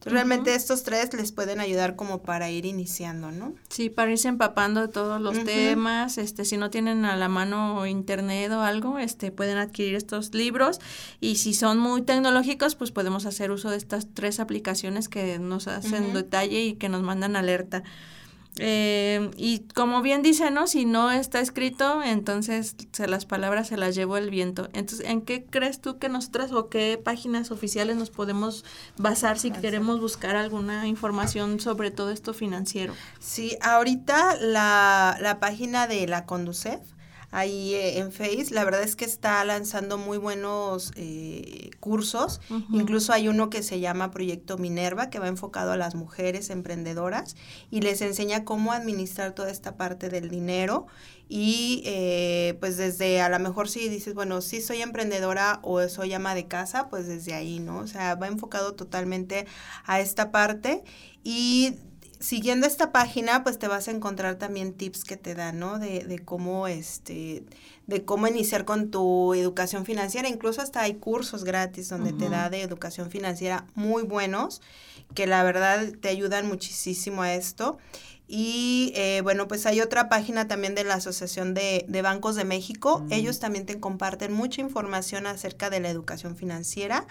realmente 0.06 0.56
estos 0.56 0.84
tres 0.84 1.14
les 1.14 1.32
pueden 1.32 1.60
ayudar 1.60 1.96
como 1.96 2.22
para 2.22 2.50
ir 2.50 2.66
iniciando, 2.66 3.32
¿no? 3.32 3.54
Sí, 3.70 3.90
para 3.90 4.12
irse 4.12 4.28
empapando 4.28 4.82
de 4.82 4.88
todos 4.88 5.22
los 5.22 5.44
temas, 5.44 6.18
este, 6.18 6.46
si 6.46 6.58
no 6.58 6.70
tienen 6.70 7.06
a 7.06 7.16
la 7.16 7.28
mano 7.28 7.86
internet 7.86 8.52
o 8.52 8.62
algo, 8.62 8.98
este, 8.98 9.32
pueden 9.32 9.58
adquirir 9.58 9.96
estos 9.96 10.34
libros 10.34 10.80
y 11.20 11.36
si 11.36 11.54
son 11.54 11.78
muy 11.78 12.02
tecnológicos, 12.02 12.76
pues 12.76 12.92
podemos 12.92 13.26
hacer 13.26 13.52
uso 13.52 13.70
de 13.70 13.78
estas 13.78 14.08
tres 14.14 14.40
aplicaciones 14.40 15.10
que 15.10 15.38
nos 15.40 15.68
hacen 15.68 16.14
detalle 16.14 16.62
y 16.62 16.74
que 16.74 16.90
nos 16.90 17.04
mandan 17.04 17.36
alerta. 17.36 17.84
Eh, 18.58 19.32
y 19.38 19.60
como 19.74 20.02
bien 20.02 20.22
dice, 20.22 20.52
¿no? 20.52 20.68
Si 20.68 20.86
no 20.86 21.12
está 21.12 21.40
escrito, 21.40 22.04
entonces 22.04 22.76
se, 22.92 23.08
las 23.08 23.26
palabras 23.26 23.68
se 23.68 23.78
las 23.78 23.96
llevó 23.96 24.18
el 24.18 24.30
viento. 24.30 24.68
Entonces, 24.74 25.08
¿en 25.08 25.22
qué 25.22 25.46
crees 25.46 25.80
tú 25.80 26.00
que 26.00 26.10
nosotras 26.10 26.52
o 26.52 26.70
qué 26.70 27.00
páginas 27.02 27.52
oficiales 27.52 27.96
nos 27.96 28.10
podemos 28.10 28.66
basar 28.98 29.40
si 29.40 29.52
queremos 29.52 30.02
buscar 30.02 30.36
alguna 30.36 30.88
información 30.88 31.60
sobre 31.60 31.92
todo 31.92 32.12
esto 32.12 32.34
financiero? 32.34 32.94
Sí, 33.20 33.58
ahorita 33.62 34.38
la, 34.40 35.18
la 35.22 35.40
página 35.40 35.88
de 35.88 36.08
la 36.08 36.26
Conducef 36.26 36.82
ahí 37.32 37.74
eh, 37.74 38.00
en 38.00 38.12
Face. 38.12 38.48
La 38.52 38.64
verdad 38.64 38.84
es 38.84 38.96
que 38.96 39.06
está 39.06 39.44
lanzando 39.46 39.98
muy 39.98 40.18
buenos 40.18 40.92
eh, 40.96 41.72
cursos. 41.80 42.42
Incluso 42.72 43.14
hay 43.14 43.28
uno 43.28 43.50
que 43.50 43.64
se 43.64 43.80
llama 43.80 44.12
Proyecto 44.12 44.58
Minerva, 44.58 45.10
que 45.10 45.20
va 45.20 45.28
enfocado 45.28 45.72
a 45.72 45.78
las 45.78 45.96
mujeres 45.96 46.50
emprendedoras 46.50 47.36
y 47.70 47.82
les 47.82 48.02
enseña 48.02 48.44
cómo 48.44 48.74
administrar 48.74 49.34
toda 49.34 49.50
esta 49.50 49.78
parte 49.78 50.10
del 50.10 50.30
dinero. 50.30 50.88
Y 51.34 51.82
eh, 51.86 52.58
pues 52.60 52.76
desde 52.76 53.22
a 53.22 53.30
lo 53.30 53.40
mejor 53.40 53.70
si 53.70 53.88
dices, 53.88 54.14
bueno, 54.14 54.42
sí 54.42 54.60
soy 54.60 54.82
emprendedora 54.82 55.60
o 55.64 55.88
soy 55.88 56.14
ama 56.14 56.36
de 56.36 56.48
casa, 56.48 56.90
pues 56.90 57.08
desde 57.08 57.34
ahí, 57.34 57.60
¿no? 57.60 57.80
O 57.80 57.88
sea, 57.88 58.16
va 58.16 58.28
enfocado 58.28 58.74
totalmente 58.74 59.46
a 59.86 60.02
esta 60.02 60.32
parte. 60.32 60.84
Y 61.24 61.78
siguiendo 62.22 62.68
esta 62.68 62.92
página, 62.92 63.44
pues 63.44 63.60
te 63.60 63.68
vas 63.68 63.88
a 63.88 63.92
encontrar 63.92 64.36
también 64.36 64.74
tips 64.74 65.04
que 65.04 65.18
te 65.18 65.36
dan, 65.36 65.60
¿no? 65.60 65.80
De, 65.80 66.06
de 66.06 66.20
cómo, 66.20 66.68
este, 66.68 67.44
de 67.88 68.06
cómo 68.06 68.28
iniciar 68.28 68.64
con 68.64 68.92
tu 68.92 69.34
educación 69.34 69.86
financiera. 69.86 70.30
Incluso 70.30 70.62
hasta 70.62 70.82
hay 70.82 70.96
cursos 70.96 71.44
gratis 71.44 71.90
donde 71.90 72.14
te 72.14 72.30
da 72.30 72.50
de 72.50 72.62
educación 72.62 73.10
financiera 73.10 73.66
muy 73.74 74.04
buenos, 74.04 74.62
que 75.14 75.28
la 75.28 75.44
verdad 75.44 75.92
te 76.00 76.10
ayudan 76.10 76.48
muchísimo 76.48 77.22
a 77.22 77.34
esto. 77.34 77.78
Y 78.34 78.94
eh, 78.96 79.20
bueno, 79.24 79.50
pues 79.50 79.66
hay 79.66 79.82
otra 79.82 80.08
página 80.08 80.48
también 80.48 80.74
de 80.74 80.86
la 80.86 80.94
Asociación 80.94 81.54
de, 81.54 81.84
de 81.90 82.02
Bancos 82.02 82.36
de 82.36 82.46
México. 82.46 83.06
Ellos 83.10 83.40
también 83.40 83.66
te 83.66 83.78
comparten 83.80 84.32
mucha 84.32 84.62
información 84.62 85.28
acerca 85.28 85.70
de 85.70 85.82
la 85.82 85.90
educación 85.90 86.38
financiera 86.38 87.08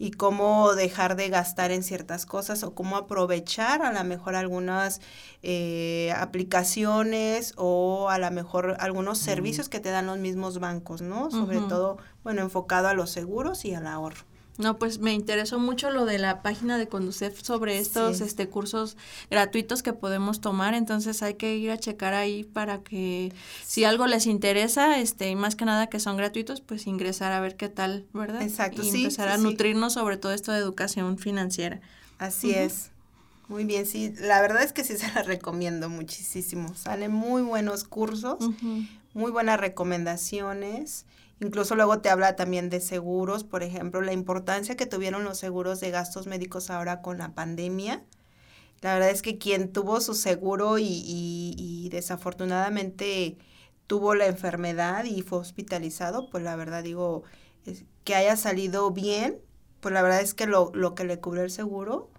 y 0.00 0.12
cómo 0.12 0.74
dejar 0.74 1.14
de 1.14 1.28
gastar 1.28 1.72
en 1.72 1.82
ciertas 1.82 2.24
cosas 2.24 2.62
o 2.62 2.74
cómo 2.74 2.96
aprovechar 2.96 3.82
a 3.82 3.92
lo 3.92 4.02
mejor 4.02 4.34
algunas 4.34 5.00
eh, 5.42 6.10
aplicaciones 6.16 7.52
o 7.56 8.08
a 8.08 8.18
lo 8.18 8.30
mejor 8.30 8.76
algunos 8.80 9.18
servicios 9.18 9.68
que 9.68 9.78
te 9.78 9.90
dan 9.90 10.06
los 10.06 10.18
mismos 10.18 10.58
bancos, 10.58 11.02
¿no? 11.02 11.30
Sobre 11.30 11.58
todo, 11.58 11.98
bueno, 12.22 12.40
enfocado 12.40 12.88
a 12.88 12.94
los 12.94 13.10
seguros 13.10 13.66
y 13.66 13.74
al 13.74 13.86
ahorro. 13.86 14.29
No, 14.60 14.78
pues 14.78 14.98
me 14.98 15.14
interesó 15.14 15.58
mucho 15.58 15.90
lo 15.90 16.04
de 16.04 16.18
la 16.18 16.42
página 16.42 16.76
de 16.78 16.86
Conducef 16.86 17.42
sobre 17.42 17.78
estos 17.78 18.20
este 18.20 18.48
cursos 18.48 18.96
gratuitos 19.30 19.82
que 19.82 19.92
podemos 19.92 20.40
tomar, 20.40 20.74
entonces 20.74 21.22
hay 21.22 21.34
que 21.34 21.56
ir 21.56 21.70
a 21.70 21.78
checar 21.78 22.14
ahí 22.14 22.44
para 22.44 22.82
que 22.82 23.32
si 23.64 23.84
algo 23.84 24.06
les 24.06 24.26
interesa, 24.26 24.98
este 24.98 25.30
y 25.30 25.36
más 25.36 25.56
que 25.56 25.64
nada 25.64 25.88
que 25.88 25.98
son 25.98 26.16
gratuitos, 26.16 26.60
pues 26.60 26.86
ingresar 26.86 27.32
a 27.32 27.40
ver 27.40 27.56
qué 27.56 27.68
tal, 27.68 28.06
¿verdad? 28.12 28.42
Exacto, 28.42 28.82
y 28.82 28.88
empezar 28.90 29.28
a 29.28 29.38
nutrirnos 29.38 29.94
sobre 29.94 30.16
todo 30.16 30.32
esto 30.32 30.52
de 30.52 30.58
educación 30.58 31.18
financiera. 31.18 31.80
Así 32.18 32.50
es. 32.50 32.90
Muy 33.48 33.64
bien, 33.64 33.84
sí, 33.84 34.14
la 34.20 34.40
verdad 34.40 34.62
es 34.62 34.72
que 34.72 34.84
sí 34.84 34.96
se 34.96 35.10
la 35.12 35.22
recomiendo 35.22 35.88
muchísimo. 35.88 36.74
Salen 36.76 37.10
muy 37.10 37.42
buenos 37.42 37.84
cursos, 37.84 38.38
muy 39.14 39.30
buenas 39.32 39.58
recomendaciones 39.58 41.06
Incluso 41.40 41.74
luego 41.74 42.00
te 42.00 42.10
habla 42.10 42.36
también 42.36 42.68
de 42.68 42.80
seguros, 42.80 43.44
por 43.44 43.62
ejemplo, 43.62 44.02
la 44.02 44.12
importancia 44.12 44.76
que 44.76 44.86
tuvieron 44.86 45.24
los 45.24 45.38
seguros 45.38 45.80
de 45.80 45.90
gastos 45.90 46.26
médicos 46.26 46.68
ahora 46.70 47.00
con 47.00 47.18
la 47.18 47.34
pandemia. 47.34 48.04
La 48.82 48.94
verdad 48.94 49.10
es 49.10 49.22
que 49.22 49.38
quien 49.38 49.72
tuvo 49.72 50.00
su 50.00 50.14
seguro 50.14 50.78
y, 50.78 50.84
y, 50.86 51.88
desafortunadamente 51.90 53.38
tuvo 53.86 54.14
la 54.14 54.26
enfermedad 54.26 55.04
y 55.04 55.22
fue 55.22 55.38
hospitalizado, 55.38 56.30
pues 56.30 56.44
la 56.44 56.56
verdad 56.56 56.82
digo, 56.84 57.24
que 58.04 58.14
haya 58.14 58.36
salido 58.36 58.90
bien, 58.90 59.38
pues 59.80 59.92
la 59.94 60.02
verdad 60.02 60.20
es 60.20 60.34
que 60.34 60.46
lo, 60.46 60.70
lo 60.74 60.94
que 60.94 61.04
le 61.04 61.20
cubrió 61.20 61.42
el 61.42 61.50
seguro, 61.50 62.10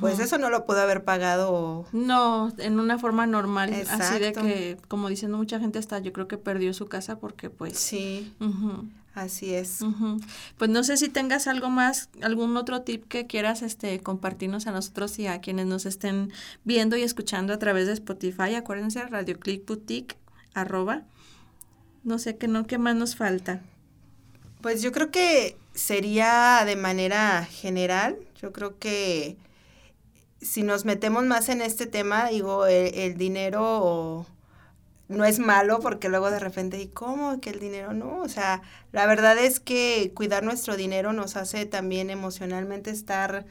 pues 0.00 0.18
eso 0.18 0.38
no 0.38 0.50
lo 0.50 0.64
pudo 0.64 0.80
haber 0.80 1.04
pagado. 1.04 1.86
No, 1.92 2.52
en 2.58 2.78
una 2.78 2.98
forma 2.98 3.26
normal, 3.26 3.74
así 3.90 4.18
de 4.18 4.32
que, 4.32 4.76
como 4.88 5.08
diciendo 5.08 5.36
mucha 5.38 5.58
gente, 5.58 5.78
hasta 5.78 5.98
yo 5.98 6.12
creo 6.12 6.28
que 6.28 6.38
perdió 6.38 6.72
su 6.72 6.86
casa 6.86 7.18
porque 7.18 7.50
pues... 7.50 7.78
Sí. 7.78 8.32
Así 9.14 9.52
es. 9.52 9.80
Pues 10.56 10.70
no 10.70 10.82
sé 10.84 10.96
si 10.96 11.08
tengas 11.10 11.46
algo 11.46 11.68
más, 11.68 12.08
algún 12.22 12.56
otro 12.56 12.80
tip 12.82 13.06
que 13.08 13.26
quieras 13.26 13.60
este, 13.60 14.00
compartirnos 14.00 14.66
a 14.66 14.72
nosotros 14.72 15.18
y 15.18 15.26
a 15.26 15.40
quienes 15.40 15.66
nos 15.66 15.84
estén 15.84 16.32
viendo 16.64 16.96
y 16.96 17.02
escuchando 17.02 17.52
a 17.52 17.58
través 17.58 17.86
de 17.86 17.92
Spotify. 17.92 18.54
Acuérdense, 18.54 19.04
Radio 19.06 19.38
Click 19.38 19.66
Boutique, 19.66 20.16
arroba. 20.54 21.02
No 22.04 22.18
sé 22.18 22.36
qué 22.38 22.48
no, 22.48 22.66
qué 22.66 22.78
más 22.78 22.96
nos 22.96 23.14
falta. 23.14 23.60
Pues 24.62 24.80
yo 24.80 24.92
creo 24.92 25.10
que 25.10 25.58
sería 25.74 26.62
de 26.64 26.76
manera 26.76 27.44
general. 27.44 28.16
Yo 28.40 28.52
creo 28.52 28.78
que 28.78 29.36
si 30.42 30.62
nos 30.62 30.84
metemos 30.84 31.24
más 31.24 31.48
en 31.48 31.62
este 31.62 31.86
tema, 31.86 32.28
digo, 32.28 32.66
el, 32.66 32.94
el 32.94 33.16
dinero 33.16 34.26
no 35.12 35.24
es 35.24 35.38
malo 35.38 35.80
porque 35.80 36.08
luego 36.08 36.30
de 36.30 36.38
repente, 36.38 36.80
¿y 36.80 36.88
cómo? 36.88 37.40
Que 37.40 37.50
el 37.50 37.60
dinero 37.60 37.92
no. 37.92 38.18
O 38.18 38.28
sea, 38.28 38.62
la 38.92 39.06
verdad 39.06 39.38
es 39.38 39.60
que 39.60 40.12
cuidar 40.14 40.42
nuestro 40.42 40.76
dinero 40.76 41.12
nos 41.12 41.36
hace 41.36 41.66
también 41.66 42.10
emocionalmente 42.10 42.90
estar 42.90 43.46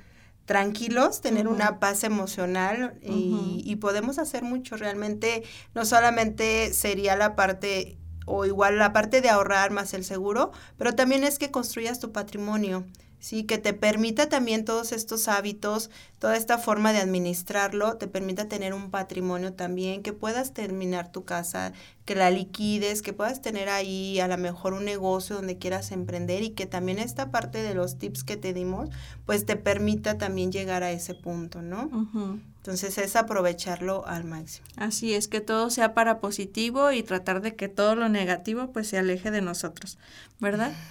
tranquilos, 0.45 1.21
tener 1.21 1.47
una 1.47 1.79
paz 1.79 2.03
emocional 2.03 2.97
y, 3.01 3.61
y, 3.63 3.75
podemos 3.77 4.17
hacer 4.17 4.43
mucho. 4.43 4.75
Realmente 4.75 5.43
no 5.75 5.85
solamente 5.85 6.73
sería 6.73 7.15
la 7.15 7.35
parte 7.35 7.97
o 8.25 8.45
igual 8.45 8.77
la 8.77 8.91
parte 8.91 9.21
de 9.21 9.29
ahorrar 9.29 9.71
más 9.71 9.93
el 9.93 10.03
seguro, 10.03 10.51
pero 10.77 10.93
también 10.93 11.23
es 11.23 11.39
que 11.39 11.51
construyas 11.51 11.99
tu 11.99 12.11
patrimonio. 12.11 12.85
¿sí? 13.21 13.43
Que 13.43 13.57
te 13.57 13.73
permita 13.73 14.27
también 14.27 14.65
todos 14.65 14.91
estos 14.91 15.29
hábitos, 15.29 15.89
toda 16.21 16.37
esta 16.37 16.59
forma 16.59 16.93
de 16.93 16.99
administrarlo, 16.99 17.97
te 17.97 18.07
permita 18.07 18.47
tener 18.47 18.75
un 18.75 18.91
patrimonio 18.91 19.53
también, 19.53 20.03
que 20.03 20.13
puedas 20.13 20.53
terminar 20.53 21.11
tu 21.11 21.25
casa, 21.25 21.73
que 22.05 22.13
la 22.13 22.29
liquides, 22.29 23.01
que 23.01 23.11
puedas 23.11 23.41
tener 23.41 23.69
ahí 23.69 24.19
a 24.19 24.27
lo 24.27 24.37
mejor 24.37 24.73
un 24.73 24.85
negocio 24.85 25.37
donde 25.37 25.57
quieras 25.57 25.91
emprender 25.91 26.43
y 26.43 26.51
que 26.51 26.67
también 26.67 26.99
esta 26.99 27.31
parte 27.31 27.63
de 27.63 27.73
los 27.73 27.97
tips 27.97 28.23
que 28.23 28.37
te 28.37 28.53
dimos, 28.53 28.89
pues 29.25 29.47
te 29.47 29.55
permita 29.55 30.19
también 30.19 30.51
llegar 30.51 30.83
a 30.83 30.91
ese 30.91 31.15
punto, 31.15 31.63
¿no? 31.63 31.89
Entonces 32.57 32.99
es 32.99 33.15
aprovecharlo 33.15 34.05
al 34.05 34.23
máximo. 34.23 34.67
Así 34.77 35.15
es, 35.15 35.27
que 35.27 35.41
todo 35.41 35.71
sea 35.71 35.95
para 35.95 36.19
positivo 36.19 36.91
y 36.91 37.01
tratar 37.01 37.41
de 37.41 37.55
que 37.55 37.69
todo 37.69 37.95
lo 37.95 38.07
negativo 38.07 38.71
pues 38.71 38.87
se 38.87 38.99
aleje 38.99 39.31
de 39.31 39.41
nosotros, 39.41 39.97
¿verdad? 40.39 40.71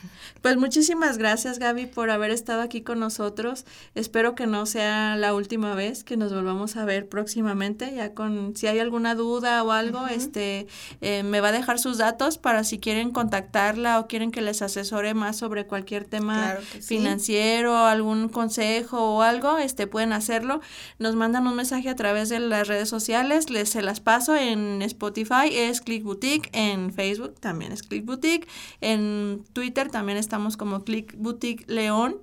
Pues 0.43 0.57
muchísimas 0.57 1.19
gracias 1.19 1.59
Gaby 1.59 1.85
por 1.85 2.09
haber 2.09 2.31
estado 2.31 2.63
aquí 2.63 2.81
con 2.81 2.99
nosotros. 2.99 3.67
Espero 3.95 4.35
que 4.35 4.47
no 4.47 4.65
sea 4.65 5.15
la 5.21 5.35
última 5.35 5.75
vez 5.75 6.05
que 6.05 6.17
nos 6.17 6.33
volvamos 6.33 6.77
a 6.77 6.85
ver 6.85 7.09
próximamente, 7.09 7.93
ya 7.95 8.15
con 8.15 8.57
si 8.57 8.67
hay 8.67 8.79
alguna 8.79 9.15
duda 9.15 9.63
o 9.63 9.73
algo, 9.73 10.07
este 10.07 10.67
eh, 11.01 11.23
me 11.23 11.41
va 11.41 11.49
a 11.49 11.53
dejar 11.53 11.79
sus 11.79 11.99
datos 11.99 12.39
para 12.39 12.65
si 12.65 12.79
quieren 12.79 13.11
contactarla 13.11 14.01
o 14.01 14.07
quieren 14.07 14.31
que 14.31 14.41
les 14.41 14.63
asesore 14.63 15.15
más 15.15 15.37
sobre 15.37 15.67
cualquier 15.67 16.05
tema 16.05 16.57
financiero, 16.83 17.77
algún 17.77 18.29
consejo 18.29 19.17
o 19.17 19.23
algo, 19.23 19.59
este 19.59 19.87
pueden 19.87 20.13
hacerlo. 20.13 20.61
Nos 20.99 21.15
mandan 21.17 21.47
un 21.47 21.57
mensaje 21.57 21.89
a 21.89 21.97
través 21.97 22.29
de 22.29 22.41
las 22.41 22.69
redes 22.69 22.89
sociales, 22.89 23.51
les 23.51 23.71
se 23.71 23.83
las 23.83 24.01
paso 24.01 24.37
en 24.37 24.83
Spotify, 24.83 25.49
es 25.53 25.81
Click 25.81 26.03
Boutique, 26.03 26.51
en 26.53 26.93
Facebook 26.93 27.35
también 27.41 27.73
es 27.73 27.83
Click 27.83 28.05
Boutique, 28.05 28.49
en 28.81 29.45
Twitter 29.53 29.91
también 29.91 30.19
estamos 30.19 30.57
como 30.57 30.85
Click 30.85 31.15
Boutique 31.17 31.65
León 31.69 32.17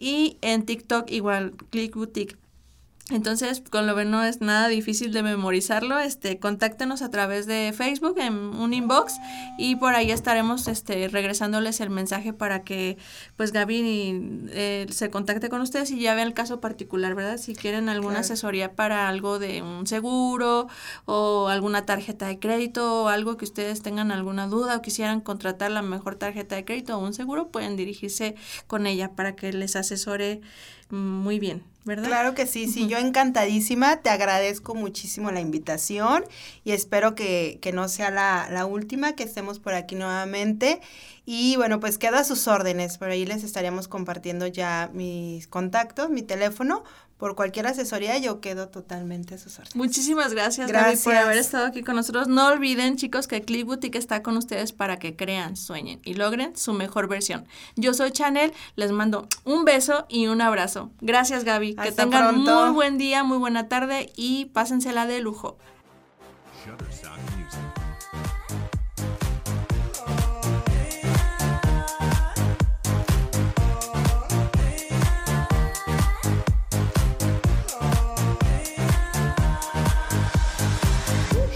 y 0.00 0.38
en 0.40 0.64
TikTok 0.64 1.10
igual 1.10 1.52
Click 1.70 1.94
Boutique. 1.94 2.39
Entonces, 3.10 3.62
con 3.70 3.86
lo 3.86 4.00
no 4.04 4.24
es 4.24 4.40
nada 4.40 4.68
difícil 4.68 5.12
de 5.12 5.22
memorizarlo, 5.22 5.98
este, 5.98 6.38
contáctenos 6.38 7.02
a 7.02 7.10
través 7.10 7.46
de 7.46 7.74
Facebook 7.76 8.16
en 8.18 8.34
un 8.34 8.72
inbox 8.72 9.14
y 9.58 9.76
por 9.76 9.94
ahí 9.94 10.10
estaremos 10.10 10.68
este, 10.68 11.08
regresándoles 11.08 11.80
el 11.80 11.90
mensaje 11.90 12.32
para 12.32 12.62
que 12.62 12.96
pues 13.36 13.52
Gaby 13.52 14.48
eh, 14.50 14.86
se 14.90 15.10
contacte 15.10 15.48
con 15.48 15.60
ustedes 15.60 15.90
y 15.90 16.00
ya 16.00 16.14
vea 16.14 16.24
el 16.24 16.34
caso 16.34 16.60
particular, 16.60 17.14
¿verdad? 17.14 17.38
Si 17.38 17.54
quieren 17.54 17.88
alguna 17.88 18.20
asesoría 18.20 18.74
para 18.74 19.08
algo 19.08 19.38
de 19.38 19.62
un 19.62 19.86
seguro 19.86 20.68
o 21.04 21.48
alguna 21.48 21.84
tarjeta 21.84 22.28
de 22.28 22.38
crédito 22.38 23.04
o 23.04 23.08
algo 23.08 23.36
que 23.36 23.44
ustedes 23.44 23.82
tengan 23.82 24.12
alguna 24.12 24.46
duda 24.46 24.76
o 24.76 24.82
quisieran 24.82 25.20
contratar 25.20 25.70
la 25.70 25.82
mejor 25.82 26.14
tarjeta 26.14 26.56
de 26.56 26.64
crédito 26.64 26.96
o 26.96 27.00
un 27.00 27.12
seguro, 27.12 27.48
pueden 27.48 27.76
dirigirse 27.76 28.36
con 28.66 28.86
ella 28.86 29.12
para 29.14 29.36
que 29.36 29.52
les 29.52 29.76
asesore 29.76 30.40
muy 30.90 31.38
bien, 31.38 31.62
¿verdad? 31.90 32.06
Claro 32.06 32.34
que 32.34 32.46
sí, 32.46 32.68
sí, 32.68 32.86
yo 32.86 32.98
encantadísima, 32.98 33.96
te 33.96 34.10
agradezco 34.10 34.76
muchísimo 34.76 35.32
la 35.32 35.40
invitación 35.40 36.24
y 36.64 36.70
espero 36.70 37.16
que, 37.16 37.58
que 37.60 37.72
no 37.72 37.88
sea 37.88 38.10
la, 38.10 38.48
la, 38.48 38.64
última, 38.64 39.14
que 39.14 39.24
estemos 39.24 39.58
por 39.58 39.74
aquí 39.74 39.96
nuevamente. 39.96 40.80
Y 41.26 41.56
bueno, 41.56 41.80
pues 41.80 41.98
queda 41.98 42.20
a 42.20 42.24
sus 42.24 42.46
órdenes, 42.46 42.96
por 42.96 43.10
ahí 43.10 43.26
les 43.26 43.42
estaríamos 43.42 43.88
compartiendo 43.88 44.46
ya 44.46 44.88
mis 44.94 45.48
contactos, 45.48 46.10
mi 46.10 46.22
teléfono, 46.22 46.84
por 47.20 47.36
cualquier 47.36 47.66
asesoría 47.66 48.16
yo 48.16 48.40
quedo 48.40 48.68
totalmente 48.68 49.34
a 49.34 49.38
sus 49.38 49.58
órdenes. 49.58 49.76
Muchísimas 49.76 50.32
gracias, 50.32 50.68
gracias. 50.68 51.04
por 51.04 51.14
haber 51.14 51.36
estado 51.36 51.66
aquí 51.66 51.82
con 51.82 51.94
nosotros. 51.94 52.28
No 52.28 52.46
olviden, 52.48 52.96
chicos, 52.96 53.28
que 53.28 53.42
Click 53.42 53.66
Boutique 53.66 53.98
está 53.98 54.22
con 54.22 54.38
ustedes 54.38 54.72
para 54.72 54.98
que 54.98 55.14
crean, 55.14 55.54
sueñen 55.54 56.00
y 56.02 56.14
logren 56.14 56.56
su 56.56 56.72
mejor 56.72 57.08
versión. 57.08 57.46
Yo 57.76 57.92
soy 57.92 58.10
Chanel, 58.10 58.54
les 58.74 58.90
mando 58.90 59.28
un 59.44 59.66
beso 59.66 60.06
y 60.08 60.28
un 60.28 60.40
abrazo. 60.40 60.90
Gracias, 61.02 61.44
Gaby. 61.44 61.74
que 61.74 61.92
tengan 61.92 62.38
muy 62.38 62.70
buen 62.70 62.96
día, 62.96 63.22
muy 63.22 63.36
buena 63.36 63.68
tarde 63.68 64.10
y 64.16 64.46
pásensela 64.46 65.06
de 65.06 65.20
lujo. 65.20 65.58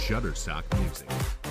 Shutterstock 0.05 0.65
Music. 0.79 1.44